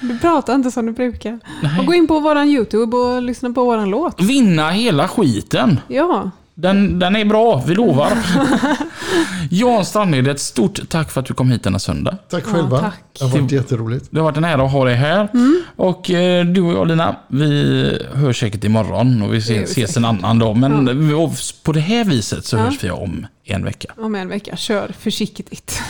du 0.02 0.20
pratar 0.20 0.56
inte 0.56 0.72
som 0.72 0.86
du 0.86 0.92
brukar. 0.92 1.40
Och 1.80 1.86
gå 1.86 1.94
in 1.94 2.08
på 2.08 2.20
våran 2.20 2.48
YouTube 2.48 2.98
och 2.98 3.22
lyssna 3.22 3.50
på 3.50 3.64
våran 3.64 3.90
låt. 3.90 4.22
Vinna 4.22 4.70
hela 4.70 5.08
skiten. 5.08 5.80
Ja, 5.88 6.32
Den, 6.54 7.00
den 7.00 7.16
är 7.16 7.26
bra, 7.26 7.64
vi 7.68 7.76
lovar. 7.76 8.12
Jan 9.52 9.86
Strandhed, 9.86 10.28
ett 10.28 10.40
stort 10.40 10.90
tack 10.90 11.12
för 11.12 11.20
att 11.22 11.26
du 11.28 11.34
kom 11.34 11.52
hit 11.52 11.64
denna 11.64 11.80
söndag. 11.80 12.18
Tack 12.30 12.44
Ja, 12.48 12.52
själva. 12.54 12.80
tack. 12.80 13.00
Det 13.20 13.26
har 13.26 13.32
varit 13.40 13.52
jätteroligt. 13.52 14.08
Det 14.12 14.20
har 14.20 14.24
varit 14.26 14.38
en 14.38 14.44
ära 14.44 14.64
att 14.66 14.72
ha 14.72 14.86
dig 14.86 14.96
här. 14.96 15.28
Och 15.76 16.12
eh, 16.12 16.46
du 16.46 16.62
och 16.62 16.74
jag 16.74 16.88
Lina, 16.88 17.16
vi 17.28 18.02
hörs 18.14 18.40
säkert 18.40 18.64
imorgon 18.64 19.22
och 19.22 19.34
vi 19.34 19.38
ses, 19.38 19.72
ses 19.72 19.98
en 19.98 20.06
annan 20.06 20.40
dag. 20.40 20.56
Men 20.58 21.14
och 21.16 21.32
på 21.64 21.72
det 21.72 21.80
här 21.80 22.04
viset 22.06 22.46
så 22.46 22.58
hörs 22.58 22.84
vi 22.84 22.92
om 22.92 23.28
en 23.46 23.64
vecka. 23.66 23.94
om 23.98 24.16
en 24.16 24.28
vecka. 24.30 24.56
Kör 24.56 24.92
försiktigt. 25.00 25.82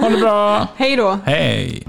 Ha 0.00 0.08
det 0.08 0.16
bra! 0.18 0.68
Hej 0.76 0.96
då! 0.96 1.18
Hej! 1.24 1.82